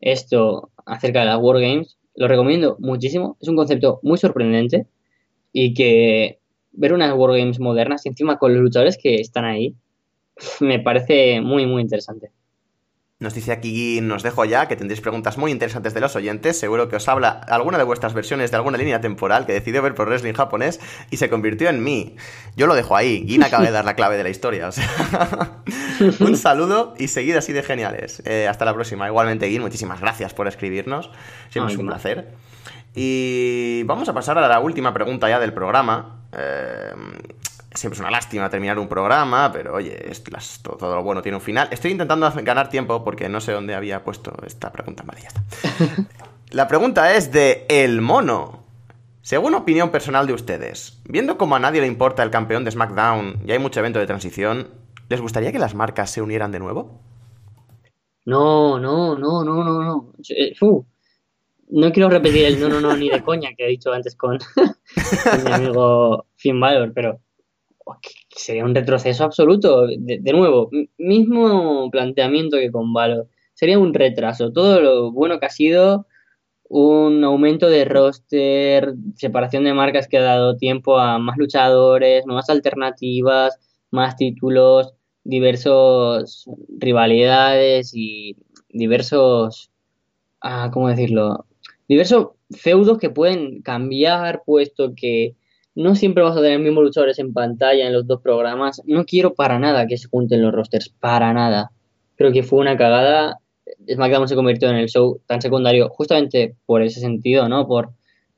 [0.00, 3.36] esto acerca de las Wargames, lo recomiendo muchísimo.
[3.40, 4.86] Es un concepto muy sorprendente
[5.52, 6.40] y que
[6.72, 9.74] ver unas Wargames modernas y encima con los luchadores que están ahí,
[10.60, 12.32] me parece muy, muy interesante.
[13.22, 16.58] Nos dice aquí, nos dejo ya, que tendréis preguntas muy interesantes de los oyentes.
[16.58, 19.94] Seguro que os habla alguna de vuestras versiones de alguna línea temporal que decidió ver
[19.94, 22.16] por wrestling japonés y se convirtió en mí.
[22.56, 23.24] Yo lo dejo ahí.
[23.28, 24.66] Gin acaba de dar la clave de la historia.
[24.66, 24.88] O sea,
[26.18, 28.24] un saludo y seguid así de geniales.
[28.26, 29.06] Eh, hasta la próxima.
[29.06, 31.08] Igualmente, Gin, muchísimas gracias por escribirnos.
[31.48, 32.32] Siempre Ay, es un placer.
[32.96, 36.24] Y vamos a pasar a la última pregunta ya del programa.
[36.32, 36.92] Eh,
[37.74, 41.22] siempre es una lástima terminar un programa, pero oye, es las- todo, todo lo bueno
[41.22, 41.68] tiene un final.
[41.70, 45.02] Estoy intentando ganar tiempo porque no sé dónde había puesto esta pregunta.
[45.06, 45.42] Vale, ya está.
[46.50, 48.62] La pregunta es de El Mono.
[49.22, 53.42] Según opinión personal de ustedes, viendo como a nadie le importa el campeón de SmackDown
[53.46, 54.68] y hay mucho evento de transición,
[55.08, 57.00] ¿les gustaría que las marcas se unieran de nuevo?
[58.24, 60.12] No, no, no, no, no, no.
[60.58, 60.84] Fu.
[61.70, 64.38] No quiero repetir el no, no, no, ni de coña que he dicho antes con,
[64.54, 67.20] con mi amigo Finn Balor, pero
[68.28, 69.86] sería un retroceso absoluto.
[69.86, 73.28] De, nuevo, mismo planteamiento que con Balor.
[73.54, 74.52] Sería un retraso.
[74.52, 76.06] Todo lo bueno que ha sido,
[76.68, 82.48] un aumento de roster, separación de marcas que ha dado tiempo a más luchadores, nuevas
[82.48, 83.58] alternativas,
[83.90, 84.94] más títulos,
[85.24, 86.46] diversos
[86.78, 88.36] rivalidades y
[88.70, 89.70] diversos,
[90.40, 91.46] ah, ¿cómo decirlo?
[91.88, 95.36] Diversos feudos que pueden cambiar, puesto que
[95.74, 98.82] no siempre vas a tener mismos luchadores en pantalla en los dos programas.
[98.84, 101.70] No quiero para nada que se junten los rosters, para nada.
[102.16, 103.38] Creo que fue una cagada.
[103.90, 107.66] SmackDown se convirtió en el show tan secundario justamente por ese sentido, ¿no?
[107.66, 107.92] Por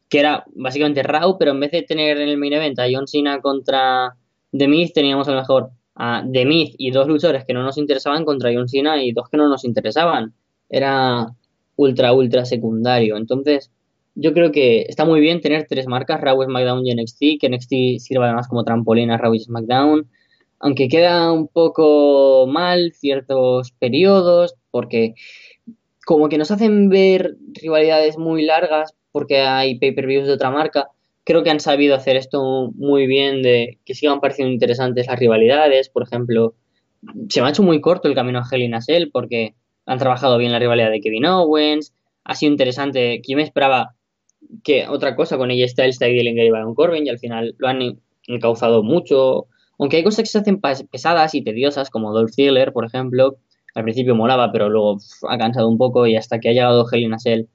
[0.09, 3.09] que era básicamente Raw, pero en vez de tener en el main event a John
[3.09, 4.15] Cena contra
[4.57, 7.79] The Miz, teníamos a lo mejor a The Miz y dos luchadores que no nos
[7.79, 10.35] interesaban contra John Cena y dos que no nos interesaban.
[10.69, 11.27] Era
[11.77, 13.17] ultra, ultra secundario.
[13.17, 13.71] Entonces,
[14.15, 17.73] yo creo que está muy bien tener tres marcas, Raw, SmackDown y NXT, que NXT
[17.99, 20.09] sirva además como trampolín a Raw y SmackDown.
[20.61, 25.15] Aunque queda un poco mal ciertos periodos, porque
[26.07, 30.89] como que nos hacen ver rivalidades muy largas porque hay pay-per-views de otra marca.
[31.25, 35.89] Creo que han sabido hacer esto muy bien, de que sigan pareciendo interesantes las rivalidades.
[35.89, 36.55] Por ejemplo,
[37.29, 38.81] se me ha hecho muy corto el camino a Hell in a
[39.13, 39.55] porque
[39.87, 41.95] han trabajado bien la rivalidad de Kevin Owens.
[42.25, 43.95] Ha sido interesante, que yo me esperaba
[44.63, 47.69] que otra cosa con ella Styles, Ty Dillinger y Baron Corbin y al final lo
[47.69, 49.47] han encauzado mucho.
[49.79, 50.61] Aunque hay cosas que se hacen
[50.91, 53.37] pesadas y tediosas, como Dolph Ziggler, por ejemplo.
[53.75, 54.99] Al principio molaba, pero luego
[55.29, 57.47] ha cansado un poco y hasta que ha llegado Hell in a Cell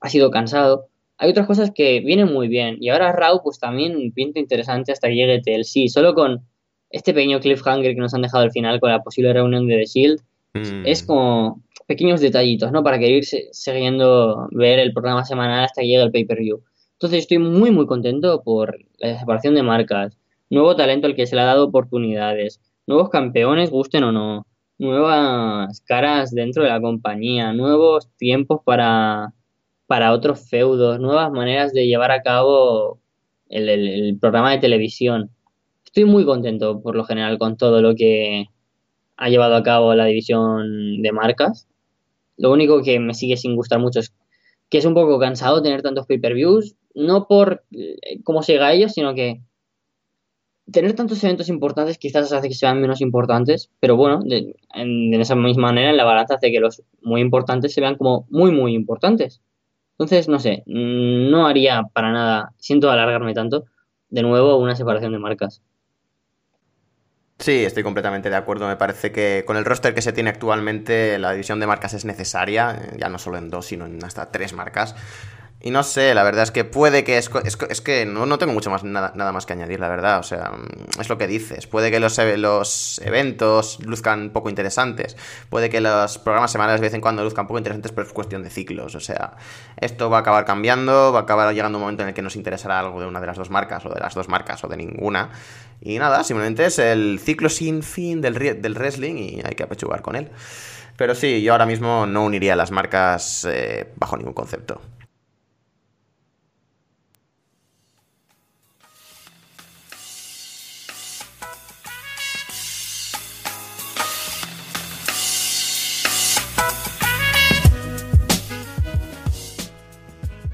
[0.00, 0.86] ha sido cansado.
[1.18, 2.76] Hay otras cosas que vienen muy bien.
[2.80, 5.88] Y ahora Raw, pues también pinta interesante hasta que llegue TLC.
[5.88, 6.42] Solo con
[6.90, 9.84] este pequeño cliffhanger que nos han dejado al final con la posible reunión de The
[9.86, 10.20] Shield,
[10.54, 10.86] Mm.
[10.86, 12.82] es como pequeños detallitos, ¿no?
[12.82, 16.62] Para que ir siguiendo ver el programa semanal hasta que llegue el pay-per-view.
[16.92, 20.16] Entonces estoy muy, muy contento por la separación de marcas,
[20.50, 24.46] nuevo talento al que se le ha dado oportunidades, nuevos campeones, gusten o no,
[24.78, 29.32] nuevas caras dentro de la compañía, nuevos tiempos para,
[29.86, 33.00] para otros feudos, nuevas maneras de llevar a cabo
[33.48, 35.30] el- el programa de televisión.
[35.84, 38.46] Estoy muy contento por lo general con todo lo que
[39.16, 41.68] ha llevado a cabo la división de marcas.
[42.36, 44.14] Lo único que me sigue sin gustar mucho es
[44.70, 46.76] que es un poco cansado tener tantos pay-per-views.
[46.94, 49.40] no por eh, cómo se llega a ellos, sino que
[50.70, 54.54] tener tantos eventos importantes quizás hace que sean menos importantes, pero bueno, de,
[55.20, 58.50] esa misma manera en la balanza hace que los muy importantes se vean como muy,
[58.50, 59.42] muy importantes.
[59.92, 63.64] Entonces, no sé, mm, no haría para nada, siento alargarme tanto,
[64.08, 65.62] de nuevo una separación de marcas.
[67.38, 68.68] Sí, estoy completamente de acuerdo.
[68.68, 72.04] Me parece que con el roster que se tiene actualmente, la división de marcas es
[72.04, 74.94] necesaria, eh, ya no solo en dos, sino en hasta tres marcas.
[75.64, 77.30] Y no sé, la verdad es que puede que es,
[77.80, 80.18] que no, tengo mucho más nada, más que añadir, la verdad.
[80.18, 81.66] O sea, mm, es lo que dices.
[81.66, 85.16] Puede que los, los eventos luzcan poco interesantes.
[85.48, 88.42] Puede que los programas semanales de vez en cuando luzcan poco interesantes, pero es cuestión
[88.42, 88.94] de ciclos.
[88.94, 89.38] O sea,
[89.78, 92.36] esto va a acabar cambiando, va a acabar llegando un momento en el que nos
[92.36, 94.76] interesará algo de una de las dos marcas, o de las dos marcas, o de
[94.76, 95.30] ninguna.
[95.84, 100.00] Y nada, simplemente es el ciclo sin fin del, del wrestling y hay que apechugar
[100.00, 100.30] con él.
[100.96, 104.80] Pero sí, yo ahora mismo no uniría las marcas eh, bajo ningún concepto.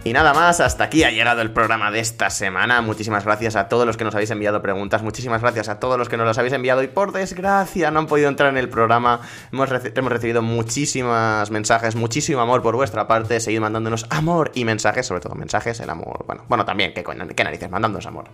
[0.02, 2.80] Y nada más, hasta aquí ha llegado el programa de esta semana.
[2.80, 6.08] Muchísimas gracias a todos los que nos habéis enviado preguntas, muchísimas gracias a todos los
[6.08, 9.20] que nos los habéis enviado y por desgracia no han podido entrar en el programa.
[9.52, 13.40] Hemos, recibido muchísimos mensajes, muchísimo amor por vuestra parte.
[13.40, 16.24] Seguid mandándonos amor y mensajes, sobre todo mensajes, el amor.
[16.26, 18.24] Bueno, bueno también, qué, qué narices, mandándonos amor.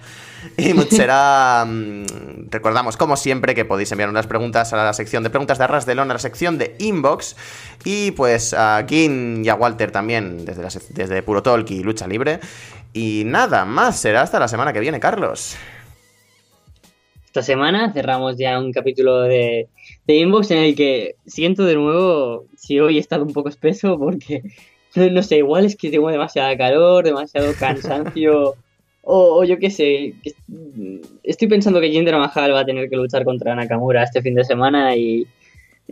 [0.56, 1.64] Y será.
[1.66, 5.64] Mm, recordamos, como siempre, que podéis enviar unas preguntas a la sección de preguntas de
[5.64, 7.34] Arras de Lona, a la sección de inbox.
[7.82, 12.40] Y pues a Gin y a Walter también, desde, desde Puro Talk y Lucha Libre.
[12.92, 15.56] Y nada más, será hasta la semana que viene, Carlos.
[17.26, 19.68] Esta semana cerramos ya un capítulo de,
[20.06, 23.98] de Inbox en el que siento de nuevo si hoy he estado un poco espeso
[23.98, 24.42] porque
[24.96, 28.54] no, sé, igual es que tengo demasiada calor, demasiado cansancio.
[29.08, 30.14] O, yo qué sé,
[31.22, 34.42] estoy pensando que Jinder Mahal va a tener que luchar contra Nakamura este fin de
[34.42, 35.28] semana y,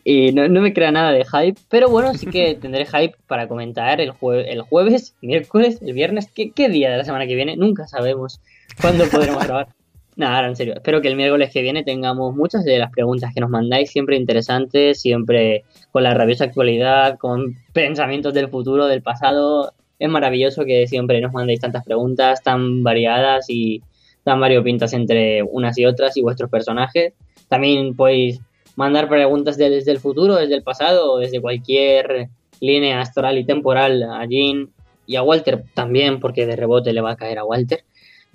[0.03, 4.01] y no, me crea nada de hype, pero bueno, sí que tendré hype para comentar
[4.01, 4.13] el,
[4.47, 8.41] el jueves, miércoles, el viernes, ¿qué, ¿qué, día de la semana que viene, nunca sabemos
[8.81, 9.69] cuándo podremos grabar.
[10.17, 13.33] Nada, ahora en serio, espero que el miércoles que viene tengamos muchas de las preguntas
[13.35, 19.03] que nos mandáis, siempre interesantes, siempre con la rabiosa actualidad, con pensamientos del futuro, del
[19.03, 19.73] pasado.
[19.99, 23.83] Es maravilloso que siempre nos mandéis tantas preguntas tan variadas y
[24.23, 27.15] tan variopintas entre unas y otras y vuestros personajes.
[27.49, 28.41] También podéis
[28.77, 32.29] mandar preguntas desde el futuro, desde el pasado desde cualquier
[32.61, 34.71] línea astral y temporal a Jean
[35.07, 37.85] y a Walter también, porque de rebote le va a caer a Walter.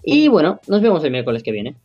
[0.04, 1.76] Y bueno, nos vemos el miércoles que viene.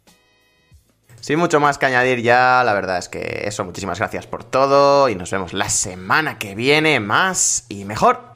[1.20, 5.08] Sin mucho más que añadir ya, la verdad es que eso, muchísimas gracias por todo
[5.08, 8.33] y nos vemos la semana que viene más y mejor.